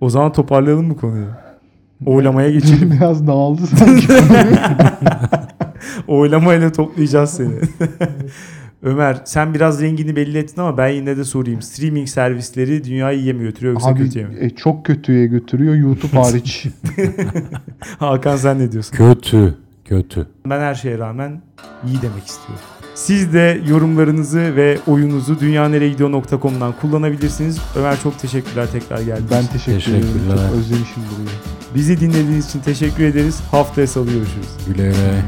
O 0.00 0.10
zaman 0.10 0.32
toparlayalım 0.32 0.86
mı 0.86 0.96
konuyu? 0.96 1.26
Oylamaya 2.06 2.50
geçelim. 2.50 2.90
Biraz 2.90 3.26
dağıldı 3.26 3.66
sanki. 3.66 4.06
Oylamayla 6.08 6.72
toplayacağız 6.72 7.30
seni. 7.30 7.54
Ömer 8.86 9.22
sen 9.24 9.54
biraz 9.54 9.82
rengini 9.82 10.16
belli 10.16 10.38
ettin 10.38 10.60
ama 10.60 10.78
ben 10.78 10.88
yine 10.88 11.16
de 11.16 11.24
sorayım. 11.24 11.62
Streaming 11.62 12.08
servisleri 12.08 12.84
dünyayı 12.84 13.18
iyiye 13.18 13.32
mi 13.32 13.42
götürüyor 13.42 13.72
yoksa 13.74 13.88
Abi 13.88 13.98
kötüye 13.98 14.24
mi? 14.26 14.36
e, 14.40 14.50
çok 14.50 14.86
kötüye 14.86 15.26
götürüyor 15.26 15.74
YouTube 15.74 16.16
hariç. 16.20 16.66
Hakan 17.98 18.36
sen 18.36 18.58
ne 18.58 18.72
diyorsun? 18.72 18.96
Kötü. 18.96 19.54
Kötü. 19.84 20.26
Ben 20.46 20.60
her 20.60 20.74
şeye 20.74 20.98
rağmen 20.98 21.42
iyi 21.86 22.02
demek 22.02 22.26
istiyorum. 22.26 22.64
Siz 22.94 23.32
de 23.32 23.60
yorumlarınızı 23.68 24.56
ve 24.56 24.78
oyununuzu 24.86 25.40
dünyanereyegidiyor.com'dan 25.40 26.74
kullanabilirsiniz. 26.80 27.58
Ömer 27.76 28.00
çok 28.02 28.18
teşekkürler 28.18 28.66
tekrar 28.72 28.98
geldiğiniz 28.98 29.30
ben 29.30 29.42
için. 29.42 29.52
teşekkür 29.52 29.90
ederim. 29.92 30.02
Teşekkürler. 30.12 30.36
Çok 30.48 30.58
özlemişim 30.58 31.02
burayı. 31.14 31.28
Bizi 31.74 32.00
dinlediğiniz 32.00 32.48
için 32.48 32.60
teşekkür 32.60 33.04
ederiz. 33.04 33.40
Haftaya 33.50 33.86
salı 33.86 34.06
görüşürüz. 34.12 34.48
Güle 34.66 34.82
güle. 34.82 35.22